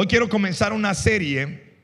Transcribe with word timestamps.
Hoy 0.00 0.06
quiero 0.06 0.28
comenzar 0.28 0.72
una 0.72 0.94
serie 0.94 1.74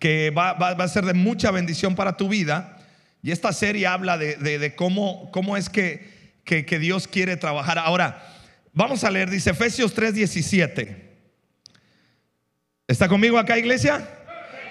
que 0.00 0.30
va, 0.30 0.50
a 0.50 0.88
ser 0.88 1.04
de 1.04 1.14
mucha 1.14 1.52
bendición 1.52 1.94
para 1.94 2.16
tu 2.16 2.28
vida. 2.28 2.76
Y 3.22 3.30
esta 3.30 3.52
serie 3.52 3.86
habla 3.86 4.18
de 4.18 4.74
cómo, 4.74 5.30
cómo 5.30 5.56
es 5.56 5.70
que, 5.70 6.10
que- 6.42 6.66
que 6.66 6.80
Dios 6.80 7.06
quiere 7.06 7.36
trabajar. 7.36 7.78
Ahora, 7.78 8.20
vamos 8.72 9.04
a 9.04 9.12
leer, 9.12 9.30
dice 9.30 9.50
Efesios 9.50 9.94
3:17. 9.94 10.96
¿Está 12.88 13.06
conmigo 13.06 13.38
acá, 13.38 13.56
iglesia? 13.56 14.08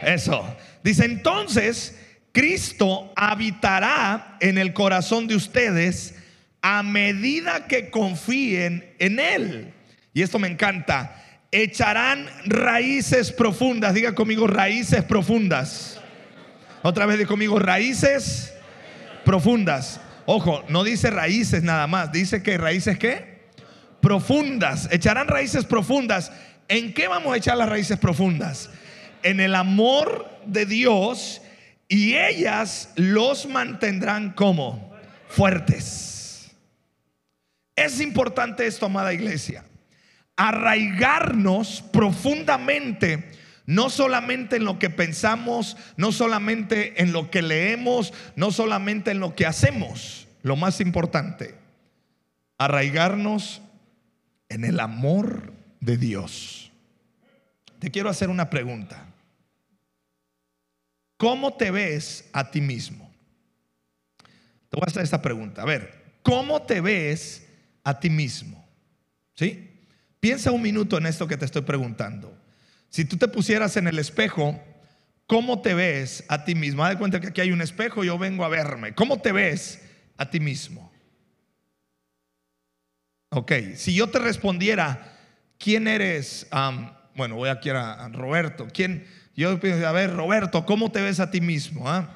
Eso. 0.01 0.45
Dice, 0.83 1.05
entonces, 1.05 1.97
Cristo 2.33 3.13
habitará 3.15 4.35
en 4.41 4.57
el 4.57 4.73
corazón 4.73 5.27
de 5.27 5.37
ustedes 5.37 6.13
a 6.61 6.83
medida 6.83 7.67
que 7.67 7.89
confíen 7.89 8.93
en 8.99 9.21
Él. 9.21 9.73
Y 10.13 10.23
esto 10.23 10.39
me 10.39 10.49
encanta. 10.49 11.15
Echarán 11.51 12.29
raíces 12.45 13.31
profundas. 13.31 13.93
Diga 13.93 14.13
conmigo, 14.13 14.47
raíces 14.47 15.03
profundas. 15.03 15.99
Otra 16.81 17.05
vez 17.05 17.17
de 17.17 17.25
conmigo, 17.25 17.59
raíces 17.59 18.53
profundas. 19.25 19.99
Ojo, 20.25 20.63
no 20.69 20.83
dice 20.83 21.09
raíces 21.09 21.63
nada 21.63 21.87
más. 21.87 22.11
Dice 22.11 22.43
que 22.43 22.57
raíces 22.57 22.99
qué? 22.99 23.39
Profundas. 24.01 24.87
Echarán 24.91 25.27
raíces 25.27 25.65
profundas. 25.65 26.31
¿En 26.67 26.93
qué 26.93 27.07
vamos 27.07 27.33
a 27.33 27.37
echar 27.37 27.57
las 27.57 27.67
raíces 27.67 27.97
profundas? 27.97 28.69
En 29.23 29.39
el 29.39 29.55
amor 29.55 30.29
de 30.45 30.65
Dios 30.65 31.41
y 31.87 32.15
ellas 32.15 32.93
los 32.95 33.47
mantendrán 33.47 34.33
como 34.33 34.93
fuertes. 35.27 36.51
Es 37.75 37.99
importante 37.99 38.67
esto, 38.67 38.85
amada 38.85 39.13
iglesia. 39.13 39.63
Arraigarnos 40.41 41.81
profundamente, 41.91 43.29
no 43.65 43.89
solamente 43.89 44.55
en 44.55 44.63
lo 44.63 44.79
que 44.79 44.89
pensamos, 44.89 45.75
no 45.97 46.13
solamente 46.13 47.01
en 47.01 47.11
lo 47.11 47.29
que 47.29 47.41
leemos, 47.41 48.13
no 48.37 48.51
solamente 48.51 49.11
en 49.11 49.19
lo 49.19 49.35
que 49.35 49.45
hacemos. 49.45 50.29
Lo 50.41 50.55
más 50.55 50.79
importante, 50.79 51.55
arraigarnos 52.57 53.61
en 54.47 54.63
el 54.63 54.79
amor 54.79 55.51
de 55.81 55.97
Dios. 55.97 56.71
Te 57.79 57.91
quiero 57.91 58.09
hacer 58.09 58.29
una 58.29 58.49
pregunta. 58.49 59.07
¿Cómo 61.17 61.53
te 61.53 61.69
ves 61.69 62.29
a 62.31 62.49
ti 62.49 62.61
mismo? 62.61 63.11
Te 64.69 64.77
voy 64.77 64.83
a 64.87 64.89
hacer 64.89 65.03
esta 65.03 65.21
pregunta. 65.21 65.63
A 65.63 65.65
ver, 65.65 66.13
¿cómo 66.23 66.61
te 66.61 66.79
ves 66.79 67.45
a 67.83 67.99
ti 67.99 68.09
mismo? 68.09 68.65
¿Sí? 69.35 69.68
Piensa 70.19 70.51
un 70.51 70.61
minuto 70.61 70.97
en 70.97 71.05
esto 71.05 71.27
que 71.27 71.37
te 71.37 71.45
estoy 71.45 71.61
preguntando. 71.61 72.35
Si 72.89 73.05
tú 73.05 73.17
te 73.17 73.27
pusieras 73.27 73.77
en 73.77 73.87
el 73.87 73.99
espejo, 73.99 74.61
¿cómo 75.27 75.61
te 75.61 75.73
ves 75.73 76.25
a 76.27 76.43
ti 76.43 76.55
mismo? 76.55 76.83
Haz 76.83 76.91
de 76.91 76.97
cuenta 76.97 77.19
que 77.19 77.27
aquí 77.27 77.41
hay 77.41 77.51
un 77.51 77.61
espejo, 77.61 78.03
yo 78.03 78.17
vengo 78.17 78.43
a 78.43 78.49
verme. 78.49 78.93
¿Cómo 78.93 79.21
te 79.21 79.31
ves 79.31 79.81
a 80.17 80.29
ti 80.29 80.39
mismo? 80.39 80.91
Ok, 83.29 83.51
si 83.75 83.93
yo 83.93 84.07
te 84.07 84.19
respondiera, 84.19 85.17
¿quién 85.57 85.87
eres? 85.87 86.47
Bueno, 87.15 87.35
voy 87.35 87.49
aquí 87.49 87.69
a, 87.69 87.93
a 87.93 88.09
Roberto. 88.09 88.67
¿Quién? 88.73 89.05
Yo 89.35 89.57
pienso, 89.59 89.87
a 89.87 89.91
ver, 89.91 90.13
Roberto, 90.13 90.65
¿cómo 90.65 90.91
te 90.91 91.01
ves 91.01 91.19
a 91.19 91.31
ti 91.31 91.39
mismo? 91.39 91.87
ah? 91.87 92.15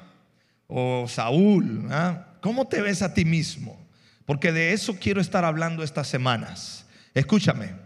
O 0.66 1.06
Saúl, 1.08 1.86
ah? 1.90 2.34
¿cómo 2.40 2.66
te 2.66 2.82
ves 2.82 3.00
a 3.00 3.14
ti 3.14 3.24
mismo? 3.24 3.80
Porque 4.26 4.52
de 4.52 4.72
eso 4.72 4.98
quiero 4.98 5.20
estar 5.20 5.44
hablando 5.44 5.82
estas 5.82 6.08
semanas. 6.08 6.86
Escúchame, 7.14 7.83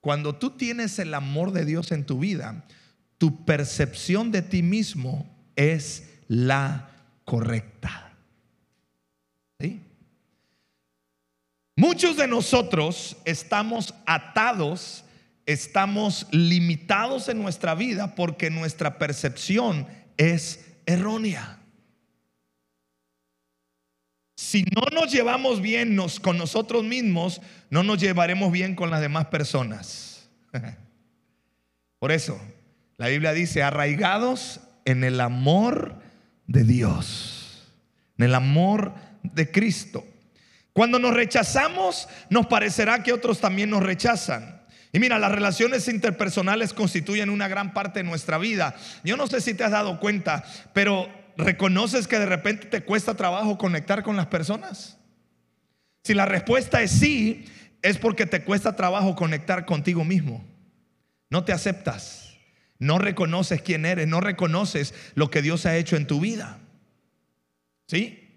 cuando 0.00 0.34
tú 0.34 0.50
tienes 0.50 0.98
el 0.98 1.14
amor 1.14 1.52
de 1.52 1.64
Dios 1.64 1.92
en 1.92 2.04
tu 2.04 2.18
vida, 2.18 2.64
tu 3.18 3.44
percepción 3.44 4.30
de 4.32 4.42
ti 4.42 4.62
mismo 4.62 5.28
es 5.56 6.08
la 6.26 6.90
correcta. 7.24 8.14
¿Sí? 9.60 9.82
Muchos 11.76 12.16
de 12.16 12.26
nosotros 12.26 13.16
estamos 13.24 13.94
atados, 14.06 15.04
estamos 15.44 16.26
limitados 16.30 17.28
en 17.28 17.42
nuestra 17.42 17.74
vida 17.74 18.14
porque 18.14 18.50
nuestra 18.50 18.98
percepción 18.98 19.86
es 20.16 20.64
errónea. 20.86 21.59
Si 24.40 24.64
no 24.74 24.80
nos 24.90 25.12
llevamos 25.12 25.60
bien 25.60 25.98
con 26.22 26.38
nosotros 26.38 26.82
mismos, 26.82 27.42
no 27.68 27.82
nos 27.82 28.00
llevaremos 28.00 28.50
bien 28.50 28.74
con 28.74 28.90
las 28.90 29.02
demás 29.02 29.26
personas. 29.26 30.30
Por 31.98 32.10
eso, 32.10 32.40
la 32.96 33.08
Biblia 33.08 33.34
dice, 33.34 33.62
arraigados 33.62 34.60
en 34.86 35.04
el 35.04 35.20
amor 35.20 35.94
de 36.46 36.64
Dios, 36.64 37.70
en 38.16 38.24
el 38.24 38.34
amor 38.34 38.94
de 39.22 39.50
Cristo. 39.52 40.06
Cuando 40.72 40.98
nos 40.98 41.12
rechazamos, 41.12 42.08
nos 42.30 42.46
parecerá 42.46 43.02
que 43.02 43.12
otros 43.12 43.40
también 43.40 43.68
nos 43.68 43.82
rechazan. 43.82 44.62
Y 44.90 45.00
mira, 45.00 45.18
las 45.18 45.32
relaciones 45.32 45.86
interpersonales 45.86 46.72
constituyen 46.72 47.28
una 47.28 47.46
gran 47.46 47.74
parte 47.74 47.98
de 47.98 48.08
nuestra 48.08 48.38
vida. 48.38 48.74
Yo 49.04 49.18
no 49.18 49.26
sé 49.26 49.42
si 49.42 49.52
te 49.52 49.64
has 49.64 49.72
dado 49.72 50.00
cuenta, 50.00 50.44
pero 50.72 51.19
¿reconoces 51.40 52.06
que 52.06 52.18
de 52.18 52.26
repente 52.26 52.66
te 52.66 52.82
cuesta 52.82 53.14
trabajo 53.14 53.58
conectar 53.58 54.02
con 54.02 54.16
las 54.16 54.26
personas? 54.26 54.98
Si 56.02 56.14
la 56.14 56.26
respuesta 56.26 56.82
es 56.82 56.90
sí, 56.90 57.46
es 57.82 57.98
porque 57.98 58.26
te 58.26 58.44
cuesta 58.44 58.76
trabajo 58.76 59.14
conectar 59.14 59.66
contigo 59.66 60.04
mismo. 60.04 60.44
No 61.28 61.44
te 61.44 61.52
aceptas, 61.52 62.36
no 62.78 62.98
reconoces 62.98 63.62
quién 63.62 63.86
eres, 63.86 64.08
no 64.08 64.20
reconoces 64.20 64.94
lo 65.14 65.30
que 65.30 65.42
Dios 65.42 65.66
ha 65.66 65.76
hecho 65.76 65.96
en 65.96 66.06
tu 66.06 66.20
vida. 66.20 66.58
¿Sí? 67.86 68.28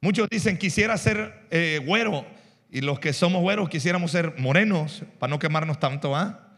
Muchos 0.00 0.28
dicen 0.30 0.58
quisiera 0.58 0.96
ser 0.98 1.46
eh, 1.50 1.80
güero 1.84 2.26
y 2.70 2.80
los 2.80 2.98
que 2.98 3.12
somos 3.12 3.40
güeros 3.40 3.68
quisiéramos 3.68 4.10
ser 4.10 4.34
morenos 4.38 5.02
para 5.18 5.30
no 5.30 5.38
quemarnos 5.38 5.80
tanto, 5.80 6.14
¿ah? 6.14 6.53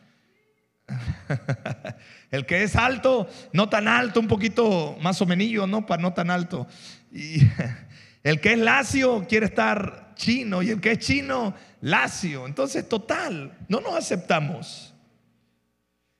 El 2.30 2.46
que 2.46 2.62
es 2.62 2.76
alto, 2.76 3.28
no 3.52 3.68
tan 3.68 3.88
alto, 3.88 4.20
un 4.20 4.28
poquito 4.28 4.96
más 5.00 5.20
o 5.20 5.26
menos, 5.26 5.68
¿no? 5.68 5.86
Para 5.86 6.02
no 6.02 6.12
tan 6.12 6.30
alto. 6.30 6.66
Y 7.12 7.40
el 8.22 8.40
que 8.40 8.52
es 8.52 8.58
lacio 8.58 9.26
quiere 9.28 9.46
estar 9.46 10.12
chino 10.14 10.62
y 10.62 10.70
el 10.70 10.80
que 10.80 10.92
es 10.92 10.98
chino, 10.98 11.54
lacio. 11.80 12.46
Entonces, 12.46 12.88
total, 12.88 13.56
no 13.68 13.80
nos 13.80 13.94
aceptamos. 13.94 14.94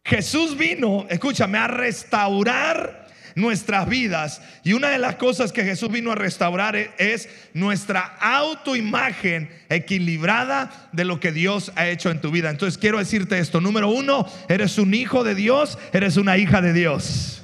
Jesús 0.05 0.57
vino, 0.57 1.07
escúchame, 1.09 1.59
a 1.59 1.67
restaurar 1.67 3.06
nuestras 3.37 3.89
vidas. 3.89 4.43
Y 4.65 4.73
una 4.73 4.89
de 4.89 4.99
las 4.99 5.15
cosas 5.15 5.53
que 5.53 5.63
Jesús 5.63 5.91
vino 5.93 6.11
a 6.11 6.17
restaurar 6.17 6.75
e- 6.75 6.91
es 6.99 7.29
nuestra 7.55 8.01
autoimagen 8.21 9.49
equilibrada 9.69 10.89
de 10.91 11.05
lo 11.05 11.21
que 11.21 11.31
Dios 11.31 11.71
ha 11.77 11.87
hecho 11.87 12.11
en 12.11 12.21
tu 12.21 12.33
vida. 12.33 12.51
Entonces 12.51 12.79
quiero 12.79 12.99
decirte 12.99 13.39
esto. 13.39 13.61
Número 13.61 13.89
uno, 13.89 14.27
eres 14.49 14.79
un 14.79 14.93
hijo 14.95 15.23
de 15.23 15.37
Dios, 15.37 15.79
eres 15.93 16.17
una 16.17 16.37
hija 16.39 16.61
de 16.61 16.73
Dios. 16.73 17.43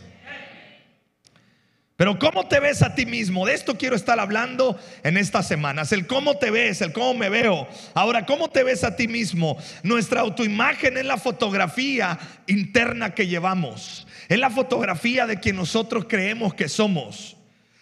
Pero 1.97 2.19
¿cómo 2.19 2.49
te 2.49 2.59
ves 2.59 2.83
a 2.83 2.97
ti 2.97 3.07
mismo? 3.07 3.47
De 3.47 3.55
esto 3.55 3.77
quiero 3.77 3.95
estar 3.95 4.19
hablando 4.19 4.77
en 5.05 5.17
estas 5.17 5.47
semanas. 5.47 5.93
El 5.93 6.09
cómo 6.09 6.37
te 6.37 6.51
ves, 6.51 6.81
el 6.81 6.93
cómo 6.93 7.15
me 7.15 7.29
veo. 7.29 7.69
Ahora, 7.95 8.27
¿cómo 8.27 8.49
te 8.49 8.65
ves 8.65 8.83
a 8.83 8.97
ti 8.97 9.07
mismo? 9.07 9.57
Nuestra 9.85 10.23
autoimagen 10.23 10.97
es 10.97 11.05
la 11.05 11.19
fotografía 11.19 12.19
interna 12.49 13.15
que 13.15 13.29
llevamos. 13.29 14.07
Es 14.33 14.39
la 14.39 14.49
fotografía 14.49 15.27
de 15.27 15.39
quien 15.39 15.57
nosotros 15.57 16.07
creemos 16.09 16.55
que 16.55 16.67
somos. 16.67 17.37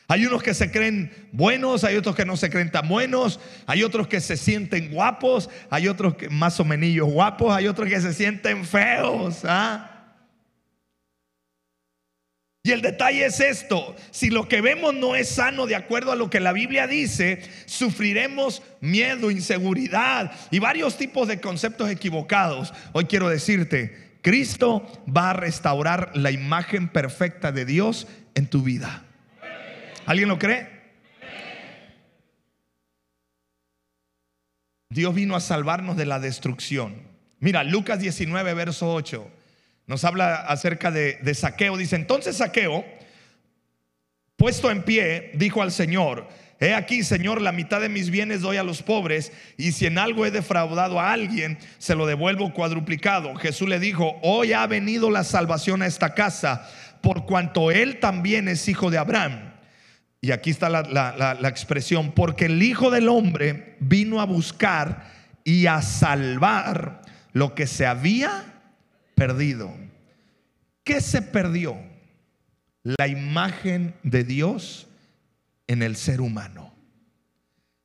Hay 0.09 0.27
unos 0.27 0.43
que 0.43 0.53
se 0.53 0.73
creen 0.73 1.13
buenos, 1.31 1.85
hay 1.85 1.95
otros 1.95 2.17
que 2.17 2.25
no 2.25 2.37
se 2.37 2.51
creen 2.51 2.73
tan 2.73 2.89
buenos, 2.89 3.39
hay 3.69 3.85
otros 3.85 4.09
que 4.09 4.21
se 4.21 4.37
sienten 4.37 4.91
guapos, 4.91 5.49
hay 5.71 5.87
otros 5.87 6.17
que 6.17 6.29
más 6.29 6.59
o 6.59 6.65
menos 6.65 7.09
guapos, 7.09 7.55
hay 7.55 7.69
otros 7.69 7.89
que 7.89 8.01
se 8.01 8.13
sienten 8.13 8.65
feos. 8.65 9.45
¿ah? 9.45 10.17
Y 12.65 12.73
el 12.73 12.83
detalle 12.83 13.27
es 13.27 13.39
esto, 13.39 13.95
si 14.11 14.29
lo 14.29 14.49
que 14.49 14.61
vemos 14.61 14.93
no 14.93 15.15
es 15.15 15.29
sano 15.29 15.69
de 15.69 15.77
acuerdo 15.77 16.11
a 16.11 16.17
lo 16.17 16.31
que 16.31 16.41
la 16.41 16.53
Biblia 16.53 16.89
dice, 16.89 17.45
sufriremos 17.67 18.61
miedo, 18.81 19.31
inseguridad 19.31 20.33
y 20.51 20.59
varios 20.59 20.97
tipos 20.97 21.29
de 21.29 21.41
conceptos 21.41 21.89
equivocados. 21.89 22.75
Hoy 22.93 23.05
quiero 23.05 23.29
decirte, 23.29 24.10
Cristo 24.23 24.87
va 25.07 25.31
a 25.31 25.35
restaurar 25.35 26.11
la 26.15 26.31
imagen 26.31 26.89
perfecta 26.89 27.53
de 27.53 27.65
Dios 27.65 28.07
en 28.35 28.47
tu 28.47 28.63
vida. 28.63 29.05
¿Alguien 30.07 30.29
lo 30.29 30.39
cree? 30.39 30.81
Dios 34.89 35.15
vino 35.15 35.37
a 35.37 35.41
salvarnos 35.41 35.97
de 35.97 36.07
la 36.07 36.19
destrucción. 36.19 36.97
Mira, 37.39 37.63
Lucas 37.63 38.01
19, 38.01 38.55
verso 38.55 38.93
8, 38.93 39.31
nos 39.87 40.05
habla 40.05 40.35
acerca 40.35 40.91
de, 40.91 41.15
de 41.23 41.35
Saqueo. 41.35 41.77
Dice, 41.77 41.97
entonces 41.97 42.39
Saqueo, 42.39 42.85
puesto 44.37 44.71
en 44.71 44.83
pie, 44.83 45.31
dijo 45.35 45.63
al 45.63 45.71
Señor, 45.71 46.29
He 46.63 46.75
aquí, 46.75 47.03
Señor, 47.03 47.41
la 47.41 47.53
mitad 47.53 47.81
de 47.81 47.89
mis 47.89 48.11
bienes 48.11 48.43
doy 48.43 48.59
a 48.59 48.63
los 48.63 48.83
pobres, 48.83 49.33
y 49.57 49.73
si 49.73 49.87
en 49.87 49.97
algo 49.97 50.27
he 50.27 50.31
defraudado 50.31 51.01
a 51.01 51.11
alguien, 51.11 51.57
se 51.79 51.95
lo 51.95 52.05
devuelvo 52.05 52.53
cuadruplicado. 52.53 53.35
Jesús 53.37 53.67
le 53.67 53.81
dijo, 53.81 54.19
hoy 54.23 54.53
ha 54.53 54.67
venido 54.67 55.11
la 55.11 55.25
salvación 55.25 55.81
a 55.81 55.87
esta 55.87 56.13
casa, 56.15 56.69
por 57.01 57.25
cuanto 57.25 57.71
él 57.71 57.99
también 57.99 58.47
es 58.47 58.69
hijo 58.69 58.91
de 58.91 58.99
Abraham. 58.99 59.55
Y 60.21 60.33
aquí 60.33 60.51
está 60.51 60.69
la, 60.69 60.83
la 60.83 61.49
expresión, 61.49 62.13
porque 62.13 62.45
el 62.45 62.63
Hijo 62.63 62.91
del 62.91 63.09
Hombre 63.09 63.77
vino 63.81 64.21
a 64.21 64.27
buscar 64.27 65.11
y 65.45 65.65
a 65.65 65.81
salvar 65.81 67.01
lo 67.33 67.55
que 67.55 67.67
se 67.67 67.87
había 67.87 68.45
perdido. 69.15 69.75
¿Qué 70.85 71.01
se 71.01 71.23
perdió? 71.23 71.79
La 72.83 73.09
imagen 73.09 73.95
de 74.03 74.25
Dios 74.25 74.90
en 75.71 75.83
el 75.83 75.95
ser 75.95 76.21
humano. 76.21 76.75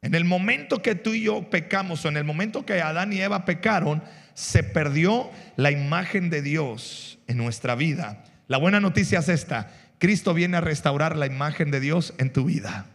En 0.02 0.16
el 0.16 0.26
momento 0.26 0.82
que 0.82 0.96
tú 0.96 1.14
y 1.14 1.22
yo 1.22 1.52
pecamos 1.52 2.04
o 2.04 2.08
en 2.08 2.18
el 2.18 2.24
momento 2.24 2.66
que 2.66 2.82
Adán 2.82 3.14
y 3.14 3.22
Eva 3.22 3.46
pecaron, 3.46 4.04
se 4.34 4.64
perdió 4.64 5.30
la 5.56 5.70
imagen 5.70 6.32
de 6.32 6.42
Dios 6.42 7.20
en 7.28 7.38
nuestra 7.38 7.76
vida. 7.76 8.24
La 8.48 8.58
buena 8.58 8.80
noticia 8.80 9.20
es 9.20 9.30
esta, 9.30 9.72
Cristo 10.00 10.34
viene 10.34 10.58
a 10.58 10.62
restaurar 10.62 11.16
la 11.16 11.28
imagen 11.28 11.70
de 11.70 11.80
Dios 11.80 12.16
en 12.18 12.34
tu 12.34 12.46
vida. 12.46 12.88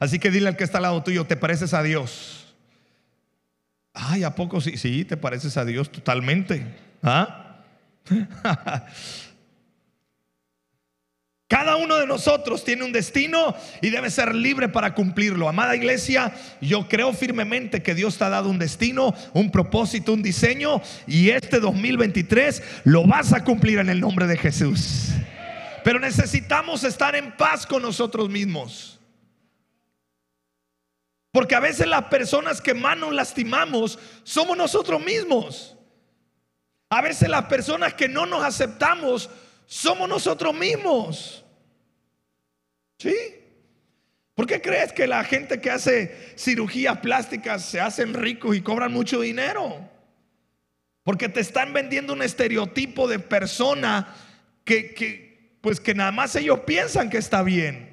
Así 0.00 0.18
que 0.18 0.32
dile 0.32 0.48
al 0.48 0.56
que 0.56 0.64
está 0.64 0.78
al 0.78 0.82
lado 0.82 1.04
tuyo, 1.04 1.24
te 1.26 1.36
pareces 1.36 1.72
a 1.72 1.84
Dios. 1.84 2.56
Ay, 3.94 4.24
¿a 4.24 4.34
poco 4.34 4.60
sí? 4.60 4.76
Sí, 4.76 5.04
te 5.04 5.16
pareces 5.16 5.56
a 5.56 5.64
Dios 5.64 5.92
totalmente. 5.92 6.66
¿Ah? 7.00 7.62
Cada 11.52 11.76
uno 11.76 11.96
de 11.96 12.06
nosotros 12.06 12.64
tiene 12.64 12.82
un 12.82 12.92
destino 12.92 13.54
y 13.82 13.90
debe 13.90 14.08
ser 14.08 14.34
libre 14.34 14.70
para 14.70 14.94
cumplirlo. 14.94 15.50
Amada 15.50 15.76
iglesia, 15.76 16.32
yo 16.62 16.88
creo 16.88 17.12
firmemente 17.12 17.82
que 17.82 17.94
Dios 17.94 18.16
te 18.16 18.24
ha 18.24 18.30
dado 18.30 18.48
un 18.48 18.58
destino, 18.58 19.14
un 19.34 19.50
propósito, 19.50 20.14
un 20.14 20.22
diseño 20.22 20.80
y 21.06 21.28
este 21.28 21.60
2023 21.60 22.62
lo 22.84 23.06
vas 23.06 23.34
a 23.34 23.44
cumplir 23.44 23.80
en 23.80 23.90
el 23.90 24.00
nombre 24.00 24.26
de 24.26 24.38
Jesús. 24.38 25.10
Pero 25.84 26.00
necesitamos 26.00 26.84
estar 26.84 27.14
en 27.16 27.36
paz 27.36 27.66
con 27.66 27.82
nosotros 27.82 28.30
mismos. 28.30 28.98
Porque 31.32 31.54
a 31.54 31.60
veces 31.60 31.86
las 31.86 32.04
personas 32.04 32.62
que 32.62 32.72
más 32.72 32.96
nos 32.96 33.12
lastimamos 33.12 33.98
somos 34.22 34.56
nosotros 34.56 35.04
mismos. 35.04 35.76
A 36.88 37.02
veces 37.02 37.28
las 37.28 37.44
personas 37.44 37.92
que 37.92 38.08
no 38.08 38.24
nos 38.24 38.42
aceptamos 38.42 39.28
somos 39.66 40.08
nosotros 40.08 40.54
mismos. 40.54 41.41
¿Sí? 42.98 43.14
¿Por 44.34 44.46
qué 44.46 44.60
crees 44.60 44.92
que 44.92 45.06
la 45.06 45.24
gente 45.24 45.60
que 45.60 45.70
hace 45.70 46.34
cirugías 46.36 46.98
plásticas 46.98 47.64
se 47.64 47.80
hacen 47.80 48.14
ricos 48.14 48.56
y 48.56 48.62
cobran 48.62 48.92
mucho 48.92 49.20
dinero? 49.20 49.88
Porque 51.02 51.28
te 51.28 51.40
están 51.40 51.72
vendiendo 51.72 52.12
un 52.12 52.22
estereotipo 52.22 53.08
de 53.08 53.18
persona 53.18 54.14
que, 54.64 54.94
que, 54.94 55.58
pues 55.60 55.80
que 55.80 55.94
nada 55.94 56.12
más 56.12 56.34
ellos 56.36 56.60
piensan 56.60 57.10
que 57.10 57.18
está 57.18 57.42
bien. 57.42 57.92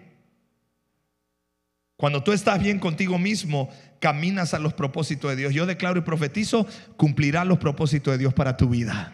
Cuando 1.97 2.23
tú 2.23 2.31
estás 2.31 2.61
bien 2.61 2.79
contigo 2.79 3.17
mismo, 3.17 3.69
caminas 3.99 4.53
a 4.53 4.59
los 4.59 4.73
propósitos 4.73 5.29
de 5.31 5.35
Dios. 5.35 5.53
Yo 5.53 5.65
declaro 5.65 5.99
y 5.99 6.03
profetizo, 6.03 6.65
cumplirás 6.95 7.45
los 7.45 7.57
propósitos 7.57 8.13
de 8.13 8.17
Dios 8.17 8.33
para 8.33 8.55
tu 8.55 8.69
vida. 8.69 9.13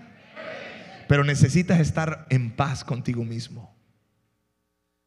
Pero 1.07 1.23
necesitas 1.23 1.79
estar 1.79 2.27
en 2.29 2.51
paz 2.51 2.83
contigo 2.83 3.23
mismo. 3.23 3.74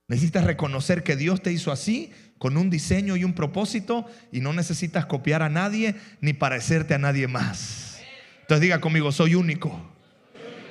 Necesitas 0.08 0.44
reconocer 0.44 1.02
que 1.02 1.16
Dios 1.16 1.43
te 1.43 1.52
hizo 1.52 1.70
así, 1.70 2.12
con 2.38 2.56
un 2.56 2.70
diseño 2.70 3.16
y 3.16 3.25
un 3.25 3.34
propósito, 3.34 4.06
y 4.32 4.40
no 4.40 4.55
necesitas 4.55 5.05
copiar 5.05 5.43
a 5.43 5.50
nadie 5.50 5.94
ni 6.22 6.32
parecerte 6.32 6.94
a 6.94 6.99
nadie 6.99 7.28
más. 7.28 8.00
Entonces 8.40 8.62
diga 8.62 8.81
conmigo, 8.81 9.12
soy 9.12 9.34
único. 9.34 9.78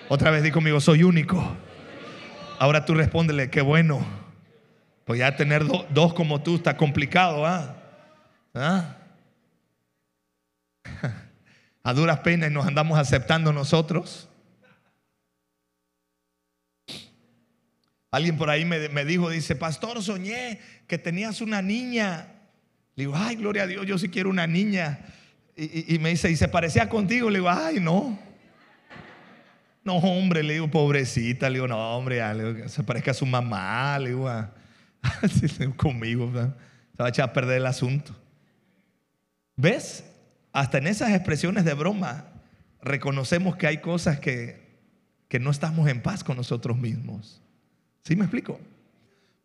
Otra 0.10 0.32
vez 0.32 0.42
diga 0.42 0.56
conmigo, 0.56 0.82
soy 0.82 1.04
único. 1.04 1.56
Ahora 2.58 2.84
tú 2.86 2.96
respóndele, 2.96 3.52
qué 3.52 3.62
bueno. 3.62 4.04
Pues 5.06 5.20
ya 5.20 5.36
tener 5.36 5.64
dos 5.66 6.14
como 6.16 6.42
tú 6.42 6.56
está 6.56 6.76
complicado, 6.76 7.46
¿ah? 7.46 7.76
¿Ah? 8.56 8.98
A 11.84 11.94
duras 11.94 12.20
penas 12.20 12.52
nos 12.52 12.66
andamos 12.66 12.98
aceptando 12.98 13.54
nosotros. 13.54 14.28
Alguien 18.10 18.38
por 18.38 18.50
ahí 18.50 18.64
me, 18.64 19.06
dijo, 19.06 19.30
dice, 19.30 19.56
pastor, 19.56 20.02
soñé 20.02 20.60
que 20.88 20.98
tenías 20.98 21.42
una 21.42 21.62
niña. 21.62 22.28
Le 22.96 23.04
digo, 23.04 23.14
ay, 23.16 23.36
gloria 23.36 23.64
a 23.64 23.68
Dios, 23.68 23.86
yo 23.86 23.98
sí 23.98 24.10
quiero 24.10 24.30
una 24.30 24.48
niña. 24.48 25.00
Y, 25.56 25.98
me 26.00 26.10
dice, 26.10 26.32
¿y 26.32 26.36
se 26.36 26.48
parecía 26.48 26.88
contigo? 26.88 27.30
Le 27.30 27.40
digo, 27.40 27.50
ay, 27.50 27.80
no. 27.80 28.18
No, 29.84 29.98
hombre, 29.98 30.44
le 30.44 30.54
digo, 30.54 30.70
pobrecita. 30.70 31.50
Le 31.50 31.56
digo, 31.56 31.68
no, 31.68 31.98
hombre, 31.98 32.22
se 32.70 32.84
parezca 32.84 33.12
a 33.12 33.14
su 33.14 33.26
mamá. 33.26 34.00
Le 34.00 34.10
digo, 34.10 34.30
ah, 34.30 34.52
conmigo. 35.76 36.32
Se 36.32 37.02
va 37.02 37.08
a 37.08 37.10
echar 37.10 37.30
a 37.30 37.34
perder 37.34 37.58
el 37.58 37.66
asunto. 37.66 38.16
¿Ves? 39.58 40.06
Hasta 40.54 40.78
en 40.78 40.88
esas 40.88 41.12
expresiones 41.12 41.66
de 41.66 41.74
broma 41.74 42.26
reconocemos 42.82 43.58
que 43.58 43.68
hay 43.68 43.78
cosas 43.80 44.20
que, 44.20 44.66
que 45.28 45.40
no 45.40 45.52
estamos 45.52 45.90
en 45.90 46.02
paz 46.02 46.24
con 46.24 46.38
nosotros 46.38 46.78
mismos. 46.78 47.42
¿Sí 48.08 48.16
me 48.16 48.24
explico? 48.24 48.58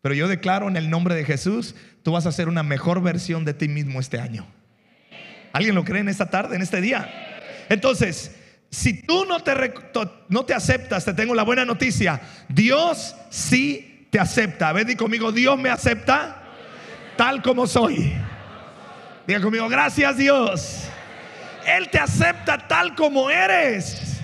Pero 0.01 0.15
yo 0.15 0.29
declaro 0.29 0.69
en 0.69 0.77
el 0.77 0.89
nombre 0.89 1.15
de 1.15 1.25
Jesús, 1.25 1.75
tú 2.01 2.13
vas 2.13 2.25
a 2.25 2.31
ser 2.31 2.47
una 2.47 2.63
mejor 2.63 3.01
versión 3.01 3.43
de 3.43 3.53
ti 3.53 3.67
mismo 3.67 3.99
este 3.99 4.21
año. 4.21 4.47
¿Alguien 5.51 5.75
lo 5.75 5.83
cree 5.83 5.99
en 5.99 6.07
esta 6.07 6.29
tarde, 6.29 6.55
en 6.55 6.61
este 6.61 6.79
día? 6.79 7.09
Entonces, 7.67 8.33
si 8.69 9.01
tú 9.01 9.25
no 9.25 9.41
te, 9.41 9.73
no 10.29 10.45
te 10.45 10.53
aceptas, 10.53 11.03
te 11.03 11.13
tengo 11.13 11.35
la 11.35 11.43
buena 11.43 11.65
noticia. 11.65 12.21
Dios 12.47 13.17
sí 13.29 14.07
te 14.09 14.17
acepta. 14.17 14.69
A 14.69 14.71
ver, 14.71 14.85
di 14.85 14.95
conmigo, 14.95 15.33
Dios 15.33 15.59
me 15.59 15.69
acepta 15.69 16.41
tal 17.17 17.41
como 17.41 17.67
soy. 17.67 18.13
Diga 19.27 19.41
conmigo, 19.41 19.67
gracias 19.67 20.15
Dios. 20.15 20.85
Él 21.67 21.89
te 21.89 21.99
acepta 21.99 22.65
tal 22.65 22.95
como 22.95 23.29
eres. 23.29 24.21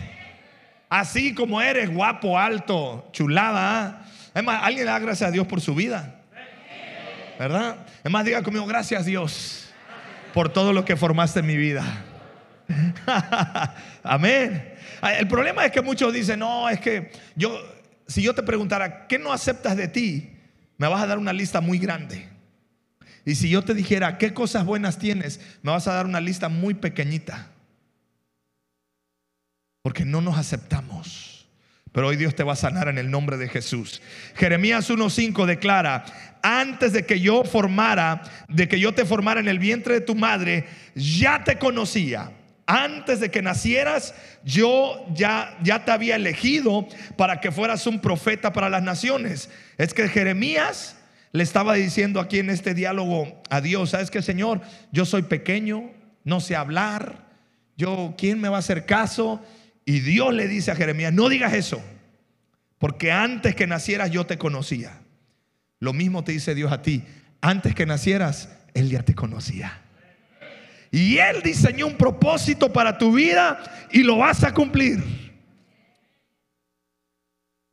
Así 0.88 1.36
como 1.36 1.62
eres, 1.62 1.94
guapo, 1.94 2.40
alto, 2.40 3.10
chulada. 3.12 3.99
¿Ah? 4.34 4.40
Es 4.40 4.44
más, 4.44 4.64
alguien 4.64 4.86
le 4.86 4.92
da 4.92 5.00
gracias 5.00 5.30
a 5.30 5.32
Dios 5.32 5.48
por 5.48 5.62
su 5.62 5.76
vida. 5.76 6.22
¿Verdad? 7.38 7.86
Es 8.04 8.12
más, 8.12 8.26
diga 8.26 8.44
conmigo, 8.44 8.66
gracias 8.66 9.06
Dios 9.06 9.70
por 10.34 10.50
todo 10.50 10.74
lo 10.74 10.86
que 10.86 10.96
formaste 10.96 11.40
en 11.40 11.46
mi 11.46 11.58
vida. 11.58 11.84
Amén. 14.04 14.74
El 15.18 15.28
problema 15.28 15.66
es 15.66 15.72
que 15.72 15.82
muchos 15.82 16.14
dicen, 16.14 16.40
no, 16.40 16.70
es 16.70 16.80
que 16.80 17.12
yo, 17.36 17.58
si 18.08 18.22
yo 18.22 18.36
te 18.36 18.44
preguntara, 18.44 19.08
¿qué 19.08 19.18
no 19.18 19.32
aceptas 19.32 19.76
de 19.76 19.88
ti? 19.88 20.38
Me 20.78 20.88
vas 20.88 21.02
a 21.02 21.08
dar 21.08 21.18
una 21.18 21.34
lista 21.34 21.62
muy 21.62 21.80
grande. 21.80 22.28
Y 23.26 23.36
si 23.36 23.50
yo 23.50 23.64
te 23.64 23.74
dijera, 23.74 24.18
¿qué 24.18 24.34
cosas 24.34 24.66
buenas 24.66 24.98
tienes? 24.98 25.40
Me 25.62 25.72
vas 25.72 25.88
a 25.88 25.94
dar 25.94 26.06
una 26.06 26.20
lista 26.20 26.50
muy 26.50 26.74
pequeñita. 26.74 27.52
Porque 29.82 30.06
no 30.06 30.22
nos 30.22 30.38
aceptamos. 30.38 31.29
Pero 31.92 32.08
hoy 32.08 32.18
Dios 32.18 32.36
te 32.36 32.44
va 32.44 32.54
a 32.54 32.58
sanar 32.58 32.88
en 32.88 32.98
el 32.98 33.10
nombre 33.10 33.38
de 33.38 33.50
Jesús. 33.50 34.02
Jeremías 34.36 34.90
1.5 34.90 35.46
declara, 35.46 36.06
antes 36.42 36.94
de 36.94 37.06
que 37.06 37.20
yo 37.20 37.44
formara, 37.44 38.22
de 38.48 38.68
que 38.68 38.80
yo 38.80 38.94
te 38.94 39.06
formara 39.06 39.40
en 39.40 39.48
el 39.48 39.60
vientre 39.60 39.96
de 39.96 40.02
tu 40.02 40.16
madre, 40.16 40.66
ya 40.96 41.44
te 41.44 41.58
conocía. 41.58 42.32
Antes 42.68 43.20
de 43.20 43.32
que 43.32 43.42
nacieras, 43.42 44.14
yo 44.44 45.04
ya, 45.16 45.58
ya 45.64 45.86
te 45.86 45.92
había 45.92 46.16
elegido 46.16 46.88
para 47.18 47.42
que 47.42 47.52
fueras 47.52 47.88
un 47.88 48.00
profeta 48.00 48.54
para 48.54 48.70
las 48.70 48.84
naciones. 48.84 49.50
Es 49.80 49.96
que 49.96 50.08
Jeremías 50.08 50.96
le 51.32 51.42
estaba 51.42 51.74
diciendo 51.74 52.20
aquí 52.20 52.38
en 52.38 52.52
este 52.52 52.76
diálogo 52.76 53.42
a 53.50 53.62
Dios, 53.62 53.90
¿sabes 53.90 54.12
qué, 54.12 54.22
Señor? 54.22 54.62
Yo 54.92 55.06
soy 55.06 55.24
pequeño, 55.24 55.92
no 56.24 56.40
sé 56.42 56.56
hablar. 56.56 57.28
Yo, 57.76 58.14
¿quién 58.18 58.40
me 58.40 58.50
va 58.50 58.58
a 58.58 58.60
hacer 58.60 58.86
caso? 58.86 59.42
Y 59.90 60.02
Dios 60.02 60.36
le 60.36 60.48
dice 60.48 60.70
a 60.70 60.76
Jeremías, 60.76 61.12
no 61.12 61.30
digas 61.30 61.52
eso, 61.54 61.82
porque 62.78 63.12
antes 63.12 63.56
que 63.56 63.66
nacieras 63.66 64.12
yo 64.12 64.28
te 64.28 64.38
conocía. 64.38 65.02
Lo 65.80 65.94
mismo 65.94 66.24
te 66.24 66.32
dice 66.32 66.54
Dios 66.54 66.72
a 66.72 66.84
ti, 66.84 67.06
antes 67.42 67.74
que 67.74 67.88
nacieras, 67.88 68.56
Él 68.76 68.92
ya 68.92 69.02
te 69.02 69.16
conocía. 69.16 69.82
Y 70.92 71.18
Él 71.18 71.42
diseñó 71.42 71.88
un 71.88 71.98
propósito 71.98 72.72
para 72.72 73.00
tu 73.00 73.14
vida 73.14 73.64
y 73.92 74.04
lo 74.04 74.18
vas 74.18 74.44
a 74.44 74.54
cumplir. 74.54 75.04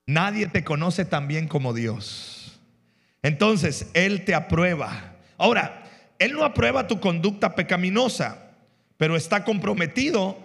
Nadie 0.07 0.47
te 0.47 0.65
conoce 0.65 1.05
tan 1.05 1.29
bien 1.29 1.47
como 1.47 1.75
Dios. 1.75 2.59
Entonces, 3.23 3.91
Él 3.93 4.25
te 4.25 4.35
aprueba. 4.35 5.17
Ahora, 5.37 5.85
Él 6.19 6.33
no 6.33 6.45
aprueba 6.45 6.87
tu 6.87 6.99
conducta 6.99 7.55
pecaminosa, 7.55 8.53
pero 8.97 9.17
está 9.17 9.45
comprometido 9.45 10.43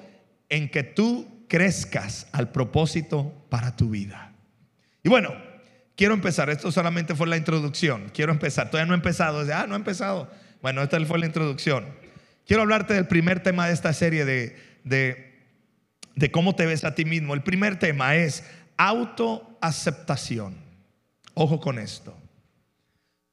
en 0.49 0.67
que 0.67 0.83
tú 0.83 1.40
crezcas 1.51 2.27
al 2.31 2.49
propósito 2.53 3.45
para 3.49 3.75
tu 3.75 3.89
vida. 3.89 4.31
Y 5.03 5.09
bueno, 5.09 5.33
quiero 5.97 6.13
empezar. 6.13 6.49
Esto 6.49 6.71
solamente 6.71 7.13
fue 7.13 7.27
la 7.27 7.35
introducción. 7.35 8.09
Quiero 8.13 8.31
empezar. 8.31 8.71
Todavía 8.71 8.87
no 8.87 8.93
he 8.93 8.95
empezado. 8.95 9.45
Ah, 9.53 9.65
no 9.67 9.73
he 9.73 9.77
empezado. 9.77 10.31
Bueno, 10.61 10.81
esta 10.81 10.97
fue 11.05 11.19
la 11.19 11.25
introducción. 11.25 11.87
Quiero 12.47 12.61
hablarte 12.61 12.93
del 12.93 13.05
primer 13.05 13.43
tema 13.43 13.67
de 13.67 13.73
esta 13.73 13.91
serie 13.91 14.23
de, 14.23 14.55
de, 14.85 15.43
de 16.15 16.31
cómo 16.31 16.55
te 16.55 16.65
ves 16.65 16.85
a 16.85 16.95
ti 16.95 17.03
mismo. 17.03 17.33
El 17.33 17.43
primer 17.43 17.77
tema 17.77 18.15
es 18.15 18.45
autoaceptación. 18.77 20.55
Ojo 21.33 21.59
con 21.59 21.79
esto. 21.79 22.17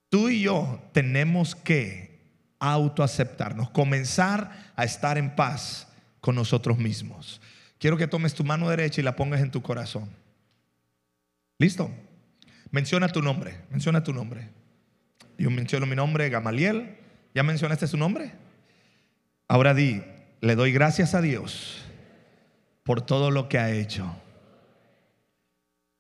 Tú 0.09 0.29
y 0.29 0.41
yo 0.41 0.83
tenemos 0.93 1.55
que 1.55 2.19
autoaceptarnos, 2.59 3.71
comenzar 3.71 4.73
a 4.75 4.83
estar 4.83 5.19
en 5.19 5.37
paz 5.37 5.87
con 6.21 6.35
nosotros 6.35 6.79
mismos. 6.79 7.41
Quiero 7.79 7.97
que 7.97 8.07
tomes 8.07 8.35
tu 8.35 8.45
mano 8.45 8.69
derecha 8.69 9.01
y 9.01 9.05
la 9.05 9.17
pongas 9.17 9.41
en 9.41 9.51
tu 9.51 9.63
corazón. 9.63 10.09
¿Listo? 11.59 11.91
Menciona 12.71 13.09
tu 13.09 13.23
nombre, 13.23 13.61
menciona 13.71 14.03
tu 14.03 14.13
nombre. 14.13 14.49
Yo 15.39 15.51
menciono 15.51 15.87
mi 15.87 15.97
nombre, 15.97 16.29
Gamaliel. 16.29 16.97
¿Ya 17.35 17.43
mencionaste 17.43 17.87
su 17.87 17.97
nombre? 17.97 18.33
Ahora 19.47 19.75
di, 19.75 20.03
le 20.41 20.55
doy 20.57 20.73
gracias 20.73 21.15
a 21.15 21.21
Dios 21.21 21.85
por 22.83 23.01
todo 23.01 23.31
lo 23.31 23.49
que 23.49 23.59
ha 23.59 23.71
hecho. 23.71 24.15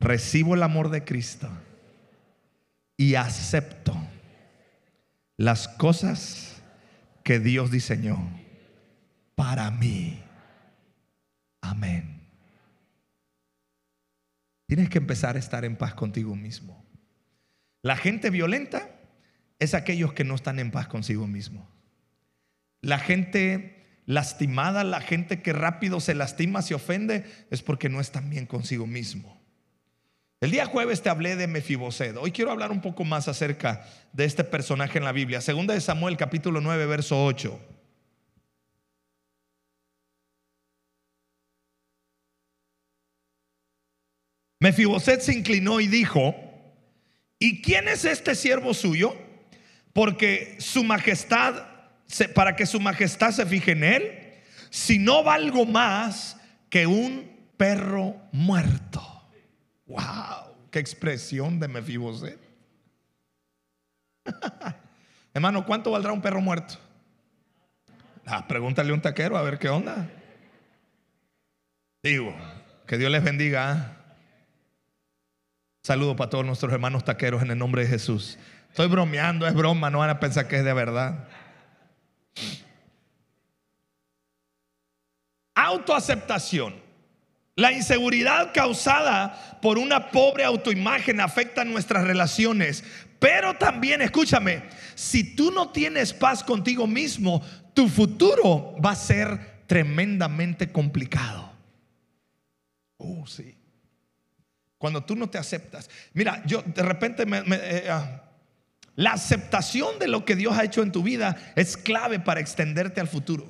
Recibo 0.01 0.55
el 0.55 0.63
amor 0.63 0.91
de 0.91 1.05
Cristo 1.05 1.49
y 2.97 3.15
acepto 3.15 3.97
las 5.37 5.69
cosas 5.69 6.61
que 7.23 7.39
Dios 7.39 7.71
diseñó 7.71 8.19
para 9.35 9.71
mí. 9.71 10.21
Amén. 11.69 12.21
Tienes 14.67 14.89
que 14.89 14.99
empezar 14.99 15.37
a 15.37 15.39
estar 15.39 15.65
en 15.65 15.77
paz 15.77 15.95
contigo 15.95 16.35
mismo. 16.35 16.85
La 17.83 17.97
gente 17.97 18.31
violenta 18.31 18.91
es 19.59 19.75
aquellos 19.75 20.13
que 20.13 20.25
no 20.25 20.35
están 20.35 20.59
en 20.59 20.71
paz 20.71 20.89
consigo 20.89 21.27
mismo. 21.27 21.69
La 22.81 22.99
gente 22.99 24.01
lastimada, 24.07 24.85
la 24.85 25.01
gente 25.01 25.43
que 25.43 25.53
rápido 25.53 26.01
se 26.01 26.15
lastima, 26.15 26.63
se 26.63 26.75
ofende, 26.75 27.25
es 27.51 27.63
porque 27.63 27.89
no 27.89 28.01
están 28.01 28.31
bien 28.31 28.47
consigo 28.47 28.87
mismo. 28.87 29.39
El 30.41 30.51
día 30.51 30.67
jueves 30.67 31.03
te 31.03 31.11
hablé 31.11 31.37
de 31.37 31.49
Mefiboset. 31.49 32.17
Hoy 32.17 32.33
quiero 32.33 32.51
hablar 32.51 32.71
un 32.71 32.81
poco 32.81 33.05
más 33.05 33.29
acerca 33.29 33.85
de 34.13 34.25
este 34.25 34.45
personaje 34.45 34.99
en 34.99 35.05
la 35.05 35.13
Biblia. 35.13 35.41
Segunda 35.41 35.75
de 35.75 35.81
Samuel 35.81 36.17
capítulo 36.17 36.61
9 36.61 36.87
verso 36.87 37.25
8. 37.25 37.78
Mefiboset 44.61 45.21
se 45.21 45.35
inclinó 45.35 45.81
y 45.81 45.87
dijo, 45.87 46.35
¿y 47.39 47.63
quién 47.63 47.89
es 47.89 48.05
este 48.05 48.35
siervo 48.35 48.75
suyo? 48.75 49.17
Porque 49.93 50.57
su 50.59 50.85
majestad, 50.85 51.67
para 52.35 52.57
que 52.57 52.67
su 52.67 52.81
majestad 52.81 53.31
se 53.31 53.47
fije 53.47 53.73
en 53.73 53.85
él, 53.85 54.13
si 54.71 54.99
no 54.99 55.23
valgo 55.23 55.65
más 55.65 56.37
que 56.71 56.87
un 56.87 57.31
perro 57.57 58.17
muerto. 58.33 59.03
Wow, 59.87 60.57
qué 60.71 60.79
expresión 60.79 61.59
de 61.59 61.69
Mefiboset. 61.69 62.39
Hermano, 65.35 65.65
¿cuánto 65.65 65.91
valdrá 65.91 66.13
un 66.13 66.21
perro 66.21 66.41
muerto? 66.41 66.75
Ah, 68.27 68.47
pregúntale 68.47 68.91
a 68.91 68.95
un 68.95 69.01
taquero 69.01 69.39
a 69.39 69.43
ver 69.43 69.59
qué 69.59 69.69
onda. 69.69 70.11
Digo, 72.03 72.35
que 72.87 72.99
Dios 72.99 73.11
les 73.11 73.25
bendiga. 73.25 73.98
Saludo 75.89 76.17
para 76.17 76.29
todos 76.29 76.45
nuestros 76.45 76.71
hermanos 76.71 77.03
taqueros 77.03 77.41
en 77.41 77.51
el 77.51 77.57
nombre 77.57 77.81
de 77.81 77.89
Jesús. 77.89 78.37
Estoy 78.69 78.89
bromeando, 78.89 79.47
es 79.47 79.55
broma, 79.55 79.89
no 79.89 80.01
van 80.01 80.11
a 80.11 80.21
pensar 80.21 80.47
que 80.47 80.59
es 80.59 80.63
de 80.63 80.75
verdad. 80.75 81.27
Autoaceptación. 85.55 86.75
La 87.57 87.73
inseguridad 87.73 88.53
causada 88.53 89.59
por 89.63 89.79
una 89.79 90.11
pobre 90.11 90.45
autoimagen 90.45 91.23
afecta 91.23 91.65
nuestras 91.65 92.05
relaciones. 92.05 92.85
Pero 93.19 93.55
también, 93.55 94.03
escúchame, 94.03 94.65
si 94.95 95.35
tú 95.35 95.51
no 95.51 95.71
tienes 95.71 96.13
paz 96.13 96.45
contigo 96.45 96.87
mismo, 96.87 97.43
tu 97.73 97.89
futuro 97.89 98.77
va 98.85 98.91
a 98.91 98.95
ser 98.95 99.63
tremendamente 99.67 100.71
complicado. 100.71 101.51
Oh, 102.99 103.27
sí. 103.27 103.58
Cuando 104.79 105.03
tú 105.03 105.17
no 105.17 105.29
te 105.29 105.39
aceptas. 105.39 105.91
Mira, 106.15 106.43
yo 106.47 106.63
de 106.63 106.83
repente 106.83 107.25
eh, 107.27 107.89
ah, 107.91 108.23
la 108.95 109.13
aceptación 109.13 109.99
de 109.99 110.09
lo 110.09 110.25
que 110.25 110.37
Dios 110.37 110.57
ha 110.57 110.65
hecho 110.65 110.83
en 110.83 110.93
tu 110.93 111.03
vida 111.03 111.37
es 111.57 111.77
clave 111.77 112.21
para 112.21 112.41
extenderte 112.41 113.01
al 113.01 113.09
futuro. 113.09 113.49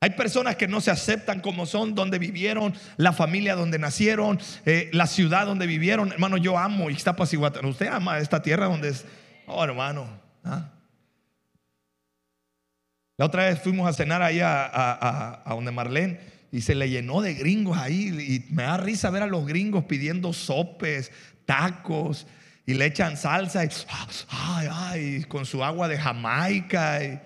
Hay 0.00 0.10
personas 0.10 0.56
que 0.56 0.68
no 0.68 0.80
se 0.80 0.92
aceptan 0.92 1.40
como 1.40 1.66
son, 1.66 1.94
donde 1.94 2.18
vivieron, 2.18 2.72
la 2.98 3.12
familia 3.12 3.56
donde 3.56 3.78
nacieron, 3.78 4.38
eh, 4.64 4.90
la 4.92 5.06
ciudad 5.06 5.46
donde 5.46 5.66
vivieron. 5.66 6.12
Hermano, 6.12 6.36
yo 6.36 6.56
amo 6.56 6.88
Ixtapas 6.88 7.32
y 7.32 7.36
Guatemala. 7.36 7.68
Usted 7.68 7.88
ama 7.88 8.18
esta 8.18 8.40
tierra 8.40 8.66
donde 8.66 8.90
es. 8.90 9.04
Oh, 9.46 9.64
hermano. 9.64 10.06
¿ah? 10.44 10.70
La 13.16 13.26
otra 13.26 13.46
vez 13.46 13.60
fuimos 13.60 13.88
a 13.88 13.92
cenar 13.92 14.22
ahí 14.22 14.38
a, 14.40 15.42
a 15.44 15.54
donde 15.54 15.72
Marlene 15.72 16.37
y 16.50 16.62
se 16.62 16.74
le 16.74 16.88
llenó 16.88 17.20
de 17.20 17.34
gringos 17.34 17.76
ahí. 17.76 18.08
Y 18.48 18.52
me 18.54 18.62
da 18.62 18.76
risa 18.76 19.10
ver 19.10 19.22
a 19.22 19.26
los 19.26 19.46
gringos 19.46 19.84
pidiendo 19.84 20.32
sopes, 20.32 21.10
tacos, 21.44 22.26
y 22.66 22.74
le 22.74 22.86
echan 22.86 23.16
salsa, 23.16 23.64
y, 23.64 23.68
ay, 24.28 24.68
ay, 24.70 25.24
con 25.24 25.46
su 25.46 25.64
agua 25.64 25.88
de 25.88 25.98
Jamaica. 25.98 27.02
Y, 27.02 27.18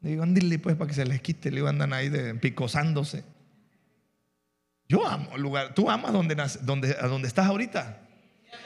digo, 0.00 0.22
ándale 0.22 0.58
pues 0.58 0.76
para 0.76 0.88
que 0.88 0.94
se 0.94 1.04
les 1.04 1.20
quite. 1.20 1.50
Le 1.50 1.66
andan 1.68 1.92
ahí 1.92 2.08
de, 2.08 2.34
picosándose. 2.34 3.24
Yo 4.88 5.06
amo 5.06 5.30
el 5.34 5.42
lugar. 5.42 5.74
¿Tú 5.74 5.90
amas 5.90 6.12
donde, 6.12 6.36
donde, 6.62 6.96
a 7.00 7.06
donde 7.08 7.28
estás 7.28 7.46
ahorita? 7.46 8.00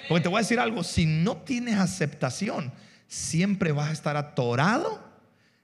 Porque 0.08 0.22
te 0.22 0.28
voy 0.28 0.38
a 0.38 0.42
decir 0.42 0.60
algo, 0.60 0.84
si 0.84 1.06
no 1.06 1.38
tienes 1.38 1.78
aceptación, 1.78 2.72
siempre 3.08 3.72
vas 3.72 3.88
a 3.88 3.92
estar 3.92 4.16
atorado 4.16 5.02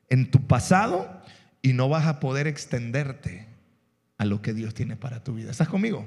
en 0.08 0.30
tu 0.30 0.46
pasado 0.46 1.22
y 1.62 1.72
no 1.72 1.88
vas 1.88 2.06
a 2.06 2.20
poder 2.20 2.46
extenderte 2.46 3.47
a 4.18 4.24
lo 4.24 4.42
que 4.42 4.52
Dios 4.52 4.74
tiene 4.74 4.96
para 4.96 5.22
tu 5.22 5.34
vida. 5.34 5.50
¿Estás 5.50 5.68
conmigo? 5.68 6.06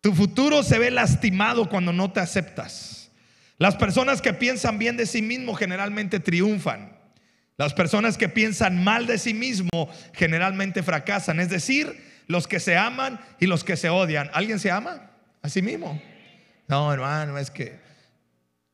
Tu 0.00 0.12
futuro 0.14 0.62
se 0.62 0.78
ve 0.78 0.90
lastimado 0.90 1.68
cuando 1.68 1.92
no 1.92 2.12
te 2.12 2.20
aceptas. 2.20 3.10
Las 3.58 3.76
personas 3.76 4.20
que 4.20 4.34
piensan 4.34 4.78
bien 4.78 4.96
de 4.96 5.06
sí 5.06 5.22
mismo 5.22 5.54
generalmente 5.54 6.18
triunfan. 6.18 6.98
Las 7.56 7.72
personas 7.72 8.18
que 8.18 8.28
piensan 8.28 8.82
mal 8.82 9.06
de 9.06 9.18
sí 9.18 9.32
mismo 9.32 9.88
generalmente 10.12 10.82
fracasan. 10.82 11.40
Es 11.40 11.50
decir, 11.50 12.02
los 12.26 12.48
que 12.48 12.58
se 12.58 12.76
aman 12.76 13.20
y 13.38 13.46
los 13.46 13.64
que 13.64 13.76
se 13.76 13.90
odian. 13.90 14.30
¿Alguien 14.32 14.58
se 14.58 14.70
ama 14.70 15.10
a 15.40 15.48
sí 15.48 15.62
mismo? 15.62 16.00
No, 16.68 16.92
hermano, 16.92 17.38
es 17.38 17.50
que... 17.50 17.78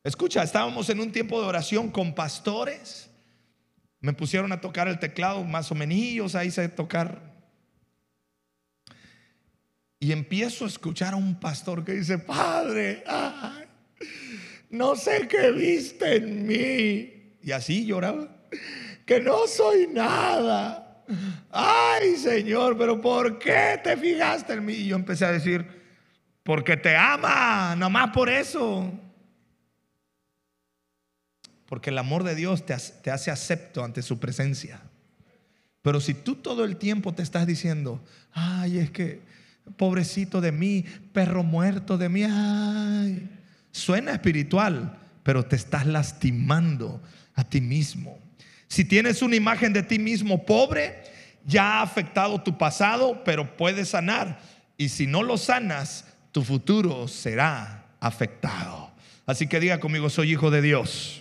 Escucha, 0.03 0.41
estábamos 0.41 0.89
en 0.89 0.99
un 0.99 1.11
tiempo 1.11 1.39
de 1.39 1.47
oración 1.47 1.91
con 1.91 2.15
pastores 2.15 3.10
me 4.01 4.13
pusieron 4.13 4.51
a 4.51 4.59
tocar 4.59 4.87
el 4.87 4.99
teclado, 4.99 5.43
más 5.43 5.71
o 5.71 5.75
menos, 5.75 6.35
ahí 6.35 6.51
sé 6.51 6.67
tocar. 6.67 7.31
Y 9.99 10.11
empiezo 10.11 10.65
a 10.65 10.67
escuchar 10.67 11.13
a 11.13 11.17
un 11.17 11.39
pastor 11.39 11.85
que 11.85 11.93
dice, 11.93 12.17
Padre, 12.17 13.03
no 14.71 14.95
sé 14.95 15.27
qué 15.27 15.51
viste 15.51 16.15
en 16.15 16.47
mí. 16.47 17.37
Y 17.43 17.51
así 17.51 17.85
lloraba, 17.85 18.27
que 19.05 19.19
no 19.19 19.45
soy 19.45 19.87
nada. 19.87 21.03
Ay, 21.51 22.15
Señor, 22.17 22.75
pero 22.77 22.99
¿por 22.99 23.37
qué 23.37 23.79
te 23.83 23.95
fijaste 23.95 24.53
en 24.53 24.65
mí? 24.65 24.73
Y 24.73 24.87
yo 24.87 24.95
empecé 24.95 25.25
a 25.25 25.31
decir, 25.31 25.67
porque 26.41 26.75
te 26.75 26.95
ama, 26.95 27.75
nomás 27.75 28.09
por 28.09 28.29
eso. 28.29 28.91
Porque 31.71 31.89
el 31.89 31.97
amor 31.99 32.25
de 32.25 32.35
Dios 32.35 32.65
te 32.65 32.73
hace, 32.73 33.31
acepto 33.31 33.85
ante 33.85 34.01
su 34.01 34.19
presencia. 34.19 34.81
Pero 35.81 36.01
si 36.01 36.13
tú 36.13 36.35
todo 36.35 36.65
el 36.65 36.75
tiempo 36.75 37.13
te 37.13 37.23
estás 37.23 37.47
diciendo, 37.47 38.03
ay, 38.33 38.79
es 38.79 38.91
que 38.91 39.21
pobrecito 39.77 40.41
de 40.41 40.51
mí, 40.51 40.83
perro 41.13 41.43
muerto 41.43 41.97
de 41.97 42.09
mí, 42.09 42.25
ay, 42.29 43.25
suena 43.71 44.11
espiritual, 44.11 44.97
pero 45.23 45.45
te 45.45 45.55
estás 45.55 45.85
lastimando 45.85 47.01
a 47.35 47.45
ti 47.45 47.61
mismo. 47.61 48.19
Si 48.67 48.83
tienes 48.83 49.21
una 49.21 49.37
imagen 49.37 49.71
de 49.71 49.83
ti 49.83 49.97
mismo 49.97 50.45
pobre, 50.45 51.01
ya 51.45 51.79
ha 51.79 51.83
afectado 51.83 52.41
tu 52.41 52.57
pasado, 52.57 53.23
pero 53.23 53.55
puedes 53.55 53.87
sanar. 53.87 54.41
Y 54.75 54.89
si 54.89 55.07
no 55.07 55.23
lo 55.23 55.37
sanas, 55.37 56.03
tu 56.33 56.43
futuro 56.43 57.07
será 57.07 57.85
afectado. 58.01 58.91
Así 59.25 59.47
que 59.47 59.61
diga 59.61 59.79
conmigo, 59.79 60.09
soy 60.09 60.33
hijo 60.33 60.51
de 60.51 60.61
Dios. 60.61 61.20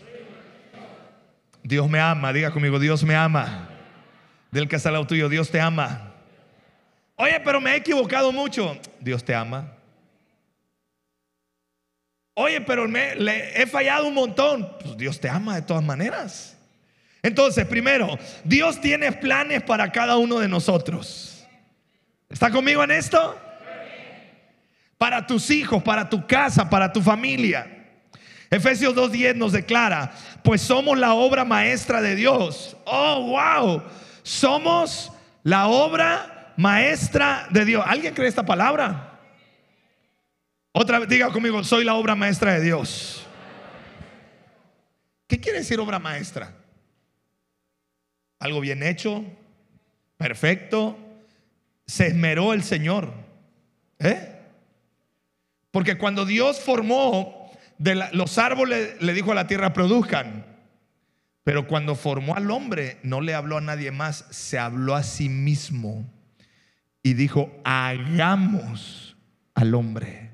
Dios 1.63 1.89
me 1.89 2.01
ama, 2.01 2.33
diga 2.33 2.51
conmigo, 2.51 2.79
Dios 2.79 3.05
me 3.05 3.15
ama. 3.15 3.69
Del 4.51 4.69
que 4.69 4.77
está 4.77 4.89
al 4.89 4.95
lado 4.95 5.07
tuyo, 5.07 5.29
Dios 5.29 5.51
te 5.51 5.61
ama. 5.61 6.13
Oye, 7.17 7.39
pero 7.41 7.61
me 7.61 7.73
he 7.73 7.77
equivocado 7.77 8.33
mucho. 8.33 8.79
Dios 8.99 9.23
te 9.25 9.35
ama. 9.35 9.73
Oye, 12.35 12.61
pero 12.63 12.89
me, 12.89 13.15
le 13.17 13.61
he 13.61 13.67
fallado 13.67 14.07
un 14.07 14.15
montón. 14.15 14.69
Pues 14.83 14.97
Dios 14.97 15.21
te 15.21 15.29
ama 15.29 15.57
de 15.57 15.63
todas 15.63 15.85
maneras. 15.85 16.57
Entonces, 17.23 17.67
primero, 17.67 18.19
Dios 18.45 18.81
tiene 18.81 19.13
planes 19.13 19.63
para 19.63 19.93
cada 19.93 20.17
uno 20.17 20.39
de 20.39 20.49
nosotros. 20.49 21.47
¿Está 22.29 22.51
conmigo 22.51 22.83
en 22.83 22.93
esto? 22.93 23.39
Para 24.97 25.27
tus 25.27 25.51
hijos, 25.51 25.83
para 25.83 26.09
tu 26.09 26.27
casa, 26.27 26.69
para 26.71 26.93
tu 26.93 27.03
familia. 27.03 27.80
Efesios 28.51 28.97
2.10 28.97 29.37
nos 29.37 29.53
declara, 29.53 30.13
pues 30.43 30.61
somos 30.61 30.99
la 30.99 31.15
obra 31.15 31.45
maestra 31.45 32.03
de 32.03 32.17
Dios. 32.17 32.77
Oh, 32.85 33.29
wow. 33.29 33.85
Somos 34.25 35.13
la 35.45 35.69
obra 35.69 36.53
maestra 36.57 37.47
de 37.51 37.65
Dios. 37.65 37.85
¿Alguien 37.87 38.13
cree 38.13 38.29
esta 38.29 38.45
palabra? 38.45 39.21
Otra 40.73 40.99
vez, 40.99 41.09
diga 41.09 41.31
conmigo, 41.31 41.63
soy 41.63 41.85
la 41.85 41.95
obra 41.95 42.17
maestra 42.17 42.55
de 42.55 42.63
Dios. 42.63 43.25
¿Qué 45.29 45.39
quiere 45.39 45.59
decir 45.59 45.79
obra 45.79 46.01
maestra? 46.01 46.53
Algo 48.41 48.61
bien 48.61 48.83
hecho, 48.83 49.25
perfecto. 50.17 50.99
Se 51.87 52.09
esmeró 52.09 52.53
el 52.53 52.65
Señor. 52.65 53.13
¿Eh? 54.01 54.41
Porque 55.71 55.97
cuando 55.97 56.25
Dios 56.25 56.59
formó 56.59 57.40
de 57.81 57.95
los 58.13 58.37
árboles 58.37 59.01
le 59.01 59.15
dijo 59.15 59.33
a 59.33 59.35
la 59.35 59.47
tierra, 59.47 59.73
produzcan. 59.73 60.45
Pero 61.45 61.67
cuando 61.67 61.95
formó 61.95 62.37
al 62.37 62.51
hombre, 62.51 62.99
no 63.03 63.23
le 63.23 63.35
habló 63.35 63.57
a 63.57 63.63
nadie 63.63 63.91
más, 63.91 64.27
se 64.31 64.59
habló 64.59 64.95
a 64.95 65.03
sí 65.03 65.31
mismo 65.31 66.07
y 67.03 67.15
dijo, 67.15 67.51
hagamos 67.65 69.17
al 69.55 69.75
hombre 69.75 70.31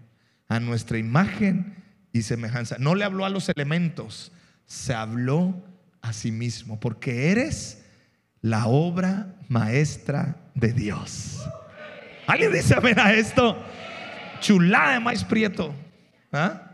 a 0.48 0.58
nuestra 0.58 0.98
imagen 0.98 1.76
y 2.12 2.22
semejanza. 2.22 2.76
No 2.80 2.96
le 2.96 3.04
habló 3.04 3.24
a 3.24 3.30
los 3.30 3.48
elementos, 3.48 4.32
se 4.66 4.92
habló 4.92 5.64
a 6.02 6.12
sí 6.12 6.32
mismo, 6.32 6.80
porque 6.80 7.30
eres 7.30 7.84
la 8.40 8.66
obra 8.66 9.36
maestra 9.48 10.34
de 10.56 10.72
Dios. 10.72 11.46
¿Alguien 12.26 12.52
dice 12.52 12.74
amén 12.74 12.98
a 12.98 13.12
esto? 13.12 13.56
Chulada 14.40 14.94
de 14.94 15.00
maíz 15.00 15.22
prieto. 15.22 15.72
¿Ah? 16.32 16.65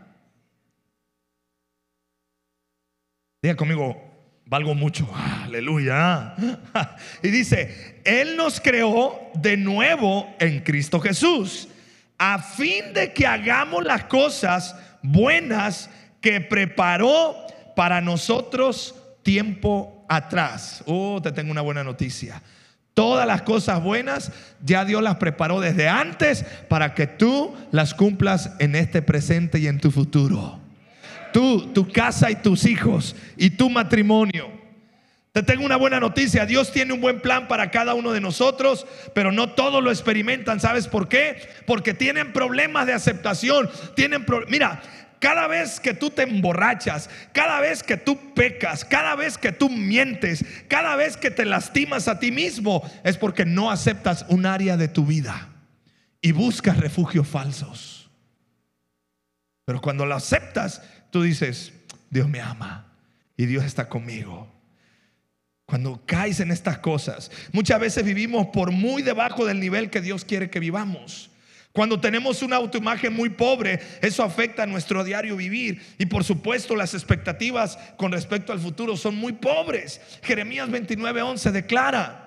Diga 3.43 3.57
conmigo, 3.57 4.01
valgo 4.45 4.73
mucho. 4.73 5.05
Aleluya. 5.43 6.33
Y 7.21 7.27
dice, 7.27 7.99
Él 8.05 8.37
nos 8.37 8.61
creó 8.61 9.19
de 9.33 9.57
nuevo 9.57 10.33
en 10.39 10.61
Cristo 10.61 11.01
Jesús, 11.01 11.67
a 12.17 12.39
fin 12.39 12.93
de 12.93 13.11
que 13.11 13.27
hagamos 13.27 13.83
las 13.83 14.05
cosas 14.05 14.77
buenas 15.01 15.89
que 16.21 16.39
preparó 16.39 17.35
para 17.75 17.99
nosotros 17.99 18.95
tiempo 19.23 20.05
atrás. 20.07 20.81
Oh, 20.85 21.21
te 21.21 21.33
tengo 21.33 21.51
una 21.51 21.61
buena 21.61 21.83
noticia. 21.83 22.41
Todas 22.93 23.27
las 23.27 23.41
cosas 23.41 23.83
buenas 23.83 24.31
ya 24.63 24.85
Dios 24.85 25.03
las 25.03 25.17
preparó 25.17 25.59
desde 25.59 25.89
antes 25.89 26.45
para 26.69 26.93
que 26.93 27.07
tú 27.07 27.53
las 27.71 27.93
cumplas 27.93 28.51
en 28.59 28.75
este 28.75 29.01
presente 29.01 29.59
y 29.59 29.67
en 29.67 29.81
tu 29.81 29.91
futuro 29.91 30.62
tú, 31.33 31.73
tu 31.73 31.91
casa 31.91 32.31
y 32.31 32.35
tus 32.35 32.65
hijos 32.65 33.15
y 33.35 33.49
tu 33.49 33.69
matrimonio. 33.69 34.63
Te 35.33 35.41
tengo 35.41 35.65
una 35.65 35.77
buena 35.77 35.99
noticia, 35.99 36.45
Dios 36.45 36.71
tiene 36.71 36.93
un 36.93 37.01
buen 37.01 37.19
plan 37.19 37.47
para 37.47 37.71
cada 37.71 37.95
uno 37.95 38.11
de 38.11 38.21
nosotros, 38.21 38.85
pero 39.15 39.31
no 39.31 39.49
todos 39.53 39.83
lo 39.83 39.89
experimentan, 39.89 40.59
¿sabes 40.59 40.87
por 40.87 41.09
qué? 41.09 41.49
Porque 41.65 41.95
tienen 41.95 42.31
problemas 42.33 42.85
de 42.85 42.93
aceptación, 42.93 43.67
tienen 43.95 44.25
mira, 44.47 44.83
cada 45.23 45.47
vez 45.47 45.79
que 45.79 45.93
tú 45.93 46.11
te 46.11 46.21
emborrachas, 46.21 47.09
cada 47.31 47.61
vez 47.61 47.81
que 47.81 47.97
tú 47.97 48.33
pecas, 48.35 48.85
cada 48.85 49.15
vez 49.15 49.39
que 49.39 49.51
tú 49.51 49.69
mientes, 49.69 50.45
cada 50.67 50.95
vez 50.97 51.17
que 51.17 51.31
te 51.31 51.45
lastimas 51.45 52.07
a 52.07 52.19
ti 52.19 52.29
mismo, 52.29 52.83
es 53.03 53.17
porque 53.17 53.45
no 53.45 53.71
aceptas 53.71 54.25
un 54.27 54.45
área 54.45 54.77
de 54.77 54.87
tu 54.87 55.05
vida 55.05 55.49
y 56.21 56.31
buscas 56.31 56.77
refugios 56.77 57.27
falsos. 57.27 58.11
Pero 59.65 59.81
cuando 59.81 60.05
lo 60.05 60.13
aceptas, 60.13 60.81
tú 61.13 61.21
dices, 61.21 61.71
Dios 62.09 62.27
me 62.27 62.41
ama 62.41 62.91
y 63.37 63.45
Dios 63.45 63.63
está 63.63 63.87
conmigo. 63.87 64.51
Cuando 65.67 66.01
caes 66.07 66.39
en 66.39 66.49
estas 66.49 66.79
cosas, 66.79 67.29
muchas 67.51 67.79
veces 67.79 68.03
vivimos 68.03 68.47
por 68.47 68.71
muy 68.71 69.03
debajo 69.03 69.45
del 69.45 69.59
nivel 69.59 69.91
que 69.91 70.01
Dios 70.01 70.25
quiere 70.25 70.49
que 70.49 70.59
vivamos. 70.59 71.29
Cuando 71.71 71.99
tenemos 71.99 72.41
una 72.41 72.55
autoimagen 72.55 73.13
muy 73.13 73.29
pobre, 73.29 73.79
eso 74.01 74.23
afecta 74.23 74.63
a 74.63 74.65
nuestro 74.65 75.03
diario 75.03 75.37
vivir. 75.37 75.83
Y 75.99 76.07
por 76.07 76.23
supuesto, 76.23 76.75
las 76.75 76.95
expectativas 76.95 77.77
con 77.95 78.11
respecto 78.11 78.51
al 78.51 78.59
futuro 78.59 78.97
son 78.97 79.13
muy 79.15 79.33
pobres. 79.33 80.01
Jeremías 80.23 80.67
29:11 80.69 81.51
declara, 81.51 82.22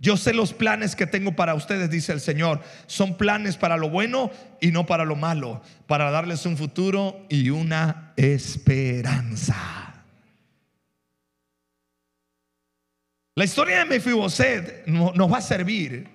yo 0.00 0.16
sé 0.16 0.32
los 0.32 0.54
planes 0.54 0.96
que 0.96 1.06
tengo 1.06 1.36
para 1.36 1.54
ustedes, 1.54 1.90
dice 1.90 2.12
el 2.12 2.20
Señor. 2.20 2.62
Son 2.86 3.18
planes 3.18 3.58
para 3.58 3.76
lo 3.76 3.90
bueno 3.90 4.30
y 4.58 4.70
no 4.70 4.86
para 4.86 5.04
lo 5.04 5.14
malo, 5.14 5.62
para 5.86 6.10
darles 6.10 6.46
un 6.46 6.56
futuro 6.56 7.26
y 7.28 7.50
una 7.50 8.14
esperanza. 8.16 9.56
La 13.34 13.44
historia 13.44 13.80
de 13.80 13.84
Mefiboset 13.84 14.86
nos 14.86 15.30
va 15.30 15.38
a 15.38 15.42
servir 15.42 16.08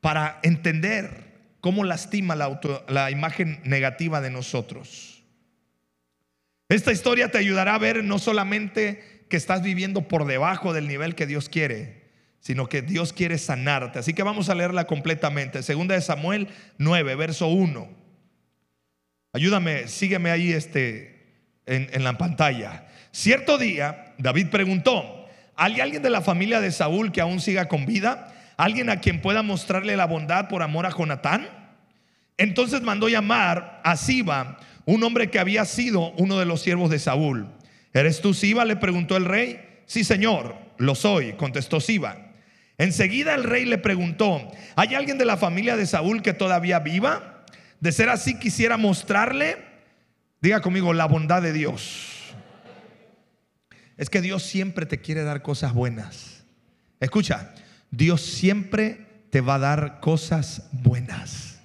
para 0.00 0.40
entender 0.42 1.54
cómo 1.60 1.84
lastima 1.84 2.34
la, 2.34 2.60
la 2.88 3.12
imagen 3.12 3.60
negativa 3.62 4.20
de 4.20 4.30
nosotros. 4.30 5.22
Esta 6.68 6.90
historia 6.90 7.30
te 7.30 7.38
ayudará 7.38 7.76
a 7.76 7.78
ver 7.78 8.02
no 8.02 8.18
solamente 8.18 9.24
que 9.30 9.36
estás 9.36 9.62
viviendo 9.62 10.08
por 10.08 10.24
debajo 10.26 10.72
del 10.72 10.88
nivel 10.88 11.14
que 11.14 11.26
Dios 11.26 11.48
quiere, 11.48 11.97
sino 12.40 12.68
que 12.68 12.82
Dios 12.82 13.12
quiere 13.12 13.38
sanarte. 13.38 13.98
Así 13.98 14.14
que 14.14 14.22
vamos 14.22 14.48
a 14.48 14.54
leerla 14.54 14.86
completamente. 14.86 15.62
Segunda 15.62 15.94
de 15.94 16.00
Samuel 16.00 16.48
9, 16.78 17.14
verso 17.14 17.48
1. 17.48 17.88
Ayúdame, 19.32 19.88
sígueme 19.88 20.30
ahí 20.30 20.52
este, 20.52 21.44
en, 21.66 21.88
en 21.92 22.04
la 22.04 22.16
pantalla. 22.16 22.86
Cierto 23.12 23.58
día, 23.58 24.14
David 24.18 24.48
preguntó, 24.48 25.26
¿hay 25.56 25.80
alguien 25.80 26.02
de 26.02 26.10
la 26.10 26.22
familia 26.22 26.60
de 26.60 26.72
Saúl 26.72 27.12
que 27.12 27.20
aún 27.20 27.40
siga 27.40 27.68
con 27.68 27.86
vida? 27.86 28.34
¿Alguien 28.56 28.90
a 28.90 29.00
quien 29.00 29.20
pueda 29.20 29.42
mostrarle 29.42 29.96
la 29.96 30.06
bondad 30.06 30.48
por 30.48 30.62
amor 30.62 30.86
a 30.86 30.90
Jonatán? 30.90 31.48
Entonces 32.38 32.82
mandó 32.82 33.08
llamar 33.08 33.80
a 33.84 33.96
Siba, 33.96 34.58
un 34.84 35.02
hombre 35.02 35.28
que 35.28 35.38
había 35.38 35.64
sido 35.64 36.12
uno 36.12 36.38
de 36.38 36.46
los 36.46 36.62
siervos 36.62 36.88
de 36.88 36.98
Saúl. 36.98 37.48
¿Eres 37.92 38.20
tú 38.20 38.32
Siba? 38.32 38.64
le 38.64 38.76
preguntó 38.76 39.16
el 39.16 39.24
rey. 39.24 39.60
Sí, 39.86 40.04
señor, 40.04 40.56
lo 40.78 40.94
soy, 40.94 41.32
contestó 41.32 41.80
Siba. 41.80 42.27
Enseguida 42.78 43.34
el 43.34 43.42
rey 43.42 43.64
le 43.64 43.76
preguntó, 43.76 44.48
¿hay 44.76 44.94
alguien 44.94 45.18
de 45.18 45.24
la 45.24 45.36
familia 45.36 45.76
de 45.76 45.84
Saúl 45.84 46.22
que 46.22 46.32
todavía 46.32 46.78
viva? 46.78 47.44
De 47.80 47.90
ser 47.90 48.08
así 48.08 48.38
quisiera 48.38 48.76
mostrarle, 48.76 49.58
diga 50.40 50.60
conmigo, 50.60 50.94
la 50.94 51.06
bondad 51.06 51.42
de 51.42 51.52
Dios. 51.52 52.34
Es 53.96 54.08
que 54.08 54.20
Dios 54.20 54.44
siempre 54.44 54.86
te 54.86 55.00
quiere 55.00 55.24
dar 55.24 55.42
cosas 55.42 55.74
buenas. 55.74 56.44
Escucha, 57.00 57.52
Dios 57.90 58.22
siempre 58.22 59.06
te 59.30 59.40
va 59.40 59.56
a 59.56 59.58
dar 59.58 59.98
cosas 59.98 60.68
buenas. 60.70 61.60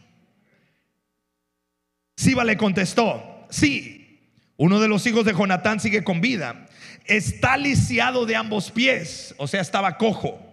Siba 2.17 2.43
le 2.43 2.57
contestó, 2.57 3.45
sí, 3.51 4.19
uno 4.57 4.79
de 4.79 4.87
los 4.87 5.05
hijos 5.05 5.25
de 5.25 5.33
Jonatán 5.33 5.79
sigue 5.79 6.03
con 6.03 6.21
vida. 6.21 6.67
Está 7.05 7.55
lisiado 7.57 8.25
de 8.25 8.35
ambos 8.35 8.71
pies, 8.71 9.35
o 9.37 9.47
sea, 9.47 9.61
estaba 9.61 9.97
cojo. 9.99 10.52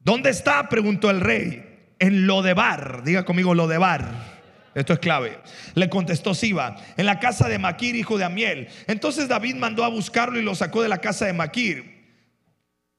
¿Dónde 0.00 0.30
está? 0.30 0.68
preguntó 0.68 1.10
el 1.10 1.20
rey. 1.20 1.66
En 1.98 2.26
Lodebar. 2.26 3.04
Diga 3.04 3.24
conmigo 3.24 3.54
Lodebar. 3.54 4.40
Esto 4.74 4.92
es 4.92 4.98
clave. 4.98 5.38
Le 5.74 5.88
contestó 5.88 6.34
Siba, 6.34 6.76
en 6.96 7.06
la 7.06 7.18
casa 7.18 7.48
de 7.48 7.58
Maquir, 7.58 7.96
hijo 7.96 8.18
de 8.18 8.24
Amiel. 8.24 8.68
Entonces 8.86 9.28
David 9.28 9.56
mandó 9.56 9.84
a 9.84 9.88
buscarlo 9.88 10.38
y 10.38 10.42
lo 10.42 10.54
sacó 10.54 10.82
de 10.82 10.88
la 10.88 10.98
casa 10.98 11.26
de 11.26 11.32
Maquir. 11.32 12.00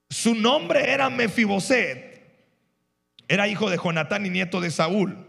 Su 0.09 0.35
nombre 0.35 0.91
era 0.91 1.09
Mefiboset. 1.09 2.11
Era 3.27 3.47
hijo 3.47 3.69
de 3.69 3.79
Jonatán 3.81 4.25
y 4.25 4.29
nieto 4.29 4.59
de 4.59 4.69
Saúl. 4.69 5.25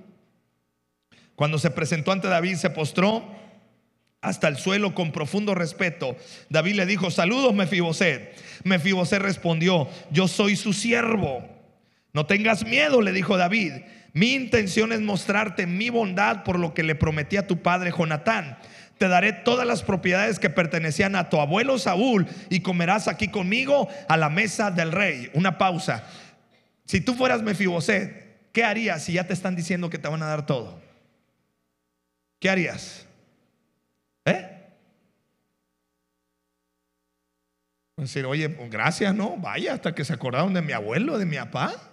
Cuando 1.37 1.59
se 1.59 1.71
presentó 1.71 2.11
ante 2.11 2.27
David, 2.27 2.57
se 2.57 2.71
postró 2.71 3.25
hasta 4.21 4.49
el 4.49 4.57
suelo 4.57 4.95
con 4.95 5.13
profundo 5.13 5.55
respeto. 5.55 6.17
David 6.49 6.75
le 6.75 6.87
dijo, 6.87 7.13
saludos 7.13 7.55
Mefiboset. 7.55 8.37
Mefiboset 8.65 9.23
respondió, 9.23 9.89
yo 10.11 10.27
soy 10.27 10.57
su 10.57 10.73
siervo. 10.73 11.52
No 12.13 12.27
tengas 12.27 12.65
miedo, 12.67 13.01
le 13.01 13.13
dijo 13.13 13.37
David. 13.37 13.73
Mi 14.13 14.35
intención 14.35 14.93
es 14.93 15.01
mostrarte 15.01 15.67
mi 15.67 15.89
bondad 15.89 16.45
por 16.45 16.59
lo 16.59 16.75
que 16.75 16.83
le 16.83 16.95
prometí 16.95 17.37
a 17.37 17.47
tu 17.47 17.63
padre 17.63 17.93
Jonatán. 17.97 18.59
Te 18.99 19.09
daré 19.09 19.33
todas 19.33 19.67
las 19.67 19.83
propiedades 19.83 20.39
que 20.39 20.51
pertenecían 20.51 21.17
a 21.17 21.31
tu 21.31 21.41
abuelo 21.41 21.79
Saúl 21.79 22.27
y 22.51 22.61
comerás 22.61 23.09
aquí 23.09 23.29
conmigo 23.29 23.89
a 24.09 24.17
la 24.17 24.29
mesa 24.29 24.71
del 24.71 24.93
rey. 24.93 25.31
Una 25.33 25.57
pausa. 25.57 26.05
Si 26.85 27.01
tú 27.01 27.15
fueras 27.15 27.43
Mefiboset, 27.43 28.51
¿qué 28.53 28.65
harías 28.65 29.03
si 29.05 29.15
ya 29.15 29.27
te 29.27 29.33
están 29.33 29.57
diciendo 29.57 29.89
que 29.89 29.99
te 29.99 30.09
van 30.09 30.23
a 30.23 30.27
dar 30.27 30.45
todo? 30.45 30.81
¿Qué 32.39 32.51
harías? 32.51 33.07
¿Eh? 34.27 34.59
Decir, 37.97 38.27
oye, 38.27 38.49
pues 38.49 38.71
gracias, 38.71 39.15
no, 39.15 39.37
vaya, 39.37 39.75
hasta 39.75 39.95
que 39.95 40.05
se 40.05 40.13
acordaron 40.13 40.53
de 40.53 40.61
mi 40.61 40.73
abuelo, 40.73 41.19
de 41.19 41.25
mi 41.25 41.37
papá. 41.37 41.92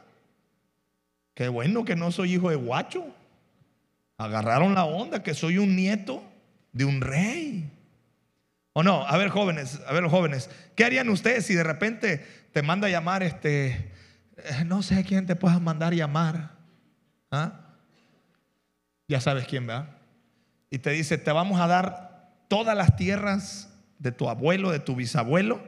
Qué 1.40 1.48
bueno 1.48 1.86
que 1.86 1.96
no 1.96 2.12
soy 2.12 2.34
hijo 2.34 2.50
de 2.50 2.58
guacho. 2.58 3.16
Agarraron 4.18 4.76
la 4.76 4.84
onda, 4.84 5.24
que 5.24 5.34
soy 5.34 5.58
un 5.58 5.74
nieto 5.74 6.22
de 6.74 6.84
un 6.84 7.00
rey. 7.00 7.72
¿O 8.74 8.84
no? 8.84 9.08
A 9.08 9.16
ver, 9.16 9.30
jóvenes, 9.30 9.80
a 9.88 9.94
ver, 9.94 10.04
jóvenes, 10.10 10.50
¿qué 10.76 10.84
harían 10.84 11.08
ustedes 11.08 11.46
si 11.46 11.54
de 11.54 11.64
repente 11.64 12.28
te 12.52 12.62
manda 12.62 12.88
a 12.88 12.90
llamar 12.90 13.24
este, 13.24 13.68
eh, 14.36 14.66
no 14.66 14.84
sé 14.84 15.06
quién 15.06 15.28
te 15.28 15.38
pueda 15.38 15.62
mandar 15.62 15.94
llamar? 15.94 16.58
¿Ah? 17.32 17.70
Ya 19.08 19.22
sabes 19.22 19.48
quién, 19.48 19.66
¿verdad? 19.66 19.96
Y 20.70 20.80
te 20.80 20.90
dice, 20.90 21.18
te 21.18 21.32
vamos 21.32 21.62
a 21.62 21.68
dar 21.68 22.34
todas 22.50 22.76
las 22.76 22.98
tierras 22.98 23.74
de 23.98 24.12
tu 24.12 24.28
abuelo, 24.28 24.72
de 24.72 24.80
tu 24.80 24.94
bisabuelo. 24.94 25.64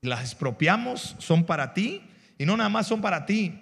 Las 0.00 0.22
expropiamos, 0.22 1.16
son 1.18 1.44
para 1.44 1.74
ti. 1.74 2.02
Y 2.38 2.46
no 2.46 2.56
nada 2.56 2.70
más 2.70 2.86
son 2.86 3.02
para 3.02 3.26
ti. 3.26 3.61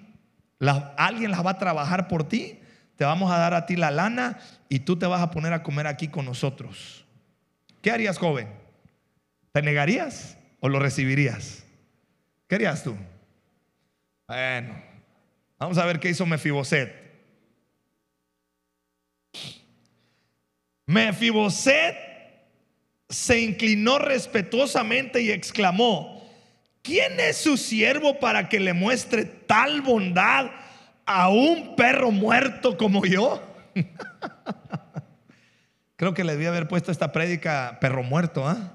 Alguien 0.69 1.31
las 1.31 1.45
va 1.45 1.53
a 1.53 1.59
trabajar 1.59 2.09
por 2.09 2.29
ti. 2.29 2.61
Te 2.97 3.05
vamos 3.05 3.33
a 3.33 3.39
dar 3.39 3.55
a 3.55 3.67
ti 3.67 3.77
la 3.77 3.91
lana 3.91 4.39
y 4.69 4.81
tú 4.81 4.99
te 4.99 5.07
vas 5.07 5.23
a 5.23 5.31
poner 5.31 5.53
a 5.53 5.63
comer 5.63 5.87
aquí 5.87 6.09
con 6.09 6.27
nosotros. 6.27 7.05
¿Qué 7.81 7.91
harías, 7.91 8.19
joven? 8.19 8.49
¿Te 9.53 9.63
negarías 9.63 10.37
o 10.61 10.69
lo 10.69 10.79
recibirías? 10.79 11.65
¿Qué 12.47 12.57
harías 12.57 12.83
tú? 12.83 12.95
Bueno, 14.29 14.75
vamos 15.59 15.79
a 15.79 15.85
ver 15.87 15.99
qué 15.99 16.11
hizo 16.11 16.27
Mefiboset. 16.27 16.95
Mefiboset 20.87 21.97
se 23.09 23.41
inclinó 23.41 23.99
respetuosamente 23.99 25.21
y 25.23 25.31
exclamó, 25.31 26.20
¿quién 26.91 27.21
es 27.21 27.37
su 27.37 27.57
siervo 27.57 28.19
para 28.19 28.49
que 28.49 28.59
le 28.59 28.73
muestre 28.73 29.25
tal 29.25 29.81
bondad 29.81 30.51
a 31.07 31.29
un 31.29 31.77
perro 31.77 32.11
muerto 32.11 32.77
como 32.77 33.07
yo? 33.07 33.41
Creo 35.97 36.15
que 36.15 36.25
le 36.25 36.33
debía 36.33 36.49
haber 36.49 36.67
puesto 36.67 36.91
esta 36.91 37.13
prédica 37.13 37.79
perro 37.81 38.03
muerto. 38.03 38.45
¿ah? 38.49 38.73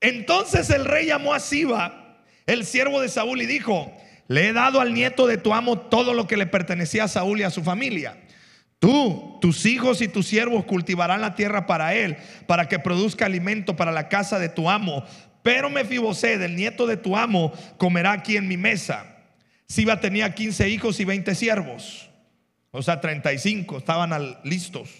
Entonces 0.00 0.70
el 0.70 0.86
rey 0.86 1.08
llamó 1.08 1.34
a 1.34 1.40
Siba, 1.40 2.22
el 2.46 2.64
siervo 2.64 3.02
de 3.02 3.10
Saúl, 3.10 3.42
y 3.42 3.46
dijo, 3.46 3.94
le 4.26 4.48
he 4.48 4.52
dado 4.54 4.80
al 4.80 4.94
nieto 4.94 5.26
de 5.26 5.36
tu 5.36 5.52
amo 5.52 5.78
todo 5.78 6.14
lo 6.14 6.26
que 6.26 6.38
le 6.38 6.46
pertenecía 6.46 7.04
a 7.04 7.08
Saúl 7.08 7.40
y 7.40 7.42
a 7.42 7.50
su 7.50 7.62
familia. 7.62 8.16
Tú, 8.78 9.36
tus 9.42 9.66
hijos 9.66 10.00
y 10.00 10.08
tus 10.08 10.26
siervos 10.26 10.64
cultivarán 10.64 11.20
la 11.20 11.34
tierra 11.34 11.66
para 11.66 11.94
él, 11.94 12.16
para 12.46 12.66
que 12.66 12.78
produzca 12.78 13.26
alimento 13.26 13.76
para 13.76 13.92
la 13.92 14.08
casa 14.08 14.38
de 14.38 14.48
tu 14.48 14.70
amo. 14.70 15.04
Pero 15.42 15.70
Mefiboset, 15.70 16.40
el 16.40 16.56
nieto 16.56 16.86
de 16.86 16.96
tu 16.96 17.16
amo, 17.16 17.52
comerá 17.78 18.12
aquí 18.12 18.36
en 18.36 18.48
mi 18.48 18.56
mesa. 18.56 19.06
Siba 19.66 20.00
tenía 20.00 20.34
15 20.34 20.68
hijos 20.68 20.98
y 21.00 21.04
20 21.04 21.34
siervos, 21.34 22.10
o 22.72 22.82
sea, 22.82 23.00
35, 23.00 23.78
estaban 23.78 24.10
listos. 24.42 24.90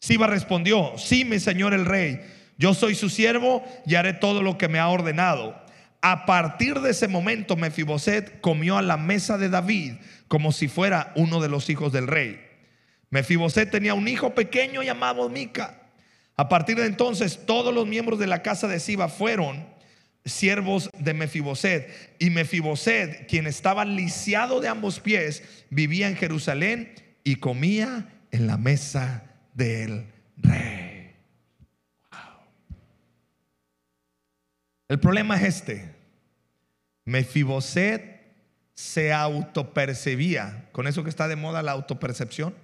Siba 0.00 0.26
respondió, 0.26 0.94
sí, 0.96 1.24
mi 1.24 1.38
señor 1.38 1.74
el 1.74 1.86
rey, 1.86 2.20
yo 2.56 2.74
soy 2.74 2.96
su 2.96 3.08
siervo 3.08 3.64
y 3.86 3.94
haré 3.94 4.14
todo 4.14 4.42
lo 4.42 4.58
que 4.58 4.68
me 4.68 4.80
ha 4.80 4.88
ordenado. 4.88 5.56
A 6.02 6.26
partir 6.26 6.80
de 6.80 6.90
ese 6.90 7.08
momento, 7.08 7.56
Mefiboset 7.56 8.40
comió 8.40 8.78
a 8.78 8.82
la 8.82 8.96
mesa 8.96 9.38
de 9.38 9.48
David 9.48 9.94
como 10.26 10.52
si 10.52 10.68
fuera 10.68 11.12
uno 11.16 11.40
de 11.40 11.48
los 11.48 11.70
hijos 11.70 11.92
del 11.92 12.06
rey. 12.06 12.40
Mefiboset 13.10 13.70
tenía 13.70 13.94
un 13.94 14.08
hijo 14.08 14.34
pequeño 14.34 14.82
llamado 14.82 15.28
Mica. 15.28 15.77
A 16.38 16.48
partir 16.48 16.76
de 16.76 16.86
entonces, 16.86 17.44
todos 17.46 17.74
los 17.74 17.84
miembros 17.84 18.20
de 18.20 18.28
la 18.28 18.42
casa 18.42 18.68
de 18.68 18.78
Siba 18.78 19.08
fueron 19.08 19.66
siervos 20.24 20.88
de 20.96 21.12
Mefiboset. 21.12 22.14
Y 22.20 22.30
Mefiboset, 22.30 23.26
quien 23.26 23.48
estaba 23.48 23.84
lisiado 23.84 24.60
de 24.60 24.68
ambos 24.68 25.00
pies, 25.00 25.42
vivía 25.68 26.06
en 26.06 26.14
Jerusalén 26.14 26.94
y 27.24 27.36
comía 27.36 28.08
en 28.30 28.46
la 28.46 28.56
mesa 28.56 29.24
del 29.52 30.06
rey. 30.36 31.10
El 34.86 35.00
problema 35.00 35.36
es 35.38 35.42
este. 35.42 35.92
Mefiboset 37.04 38.22
se 38.74 39.12
autopercibía, 39.12 40.68
con 40.70 40.86
eso 40.86 41.02
que 41.02 41.10
está 41.10 41.26
de 41.26 41.34
moda 41.34 41.64
la 41.64 41.72
autopercepción, 41.72 42.54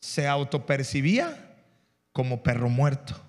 se 0.00 0.26
autopercibía 0.26 1.53
como 2.14 2.44
perro 2.44 2.70
muerto. 2.70 3.20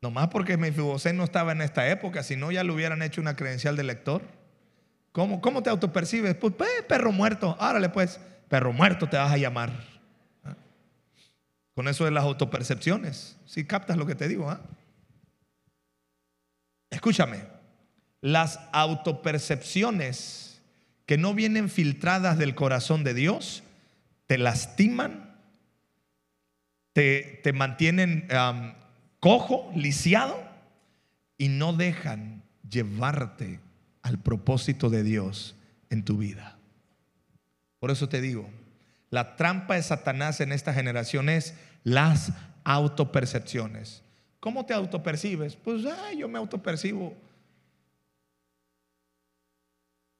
Nomás 0.00 0.28
porque 0.28 0.56
Mefiboset 0.56 1.14
no 1.14 1.22
estaba 1.22 1.52
en 1.52 1.60
esta 1.60 1.88
época, 1.88 2.22
si 2.22 2.34
no 2.34 2.50
ya 2.50 2.64
le 2.64 2.72
hubieran 2.72 3.02
hecho 3.02 3.20
una 3.20 3.36
credencial 3.36 3.76
de 3.76 3.84
lector. 3.84 4.22
¿Cómo, 5.12 5.40
cómo 5.40 5.62
te 5.62 5.70
autopercibes? 5.70 6.34
Pues, 6.34 6.54
perro 6.88 7.12
muerto. 7.12 7.56
Árale 7.60 7.90
pues, 7.90 8.18
perro 8.48 8.72
muerto 8.72 9.08
te 9.08 9.18
vas 9.18 9.30
a 9.30 9.36
llamar. 9.36 9.70
Con 11.74 11.88
eso 11.88 12.06
de 12.06 12.10
las 12.10 12.24
autopercepciones. 12.24 13.36
Si 13.46 13.64
captas 13.64 13.96
lo 13.96 14.06
que 14.06 14.14
te 14.14 14.26
digo, 14.26 14.50
¿ah? 14.50 14.60
Escúchame, 16.88 17.44
las 18.22 18.60
autopercepciones 18.72 20.62
que 21.04 21.18
no 21.18 21.34
vienen 21.34 21.68
filtradas 21.68 22.38
del 22.38 22.54
corazón 22.54 23.04
de 23.04 23.12
Dios 23.12 23.62
te 24.26 24.38
lastiman, 24.38 25.33
te, 26.94 27.40
te 27.42 27.52
mantienen 27.52 28.26
cojo, 29.20 29.70
lisiado 29.74 30.42
y 31.36 31.48
no 31.48 31.74
dejan 31.74 32.42
llevarte 32.68 33.60
al 34.00 34.18
propósito 34.18 34.88
de 34.88 35.02
Dios 35.02 35.56
en 35.90 36.04
tu 36.04 36.16
vida. 36.16 36.56
Por 37.80 37.90
eso 37.90 38.08
te 38.08 38.22
digo, 38.22 38.48
la 39.10 39.36
trampa 39.36 39.74
de 39.74 39.82
Satanás 39.82 40.40
en 40.40 40.52
esta 40.52 40.72
generación 40.72 41.28
es 41.28 41.54
las 41.82 42.32
autopercepciones. 42.64 44.02
¿Cómo 44.40 44.64
te 44.64 44.74
autopercibes? 44.74 45.56
Pues 45.56 45.82
yo 46.16 46.28
me 46.28 46.38
autopercibo 46.38 47.14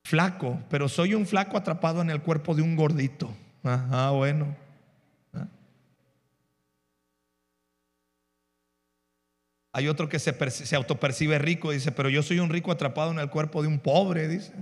flaco, 0.05 0.61
pero 0.69 0.89
soy 0.89 1.15
un 1.15 1.27
flaco 1.27 1.57
atrapado 1.57 2.03
en 2.03 2.11
el 2.11 2.21
cuerpo 2.23 2.55
de 2.55 2.63
un 2.63 2.77
gordito. 2.77 3.35
Ajá, 3.63 4.11
bueno. 4.11 4.64
Hay 9.77 9.89
otro 9.89 10.09
que 10.09 10.21
se, 10.21 10.51
se 10.51 10.77
autopercibe 10.77 11.37
rico, 11.41 11.73
dice, 11.73 11.91
pero 11.91 12.09
yo 12.09 12.23
soy 12.23 12.39
un 12.39 12.49
rico 12.49 12.71
atrapado 12.71 13.11
en 13.11 13.19
el 13.19 13.29
cuerpo 13.29 13.61
de 13.61 13.67
un 13.67 13.81
pobre, 13.81 14.29
dice. 14.29 14.53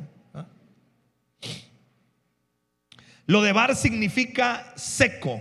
Lo 3.27 3.42
de 3.42 3.53
bar 3.53 3.77
significa 3.77 4.72
seco, 4.75 5.38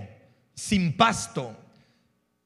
sin 0.54 0.98
pasto, 0.98 1.58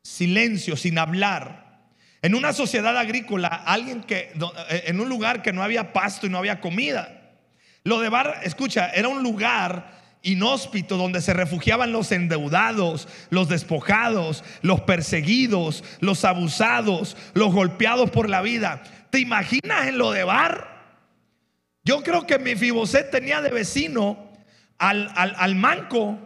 silencio, 0.04 0.78
sin 0.78 1.00
hablar. 1.00 1.88
En 2.22 2.36
una 2.36 2.54
sociedad 2.54 2.96
agrícola, 2.96 3.48
alguien 3.48 4.04
que 4.04 4.32
eh, 4.70 4.84
en 4.86 5.00
un 5.00 5.10
lugar 5.10 5.42
que 5.42 5.52
no 5.52 5.64
había 5.64 5.94
pasto 5.94 6.28
y 6.28 6.30
no 6.30 6.38
había 6.38 6.62
comida. 6.62 7.40
Lo 7.84 8.02
de 8.02 8.10
bar, 8.10 8.42
escucha, 8.44 8.92
era 8.92 9.08
un 9.08 9.24
lugar 9.24 10.05
inhóspito 10.26 10.98
donde 10.98 11.22
se 11.22 11.34
refugiaban 11.34 11.94
los 11.94 12.12
endeudados, 12.12 13.08
los 13.30 13.48
despojados, 13.48 14.44
los 14.62 14.82
perseguidos, 14.82 15.84
los 16.02 16.26
abusados, 16.26 17.16
los 17.34 17.54
golpeados 17.54 18.10
por 18.10 18.30
la 18.30 18.42
vida. 18.42 18.84
¿Te 19.12 19.20
imaginas 19.20 19.88
en 19.88 19.98
lo 19.98 20.12
de 20.12 20.24
bar? 20.24 20.76
Yo 21.84 22.02
creo 22.02 22.26
que 22.26 22.40
mi 22.40 22.56
Fiboset 22.56 23.12
tenía 23.12 23.42
de 23.42 23.52
vecino 23.52 24.32
al, 24.80 25.12
al, 25.16 25.56
manco, 25.56 26.18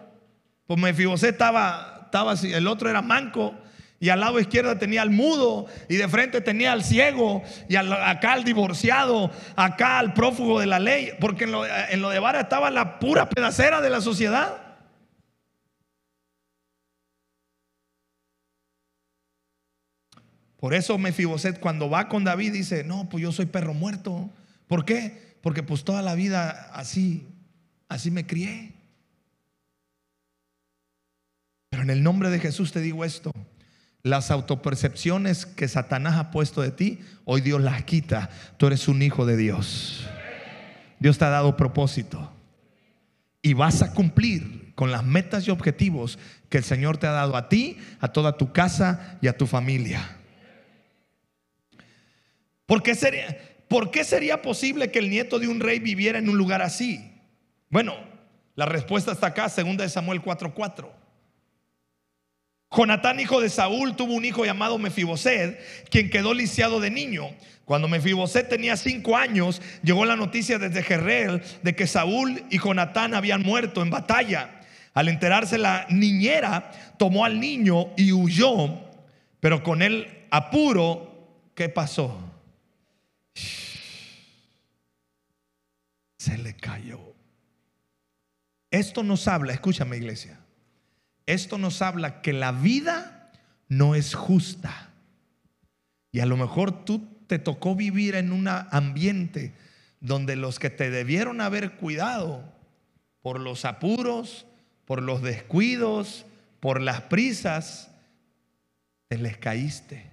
pues 0.66 0.80
Mefiboset 0.80 1.32
estaba, 1.32 2.04
estaba 2.06 2.32
así, 2.32 2.54
el 2.54 2.68
otro 2.68 2.90
era 2.90 3.02
manco, 3.02 3.54
y 4.00 4.10
al 4.10 4.20
lado 4.20 4.40
izquierdo 4.40 4.78
tenía 4.78 5.02
al 5.02 5.10
mudo, 5.10 5.66
y 5.88 5.96
de 5.96 6.08
frente 6.08 6.42
tenía 6.42 6.72
al 6.72 6.84
ciego, 6.84 7.44
y 7.68 7.76
acá 7.76 8.34
al 8.34 8.44
divorciado, 8.44 9.32
acá 9.56 10.00
al 10.00 10.14
prófugo 10.14 10.60
de 10.60 10.66
la 10.66 10.80
ley, 10.80 11.12
porque 11.20 11.46
en 11.46 11.52
lo, 11.52 11.66
en 11.66 12.02
lo 12.02 12.10
de 12.10 12.20
Vara 12.20 12.42
estaba 12.42 12.72
la 12.72 13.00
pura 13.00 13.30
pedacera 13.30 13.82
de 13.82 13.90
la 13.90 14.02
sociedad. 14.02 14.66
Por 20.58 20.74
eso 20.74 20.98
Mefiboset 20.98 21.60
cuando 21.60 21.90
va 21.90 22.10
con 22.10 22.26
David 22.26 22.52
dice, 22.52 22.84
no, 22.84 23.08
pues 23.08 23.24
yo 23.24 23.32
soy 23.32 23.46
perro 23.46 23.74
muerto. 23.74 24.30
¿Por 24.68 24.84
qué? 24.84 25.38
Porque 25.42 25.64
pues 25.64 25.86
toda 25.86 26.02
la 26.02 26.16
vida 26.16 26.70
así 26.74 27.26
Así 27.90 28.12
me 28.12 28.26
crié. 28.26 28.72
Pero 31.70 31.84
en 31.84 31.90
el 31.90 32.04
nombre 32.04 32.30
de 32.30 32.40
Jesús 32.40 32.72
te 32.72 32.80
digo 32.80 33.04
esto. 33.04 33.32
Las 34.02 34.32
autopercepciones 34.32 35.46
que 35.46 35.68
Satanás 35.68 36.16
ha 36.18 36.32
puesto 36.32 36.62
de 36.62 36.72
ti, 36.72 37.00
hoy 37.26 37.42
Dios 37.42 37.62
las 37.62 37.84
quita. 37.84 38.30
Tú 38.58 38.68
eres 38.68 38.88
un 38.88 39.02
hijo 39.02 39.26
de 39.26 39.36
Dios. 39.36 40.08
Dios 41.00 41.18
te 41.18 41.26
ha 41.26 41.30
dado 41.30 41.58
propósito. 41.58 42.32
Y 43.42 43.54
vas 43.54 43.82
a 43.82 43.94
cumplir 43.94 44.74
con 44.76 44.92
las 44.92 45.04
metas 45.04 45.48
y 45.48 45.52
objetivos 45.52 46.18
que 46.50 46.58
el 46.58 46.64
Señor 46.64 46.98
te 46.98 47.08
ha 47.08 47.12
dado 47.12 47.36
a 47.36 47.50
ti, 47.50 47.78
a 48.00 48.10
toda 48.10 48.38
tu 48.38 48.54
casa 48.54 49.18
y 49.22 49.28
a 49.28 49.38
tu 49.38 49.48
familia. 49.48 50.18
¿Por 52.66 52.84
qué 52.84 52.96
sería, 52.96 53.38
por 53.68 53.92
qué 53.92 54.04
sería 54.04 54.42
posible 54.42 54.92
que 54.92 55.00
el 55.00 55.10
nieto 55.10 55.40
de 55.40 55.48
un 55.48 55.60
rey 55.60 55.80
viviera 55.80 56.20
en 56.20 56.30
un 56.30 56.38
lugar 56.38 56.62
así? 56.62 57.12
Bueno, 57.70 57.96
la 58.56 58.66
respuesta 58.66 59.12
está 59.12 59.28
acá, 59.28 59.50
segunda 59.50 59.84
de 59.84 59.90
Samuel 59.90 60.22
4:4. 60.22 60.99
Jonatán, 62.72 63.20
hijo 63.20 63.42
de 63.42 63.50
Saúl, 63.50 63.96
tuvo 63.96 64.14
un 64.14 64.26
hijo 64.26 64.46
llamado 64.46 64.78
Mefiboset, 64.78 65.60
quien 65.90 66.10
quedó 66.10 66.34
lisiado 66.34 66.80
de 66.80 66.92
niño. 66.92 67.30
Cuando 67.66 67.88
Mefiboset 67.88 68.48
tenía 68.48 68.78
cinco 68.78 69.18
años, 69.18 69.62
llegó 69.84 70.06
la 70.06 70.16
noticia 70.16 70.60
desde 70.60 70.84
Jerreel 70.84 71.42
de 71.64 71.76
que 71.76 71.88
Saúl 71.88 72.44
y 72.50 72.60
Jonatán 72.60 73.14
habían 73.14 73.42
muerto 73.42 73.82
en 73.82 73.90
batalla. 73.90 74.62
Al 74.94 75.08
enterarse 75.08 75.58
la 75.58 75.86
niñera, 75.90 76.72
tomó 76.98 77.26
al 77.26 77.40
niño 77.40 77.90
y 77.96 78.12
huyó, 78.12 78.80
pero 79.40 79.64
con 79.64 79.82
el 79.82 80.26
apuro, 80.30 81.52
¿qué 81.56 81.70
pasó? 81.70 82.20
Se 86.18 86.38
le 86.38 86.56
cayó. 86.56 87.00
Esto 88.72 89.04
nos 89.04 89.28
habla, 89.28 89.54
escúchame 89.54 89.98
iglesia, 89.98 90.40
esto 91.34 91.58
nos 91.58 91.82
habla 91.82 92.22
que 92.22 92.34
la 92.34 92.52
vida 92.52 93.32
no 93.68 93.96
es 93.96 94.16
justa. 94.16 94.90
Y 96.12 96.22
a 96.22 96.26
lo 96.26 96.38
mejor 96.38 96.86
tú 96.86 97.08
te 97.28 97.38
tocó 97.38 97.76
vivir 97.76 98.16
en 98.16 98.32
un 98.32 98.48
ambiente 98.48 99.54
donde 100.00 100.36
los 100.36 100.58
que 100.58 100.70
te 100.70 100.90
debieron 100.90 101.40
haber 101.40 101.74
cuidado 101.74 102.52
por 103.22 103.40
los 103.40 103.66
apuros, 103.66 104.48
por 104.86 105.04
los 105.04 105.22
descuidos, 105.22 106.26
por 106.60 106.82
las 106.82 107.02
prisas, 107.02 107.92
te 109.08 109.18
les 109.18 109.38
caíste. 109.38 110.10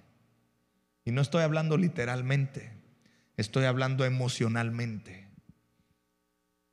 Y 1.05 1.13
no 1.13 1.23
estoy 1.23 1.43
hablando 1.45 1.79
literalmente, 1.79 2.73
estoy 3.39 3.65
hablando 3.65 4.05
emocionalmente. 4.05 5.29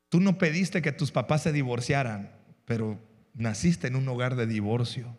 Tú 0.09 0.19
no 0.19 0.37
pediste 0.37 0.81
que 0.81 0.91
tus 0.91 1.11
papás 1.11 1.43
se 1.43 1.53
divorciaran, 1.53 2.31
pero 2.65 2.99
naciste 3.33 3.87
en 3.87 3.95
un 3.95 4.07
hogar 4.07 4.35
de 4.35 4.47
divorcio. 4.47 5.15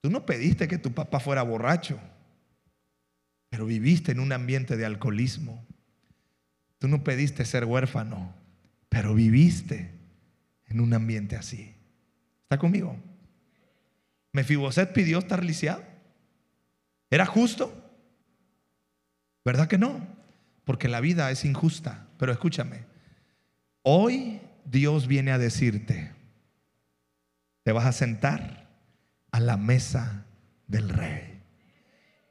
Tú 0.00 0.10
no 0.10 0.26
pediste 0.26 0.68
que 0.68 0.78
tu 0.78 0.92
papá 0.92 1.20
fuera 1.20 1.42
borracho, 1.42 2.00
pero 3.48 3.66
viviste 3.66 4.12
en 4.12 4.20
un 4.20 4.32
ambiente 4.32 4.76
de 4.76 4.84
alcoholismo. 4.84 5.64
Tú 6.78 6.88
no 6.88 7.04
pediste 7.04 7.44
ser 7.44 7.64
huérfano, 7.64 8.34
pero 8.88 9.14
viviste 9.14 9.92
en 10.66 10.80
un 10.80 10.94
ambiente 10.94 11.36
así. 11.36 11.74
¿Está 12.44 12.58
conmigo? 12.58 12.96
Mefiboset 14.32 14.92
pidió 14.92 15.18
estar 15.18 15.44
lisiado. 15.44 15.84
¿Era 17.10 17.26
justo? 17.26 17.78
¿Verdad 19.44 19.68
que 19.68 19.78
no? 19.78 20.06
Porque 20.64 20.88
la 20.88 21.00
vida 21.00 21.30
es 21.30 21.44
injusta. 21.44 22.06
Pero 22.18 22.32
escúchame, 22.32 22.84
hoy 23.82 24.40
Dios 24.64 25.06
viene 25.06 25.32
a 25.32 25.38
decirte, 25.38 26.12
te 27.62 27.72
vas 27.72 27.86
a 27.86 27.92
sentar 27.92 28.68
a 29.30 29.40
la 29.40 29.56
mesa 29.56 30.26
del 30.66 30.88
rey. 30.88 31.40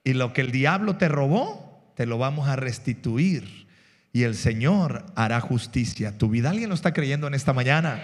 Y 0.03 0.13
lo 0.13 0.33
que 0.33 0.41
el 0.41 0.51
diablo 0.51 0.97
te 0.97 1.07
robó, 1.07 1.93
te 1.95 2.05
lo 2.05 2.17
vamos 2.17 2.47
a 2.47 2.55
restituir. 2.55 3.67
Y 4.13 4.23
el 4.23 4.35
Señor 4.35 5.05
hará 5.15 5.39
justicia 5.39 6.09
a 6.09 6.17
tu 6.17 6.29
vida. 6.29 6.49
¿Alguien 6.49 6.69
lo 6.69 6.75
está 6.75 6.93
creyendo 6.93 7.27
en 7.27 7.33
esta 7.33 7.53
mañana? 7.53 8.01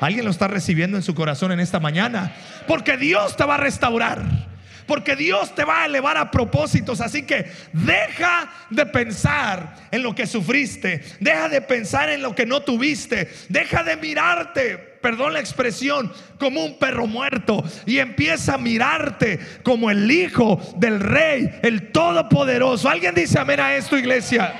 ¿Alguien 0.00 0.24
lo 0.24 0.30
está 0.30 0.46
recibiendo 0.48 0.96
en 0.96 1.02
su 1.02 1.14
corazón 1.14 1.52
en 1.52 1.60
esta 1.60 1.80
mañana? 1.80 2.32
Porque 2.66 2.96
Dios 2.96 3.36
te 3.36 3.44
va 3.44 3.54
a 3.54 3.58
restaurar 3.58 4.48
porque 4.88 5.14
Dios 5.14 5.54
te 5.54 5.64
va 5.64 5.82
a 5.82 5.86
elevar 5.86 6.16
a 6.16 6.30
propósitos. 6.30 7.02
Así 7.02 7.22
que 7.22 7.52
deja 7.72 8.50
de 8.70 8.86
pensar 8.86 9.76
en 9.92 10.02
lo 10.02 10.14
que 10.14 10.26
sufriste, 10.26 11.04
deja 11.20 11.50
de 11.50 11.60
pensar 11.60 12.08
en 12.08 12.22
lo 12.22 12.34
que 12.34 12.46
no 12.46 12.62
tuviste, 12.62 13.30
deja 13.50 13.84
de 13.84 13.96
mirarte, 13.98 14.87
perdón 15.00 15.32
la 15.32 15.40
expresión, 15.40 16.12
como 16.38 16.64
un 16.64 16.78
perro 16.78 17.06
muerto 17.06 17.62
y 17.86 17.98
empieza 17.98 18.54
a 18.54 18.58
mirarte 18.58 19.38
como 19.62 19.90
el 19.90 20.10
hijo 20.10 20.60
del 20.76 21.00
rey, 21.00 21.48
el 21.62 21.92
todopoderoso. 21.92 22.88
¿Alguien 22.88 23.14
dice 23.14 23.38
amén 23.38 23.60
a 23.60 23.74
esto, 23.74 23.96
iglesia? 23.96 24.54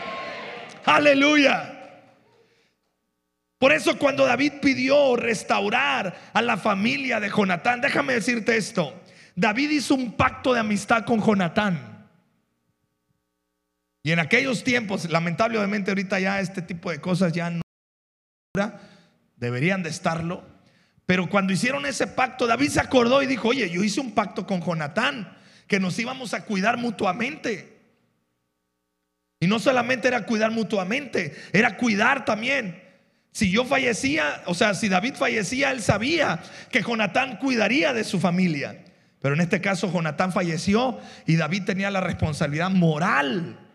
Aleluya. 0.85 1.74
Por 3.59 3.72
eso 3.72 3.98
cuando 3.98 4.24
David 4.24 4.55
pidió 4.62 5.16
restaurar 5.16 6.16
a 6.33 6.42
la 6.42 6.57
familia 6.57 7.18
de 7.18 7.29
Jonatán, 7.29 7.81
déjame 7.81 8.14
decirte 8.14 8.57
esto, 8.57 8.94
David 9.35 9.70
hizo 9.70 9.94
un 9.94 10.12
pacto 10.12 10.55
de 10.55 10.61
amistad 10.61 11.05
con 11.05 11.20
Jonatán. 11.20 12.09
Y 14.05 14.12
en 14.12 14.20
aquellos 14.20 14.62
tiempos, 14.62 15.11
lamentablemente 15.11 15.90
ahorita 15.90 16.20
ya 16.20 16.40
este 16.40 16.62
tipo 16.62 16.90
de 16.90 17.01
cosas 17.01 17.33
ya 17.33 17.51
no 17.51 17.61
deberían 19.38 19.83
de 19.83 19.90
estarlo. 19.90 20.44
Pero 21.07 21.29
cuando 21.31 21.53
hicieron 21.53 21.87
ese 21.87 22.07
pacto, 22.07 22.46
David 22.46 22.68
se 22.68 22.81
acordó 22.81 23.22
y 23.22 23.27
dijo, 23.27 23.48
oye, 23.48 23.70
yo 23.70 23.83
hice 23.83 24.01
un 24.01 24.12
pacto 24.12 24.46
con 24.46 24.61
Jonatán, 24.61 25.37
que 25.66 25.81
nos 25.81 25.98
íbamos 25.98 26.35
a 26.35 26.44
cuidar 26.44 26.77
mutuamente. 26.77 27.79
Y 29.40 29.46
no 29.46 29.59
solamente 29.59 30.09
era 30.09 30.27
cuidar 30.27 30.51
mutuamente, 30.51 31.35
era 31.53 31.77
cuidar 31.77 32.24
también. 32.24 32.83
Si 33.33 33.51
yo 33.51 33.64
fallecía, 33.64 34.42
o 34.46 34.55
sea, 34.55 34.74
si 34.74 34.88
David 34.88 35.14
fallecía, 35.14 35.70
él 35.70 35.81
sabía 35.81 36.42
que 36.70 36.83
Jonatán 36.83 37.38
cuidaría 37.38 37.92
de 37.92 38.05
su 38.05 38.18
familia. 38.18 38.85
Pero 39.20 39.35
en 39.35 39.40
este 39.40 39.61
caso 39.61 39.92
Jonatán 39.92 40.33
falleció 40.33 40.98
y 41.27 41.37
David 41.37 41.64
tenía 41.64 41.90
la 41.90 42.01
responsabilidad 42.01 42.70
moral 42.70 43.68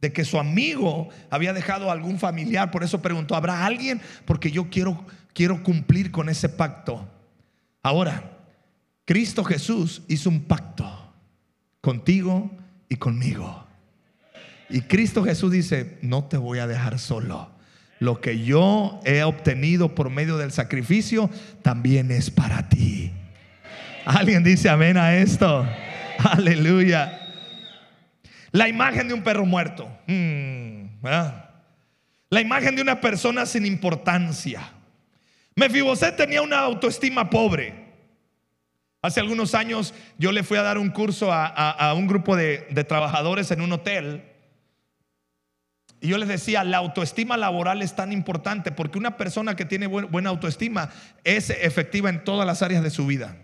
de 0.00 0.12
que 0.12 0.24
su 0.24 0.38
amigo 0.38 1.08
había 1.30 1.52
dejado 1.52 1.90
a 1.90 1.92
algún 1.92 2.18
familiar. 2.18 2.70
Por 2.70 2.82
eso 2.82 3.02
preguntó, 3.02 3.34
¿habrá 3.34 3.66
alguien? 3.66 4.00
Porque 4.24 4.50
yo 4.50 4.70
quiero, 4.70 5.04
quiero 5.34 5.62
cumplir 5.62 6.10
con 6.10 6.28
ese 6.28 6.48
pacto. 6.48 7.06
Ahora, 7.82 8.38
Cristo 9.04 9.44
Jesús 9.44 10.02
hizo 10.08 10.30
un 10.30 10.42
pacto 10.44 11.12
contigo 11.80 12.50
y 12.88 12.96
conmigo. 12.96 13.66
Y 14.68 14.82
Cristo 14.82 15.24
Jesús 15.24 15.50
dice, 15.50 15.98
no 16.02 16.24
te 16.24 16.36
voy 16.36 16.60
a 16.60 16.66
dejar 16.66 16.98
solo. 16.98 17.50
Lo 17.98 18.20
que 18.20 18.42
yo 18.42 19.00
he 19.04 19.22
obtenido 19.24 19.94
por 19.94 20.08
medio 20.08 20.38
del 20.38 20.52
sacrificio 20.52 21.28
también 21.62 22.10
es 22.10 22.30
para 22.30 22.68
ti. 22.68 23.12
Alguien 24.06 24.42
dice 24.42 24.70
amén 24.70 24.96
a 24.96 25.14
esto. 25.16 25.66
Aleluya. 26.18 27.19
La 28.52 28.68
imagen 28.68 29.08
de 29.08 29.14
un 29.14 29.22
perro 29.22 29.46
muerto. 29.46 29.88
Mm, 30.06 30.84
la 32.30 32.40
imagen 32.40 32.76
de 32.76 32.82
una 32.82 33.00
persona 33.00 33.46
sin 33.46 33.66
importancia. 33.66 34.72
Mefiboset 35.54 36.16
tenía 36.16 36.42
una 36.42 36.60
autoestima 36.60 37.30
pobre. 37.30 37.90
Hace 39.02 39.20
algunos 39.20 39.54
años 39.54 39.94
yo 40.18 40.30
le 40.30 40.42
fui 40.42 40.58
a 40.58 40.62
dar 40.62 40.78
un 40.78 40.90
curso 40.90 41.30
a, 41.32 41.94
un 41.96 42.06
grupo 42.06 42.36
de, 42.36 42.66
de, 42.70 42.84
trabajadores 42.84 43.50
en 43.50 43.60
un 43.60 43.72
hotel. 43.72 44.24
Y 46.00 46.08
yo 46.08 46.18
les 46.18 46.28
decía, 46.28 46.64
la 46.64 46.78
autoestima 46.78 47.36
laboral 47.36 47.82
es 47.82 47.94
tan 47.94 48.12
importante 48.12 48.72
porque 48.72 48.98
una 48.98 49.16
persona 49.16 49.54
que 49.54 49.64
tiene 49.64 49.86
buena 49.86 50.30
autoestima 50.30 50.90
es 51.24 51.50
efectiva 51.50 52.10
en 52.10 52.24
todas 52.24 52.46
las 52.46 52.62
áreas 52.62 52.82
de 52.82 52.90
su 52.90 53.06
vida. 53.06 53.36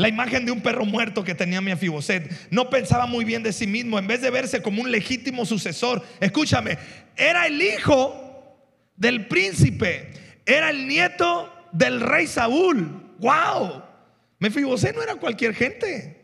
La 0.00 0.08
imagen 0.08 0.46
de 0.46 0.50
un 0.50 0.62
perro 0.62 0.86
muerto 0.86 1.22
que 1.22 1.34
tenía 1.34 1.60
mi 1.60 1.72
Afiboset 1.72 2.48
no 2.50 2.70
pensaba 2.70 3.04
muy 3.04 3.22
bien 3.22 3.42
de 3.42 3.52
sí 3.52 3.66
mismo. 3.66 3.98
En 3.98 4.06
vez 4.06 4.22
de 4.22 4.30
verse 4.30 4.62
como 4.62 4.80
un 4.80 4.90
legítimo 4.90 5.44
sucesor, 5.44 6.02
escúchame, 6.20 6.78
era 7.18 7.46
el 7.46 7.60
hijo 7.60 8.56
del 8.96 9.26
príncipe, 9.26 10.08
era 10.46 10.70
el 10.70 10.88
nieto 10.88 11.52
del 11.72 12.00
rey 12.00 12.26
Saúl. 12.26 13.14
¡Wow! 13.18 13.82
Mefiboset 14.38 14.96
no 14.96 15.02
era 15.02 15.16
cualquier 15.16 15.54
gente. 15.54 16.19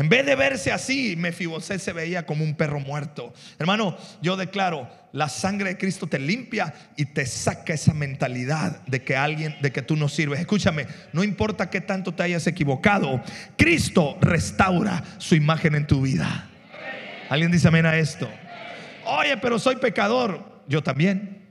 En 0.00 0.08
vez 0.08 0.24
de 0.24 0.34
verse 0.34 0.72
así, 0.72 1.14
Mefiboset 1.14 1.78
se 1.78 1.92
veía 1.92 2.24
como 2.24 2.42
un 2.42 2.54
perro 2.54 2.80
muerto. 2.80 3.34
Hermano, 3.58 3.98
yo 4.22 4.34
declaro, 4.34 4.88
la 5.12 5.28
sangre 5.28 5.68
de 5.68 5.76
Cristo 5.76 6.06
te 6.06 6.18
limpia 6.18 6.72
y 6.96 7.04
te 7.04 7.26
saca 7.26 7.74
esa 7.74 7.92
mentalidad 7.92 8.80
de 8.86 9.04
que 9.04 9.14
alguien, 9.14 9.58
de 9.60 9.70
que 9.72 9.82
tú 9.82 9.96
no 9.96 10.08
sirves. 10.08 10.40
Escúchame, 10.40 10.86
no 11.12 11.22
importa 11.22 11.68
qué 11.68 11.82
tanto 11.82 12.14
te 12.14 12.22
hayas 12.22 12.46
equivocado, 12.46 13.22
Cristo 13.58 14.16
restaura 14.22 15.04
su 15.18 15.34
imagen 15.34 15.74
en 15.74 15.86
tu 15.86 16.00
vida. 16.00 16.48
¿Alguien 17.28 17.52
dice 17.52 17.68
amén 17.68 17.84
a 17.84 17.98
esto? 17.98 18.26
Oye, 19.04 19.36
pero 19.36 19.58
soy 19.58 19.76
pecador. 19.76 20.62
Yo 20.66 20.82
también. 20.82 21.46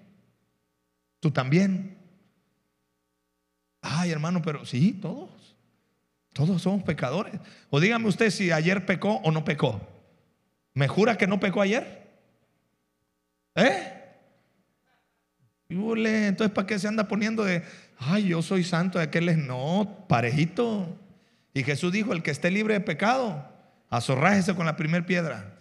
Tú 1.19 1.29
también. 1.29 1.99
Ay, 3.79 4.09
hermano, 4.09 4.41
pero 4.41 4.65
sí, 4.65 4.97
todos. 4.99 5.38
Todos 6.39 6.61
somos 6.61 6.83
pecadores. 6.83 7.33
O 7.69 7.81
dígame 7.81 8.07
usted 8.07 8.29
si 8.29 8.49
ayer 8.49 8.85
pecó 8.85 9.15
o 9.25 9.29
no 9.29 9.43
pecó. 9.43 9.81
¿Me 10.73 10.87
jura 10.87 11.17
que 11.17 11.27
no 11.27 11.37
pecó 11.37 11.61
ayer? 11.61 12.07
¿Eh? 13.55 13.93
Entonces, 15.67 16.53
¿para 16.55 16.65
qué 16.65 16.79
se 16.79 16.87
anda 16.87 17.09
poniendo 17.09 17.43
de, 17.43 17.65
ay, 17.97 18.29
yo 18.29 18.41
soy 18.41 18.63
santo, 18.63 18.99
de 18.99 19.03
aquel 19.03 19.27
es 19.27 19.37
no, 19.37 20.05
parejito? 20.07 20.97
Y 21.53 21.63
Jesús 21.63 21.91
dijo, 21.91 22.13
el 22.13 22.23
que 22.23 22.31
esté 22.31 22.49
libre 22.51 22.75
de 22.75 22.79
pecado, 22.79 23.45
azorrájese 23.89 24.55
con 24.55 24.65
la 24.65 24.77
primera 24.77 25.05
piedra. 25.05 25.57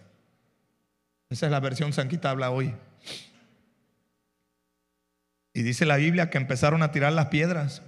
Esa 1.29 1.47
es 1.47 1.51
la 1.51 1.59
versión 1.59 1.91
Sanquita 1.91 2.29
habla 2.29 2.51
hoy. 2.51 2.73
Y 5.53 5.61
dice 5.61 5.85
la 5.85 5.97
Biblia 5.97 6.29
que 6.29 6.37
empezaron 6.37 6.83
a 6.83 6.93
tirar 6.93 7.11
las 7.11 7.25
piedras. 7.25 7.81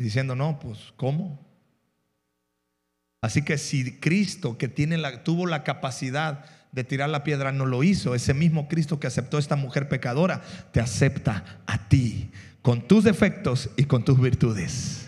Diciendo, 0.00 0.34
no, 0.34 0.58
pues, 0.58 0.78
¿cómo? 0.96 1.46
Así 3.20 3.42
que 3.42 3.58
si 3.58 3.98
Cristo, 4.00 4.56
que 4.56 4.68
tuvo 4.68 5.46
la 5.46 5.62
capacidad 5.62 6.46
de 6.72 6.84
tirar 6.84 7.10
la 7.10 7.22
piedra, 7.22 7.52
no 7.52 7.66
lo 7.66 7.82
hizo, 7.82 8.14
ese 8.14 8.32
mismo 8.32 8.66
Cristo 8.66 8.98
que 8.98 9.06
aceptó 9.06 9.36
a 9.36 9.40
esta 9.40 9.56
mujer 9.56 9.88
pecadora, 9.88 10.40
te 10.72 10.80
acepta 10.80 11.60
a 11.66 11.88
ti, 11.88 12.30
con 12.62 12.88
tus 12.88 13.04
defectos 13.04 13.68
y 13.76 13.84
con 13.84 14.02
tus 14.04 14.18
virtudes. 14.18 15.06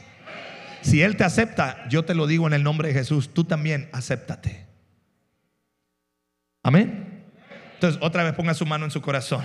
Si 0.83 1.01
Él 1.01 1.17
te 1.17 1.25
acepta, 1.25 1.89
yo 1.89 2.05
te 2.05 2.15
lo 2.15 2.27
digo 2.27 2.47
en 2.47 2.53
el 2.53 2.63
nombre 2.63 2.89
de 2.89 2.95
Jesús, 2.95 3.33
tú 3.33 3.45
también 3.45 3.89
acéptate. 3.93 4.67
Amén. 6.63 7.25
Entonces, 7.75 7.99
otra 8.03 8.25
vez 8.25 8.35
ponga 8.35 8.53
su 8.53 8.67
mano 8.67 8.85
en 8.85 8.91
su 8.91 9.01
corazón 9.01 9.43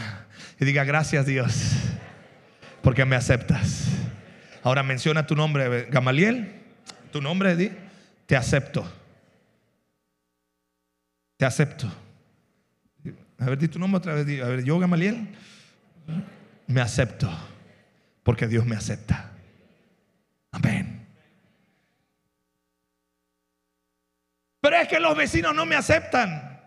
y 0.60 0.66
diga, 0.66 0.84
gracias 0.84 1.26
Dios, 1.26 1.54
porque 2.82 3.06
me 3.06 3.16
aceptas. 3.16 4.07
Ahora 4.68 4.84
menciona 4.84 5.26
tu 5.26 5.34
nombre, 5.34 5.86
Gamaliel, 5.86 6.62
tu 7.14 7.22
nombre, 7.22 7.56
di, 7.56 7.72
te 8.26 8.36
acepto. 8.36 8.86
Te 11.38 11.46
acepto. 11.46 11.88
A 13.40 13.46
ver, 13.46 13.58
di 13.58 13.70
tu 13.70 13.80
nombre 13.80 14.00
otra 14.00 14.14
vez. 14.14 14.42
a 14.42 14.50
ver, 14.50 14.66
yo, 14.66 14.78
Gamaliel, 14.78 15.26
me 16.68 16.82
acepto, 16.82 17.30
porque 18.24 18.46
Dios 18.46 18.66
me 18.66 18.76
acepta. 18.76 19.32
Amén. 20.52 21.08
Pero 24.60 24.76
es 24.76 24.90
que 24.90 25.00
los 25.00 25.16
vecinos 25.16 25.56
no 25.56 25.66
me 25.66 25.78
aceptan. 25.78 26.60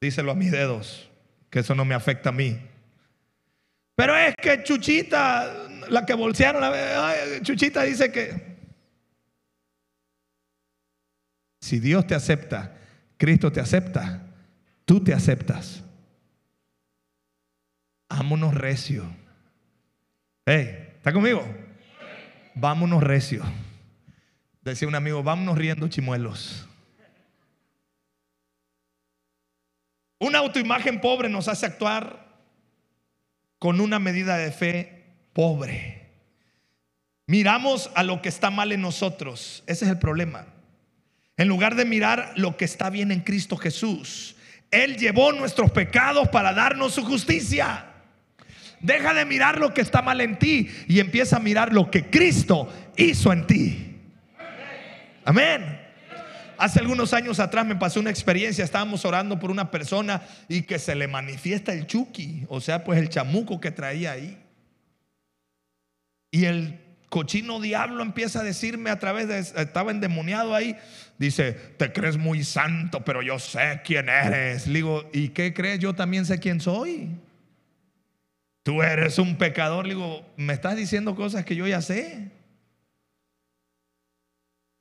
Díselo 0.00 0.32
a 0.32 0.34
mis 0.34 0.50
dedos, 0.50 1.08
que 1.48 1.60
eso 1.60 1.76
no 1.76 1.84
me 1.84 1.94
afecta 1.94 2.30
a 2.30 2.32
mí. 2.32 2.60
Pero 3.96 4.14
es 4.14 4.34
que 4.36 4.62
Chuchita, 4.62 5.68
la 5.88 6.04
que 6.04 6.12
bolsearon, 6.12 6.62
Chuchita 7.42 7.82
dice 7.82 8.12
que 8.12 8.56
si 11.62 11.80
Dios 11.80 12.06
te 12.06 12.14
acepta, 12.14 12.76
Cristo 13.16 13.50
te 13.50 13.60
acepta, 13.60 14.22
tú 14.84 15.02
te 15.02 15.14
aceptas. 15.14 15.82
Vámonos 18.10 18.54
recio. 18.54 19.04
Hey, 20.44 20.92
¿está 20.96 21.12
conmigo? 21.12 21.42
Vámonos 22.54 23.02
recio. 23.02 23.42
Decía 24.60 24.88
un 24.88 24.94
amigo, 24.94 25.22
vámonos 25.22 25.56
riendo 25.56 25.88
chimuelos. 25.88 26.68
Una 30.18 30.38
autoimagen 30.38 31.00
pobre 31.00 31.30
nos 31.30 31.48
hace 31.48 31.66
actuar 31.66 32.25
con 33.66 33.80
una 33.80 33.98
medida 33.98 34.36
de 34.36 34.52
fe 34.52 35.02
pobre. 35.32 36.06
Miramos 37.26 37.90
a 37.96 38.04
lo 38.04 38.22
que 38.22 38.28
está 38.28 38.48
mal 38.48 38.70
en 38.70 38.80
nosotros. 38.80 39.64
Ese 39.66 39.86
es 39.86 39.90
el 39.90 39.98
problema. 39.98 40.46
En 41.36 41.48
lugar 41.48 41.74
de 41.74 41.84
mirar 41.84 42.32
lo 42.36 42.56
que 42.56 42.64
está 42.64 42.90
bien 42.90 43.10
en 43.10 43.22
Cristo 43.22 43.56
Jesús, 43.56 44.36
Él 44.70 44.96
llevó 44.96 45.32
nuestros 45.32 45.72
pecados 45.72 46.28
para 46.28 46.52
darnos 46.52 46.94
su 46.94 47.04
justicia. 47.04 47.86
Deja 48.78 49.12
de 49.14 49.24
mirar 49.24 49.58
lo 49.58 49.74
que 49.74 49.80
está 49.80 50.00
mal 50.00 50.20
en 50.20 50.38
ti 50.38 50.70
y 50.86 51.00
empieza 51.00 51.38
a 51.38 51.40
mirar 51.40 51.72
lo 51.72 51.90
que 51.90 52.08
Cristo 52.08 52.72
hizo 52.96 53.32
en 53.32 53.48
ti. 53.48 53.96
Amén. 55.24 55.85
Hace 56.58 56.80
algunos 56.80 57.12
años 57.12 57.40
atrás 57.40 57.66
me 57.66 57.76
pasó 57.76 58.00
una 58.00 58.10
experiencia, 58.10 58.64
estábamos 58.64 59.04
orando 59.04 59.38
por 59.38 59.50
una 59.50 59.70
persona 59.70 60.22
y 60.48 60.62
que 60.62 60.78
se 60.78 60.94
le 60.94 61.08
manifiesta 61.08 61.72
el 61.72 61.86
chuki, 61.86 62.44
o 62.48 62.60
sea, 62.60 62.84
pues 62.84 62.98
el 62.98 63.08
chamuco 63.08 63.60
que 63.60 63.70
traía 63.70 64.12
ahí. 64.12 64.38
Y 66.30 66.44
el 66.44 66.80
cochino 67.08 67.60
diablo 67.60 68.02
empieza 68.02 68.40
a 68.40 68.44
decirme 68.44 68.90
a 68.90 68.98
través 68.98 69.28
de, 69.28 69.38
estaba 69.38 69.90
endemoniado 69.90 70.54
ahí, 70.54 70.76
dice, 71.18 71.52
te 71.52 71.92
crees 71.92 72.16
muy 72.16 72.44
santo, 72.44 73.04
pero 73.04 73.22
yo 73.22 73.38
sé 73.38 73.80
quién 73.84 74.08
eres. 74.08 74.66
Le 74.66 74.74
digo, 74.74 75.08
¿y 75.12 75.28
qué 75.30 75.54
crees? 75.54 75.78
Yo 75.78 75.94
también 75.94 76.26
sé 76.26 76.38
quién 76.38 76.60
soy. 76.60 77.10
Tú 78.62 78.82
eres 78.82 79.18
un 79.18 79.36
pecador. 79.36 79.86
Le 79.86 79.94
digo, 79.94 80.26
me 80.36 80.52
estás 80.52 80.76
diciendo 80.76 81.14
cosas 81.14 81.44
que 81.44 81.54
yo 81.54 81.66
ya 81.66 81.80
sé. 81.80 82.32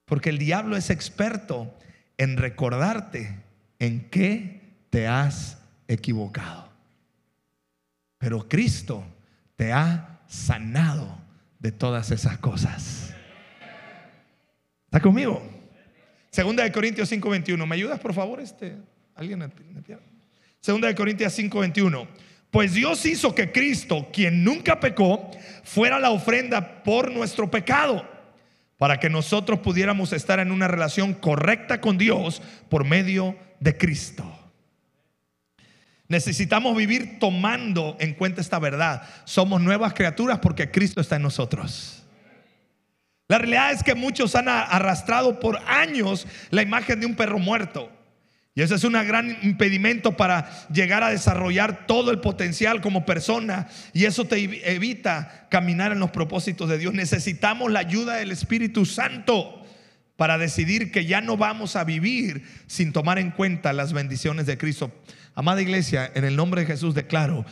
Porque 0.06 0.30
el 0.30 0.38
diablo 0.38 0.78
es 0.78 0.90
experto 0.90 1.74
en 2.18 2.38
recordarte 2.38 3.40
en 3.80 4.10
qué 4.10 4.62
te 4.90 5.08
has 5.08 5.58
equivocado. 5.88 6.70
Pero 8.18 8.48
Cristo 8.48 9.04
te 9.56 9.74
ha 9.74 10.20
sanado 10.28 11.20
de 11.60 11.72
todas 11.72 12.12
esas 12.12 12.38
cosas. 12.38 13.14
¿Está 14.86 15.02
conmigo? 15.02 15.42
Segunda 16.32 16.64
de 16.64 16.72
Corintios 16.72 17.10
5:21. 17.12 17.66
¿Me 17.66 17.76
ayudas, 17.76 18.00
por 18.00 18.14
favor? 18.14 18.40
Este, 18.40 18.78
¿Alguien 19.16 19.52
Segunda 20.60 20.88
de 20.88 20.96
Corintios 20.96 21.34
5:21. 21.38 22.08
Pues 22.52 22.74
Dios 22.74 23.06
hizo 23.06 23.36
que 23.36 23.52
Cristo, 23.52 24.08
quien 24.14 24.44
nunca 24.44 24.80
pecó, 24.80 25.30
fuera 25.64 26.00
la 26.00 26.12
ofrenda 26.12 26.84
por 26.84 27.12
nuestro 27.12 27.52
pecado 27.52 28.15
para 28.78 29.00
que 29.00 29.10
nosotros 29.10 29.60
pudiéramos 29.60 30.14
estar 30.14 30.40
en 30.40 30.52
una 30.52 30.68
relación 30.68 31.14
correcta 31.14 31.82
con 31.82 31.98
Dios 31.98 32.42
por 32.70 32.84
medio 32.84 33.38
de 33.60 33.78
Cristo. 33.78 34.24
Necesitamos 36.08 36.76
vivir 36.78 37.18
tomando 37.20 37.98
en 38.00 38.14
cuenta 38.14 38.42
esta 38.42 38.60
verdad. 38.60 39.04
Somos 39.24 39.62
nuevas 39.62 39.94
criaturas 39.94 40.40
porque 40.40 40.70
Cristo 40.70 41.02
está 41.02 41.16
en 41.16 41.24
nosotros. 41.24 42.04
La 43.28 43.40
realidad 43.40 43.72
es 43.72 43.84
que 43.84 43.96
muchos 43.96 44.36
han 44.36 44.48
arrastrado 44.48 45.40
por 45.40 45.58
años 45.66 46.28
la 46.52 46.62
imagen 46.62 47.00
de 47.00 47.08
un 47.08 47.16
perro 47.16 47.40
muerto. 47.40 47.92
Y 48.58 48.62
ese 48.62 48.76
es 48.76 48.86
un 48.86 48.94
gran 48.94 49.38
impedimento 49.42 50.16
para 50.16 50.50
llegar 50.70 51.04
a 51.04 51.10
desarrollar 51.10 51.86
todo 51.88 52.10
el 52.10 52.22
potencial 52.22 52.80
como 52.80 53.06
persona. 53.06 53.68
Y 53.92 54.06
eso 54.06 54.26
te 54.26 54.72
evita 54.74 55.48
caminar 55.50 55.92
en 55.92 56.00
los 56.00 56.12
propósitos 56.12 56.70
de 56.70 56.78
Dios. 56.78 56.94
Necesitamos 56.94 57.70
la 57.70 57.80
ayuda 57.80 58.16
del 58.16 58.32
Espíritu 58.32 58.86
Santo 58.86 59.62
para 60.16 60.38
decidir 60.38 60.90
que 60.90 61.06
ya 61.06 61.20
no 61.20 61.36
vamos 61.36 61.76
a 61.76 61.84
vivir 61.84 62.44
sin 62.66 62.94
tomar 62.94 63.20
en 63.20 63.32
cuenta 63.32 63.74
las 63.74 63.92
bendiciones 63.92 64.46
de 64.46 64.58
Cristo. 64.58 64.90
Amada 65.34 65.62
iglesia, 65.62 66.10
en 66.16 66.24
el 66.24 66.38
nombre 66.38 66.62
de 66.62 66.68
Jesús 66.68 66.96
declaro, 66.96 67.46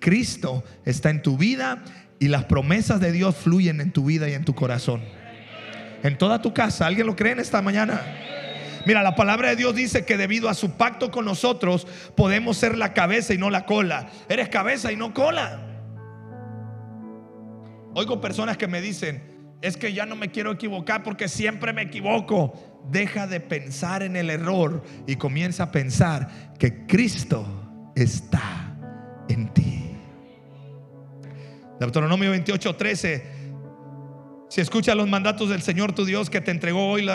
Cristo 0.00 0.64
está 0.84 1.10
en 1.10 1.22
tu 1.22 1.38
vida 1.38 1.84
y 2.18 2.26
las 2.26 2.46
promesas 2.46 2.98
de 3.00 3.12
Dios 3.12 3.36
fluyen 3.36 3.80
en 3.80 3.92
tu 3.92 4.04
vida 4.04 4.28
y 4.28 4.32
en 4.32 4.44
tu 4.44 4.56
corazón. 4.56 5.00
En 6.02 6.18
toda 6.18 6.42
tu 6.42 6.52
casa, 6.52 6.88
¿alguien 6.88 7.06
lo 7.06 7.14
cree 7.14 7.34
en 7.34 7.38
esta 7.38 7.62
mañana? 7.62 8.00
Mira, 8.86 9.02
la 9.02 9.14
palabra 9.14 9.50
de 9.50 9.56
Dios 9.56 9.74
dice 9.74 10.04
que 10.04 10.16
debido 10.16 10.48
a 10.48 10.54
su 10.54 10.72
pacto 10.72 11.10
con 11.10 11.24
nosotros 11.24 11.86
podemos 12.16 12.56
ser 12.56 12.76
la 12.78 12.94
cabeza 12.94 13.34
y 13.34 13.38
no 13.38 13.50
la 13.50 13.66
cola. 13.66 14.08
Eres 14.28 14.48
cabeza 14.48 14.92
y 14.92 14.96
no 14.96 15.12
cola. 15.12 15.66
Oigo 17.94 18.20
personas 18.20 18.56
que 18.56 18.68
me 18.68 18.80
dicen, 18.80 19.22
es 19.62 19.76
que 19.76 19.92
ya 19.92 20.06
no 20.06 20.16
me 20.16 20.30
quiero 20.30 20.52
equivocar 20.52 21.02
porque 21.02 21.28
siempre 21.28 21.72
me 21.72 21.82
equivoco. 21.82 22.82
Deja 22.90 23.26
de 23.26 23.40
pensar 23.40 24.02
en 24.02 24.16
el 24.16 24.30
error 24.30 24.82
y 25.06 25.16
comienza 25.16 25.64
a 25.64 25.72
pensar 25.72 26.54
que 26.58 26.86
Cristo 26.86 27.92
está 27.94 28.76
en 29.28 29.52
ti. 29.52 29.90
Deuteronomio 31.78 32.30
28, 32.30 32.76
13 32.76 33.39
si 34.50 34.60
escuchas 34.60 34.96
los 34.96 35.08
mandatos 35.08 35.48
del 35.48 35.62
Señor 35.62 35.92
tu 35.92 36.04
Dios 36.04 36.28
que 36.28 36.40
te 36.40 36.50
entregó 36.50 36.90
hoy 36.90 37.08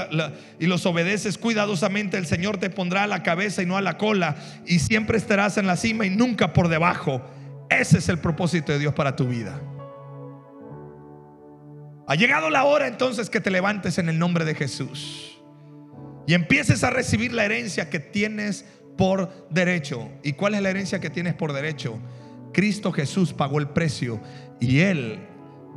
y 0.57 0.67
los 0.67 0.85
obedeces 0.85 1.37
cuidadosamente, 1.37 2.17
el 2.17 2.25
Señor 2.25 2.57
te 2.59 2.69
pondrá 2.69 3.03
a 3.03 3.07
la 3.07 3.23
cabeza 3.23 3.61
y 3.61 3.65
no 3.65 3.75
a 3.75 3.81
la 3.81 3.97
cola 3.97 4.37
y 4.65 4.79
siempre 4.79 5.17
estarás 5.17 5.57
en 5.57 5.67
la 5.67 5.75
cima 5.75 6.05
y 6.05 6.09
nunca 6.09 6.53
por 6.53 6.69
debajo. 6.69 7.21
Ese 7.69 7.97
es 7.97 8.07
el 8.07 8.19
propósito 8.19 8.71
de 8.71 8.79
Dios 8.79 8.93
para 8.93 9.17
tu 9.17 9.27
vida. 9.27 9.61
Ha 12.07 12.15
llegado 12.15 12.49
la 12.49 12.63
hora 12.63 12.87
entonces 12.87 13.29
que 13.29 13.41
te 13.41 13.51
levantes 13.51 13.97
en 13.97 14.07
el 14.07 14.17
nombre 14.17 14.45
de 14.45 14.55
Jesús 14.55 15.37
y 16.27 16.35
empieces 16.35 16.85
a 16.85 16.89
recibir 16.89 17.33
la 17.33 17.43
herencia 17.43 17.89
que 17.89 17.99
tienes 17.99 18.63
por 18.97 19.49
derecho. 19.49 20.09
¿Y 20.23 20.33
cuál 20.33 20.55
es 20.55 20.61
la 20.61 20.69
herencia 20.69 21.01
que 21.01 21.09
tienes 21.09 21.33
por 21.33 21.51
derecho? 21.51 21.99
Cristo 22.53 22.93
Jesús 22.93 23.33
pagó 23.33 23.59
el 23.59 23.67
precio 23.67 24.21
y 24.61 24.79
Él 24.79 25.19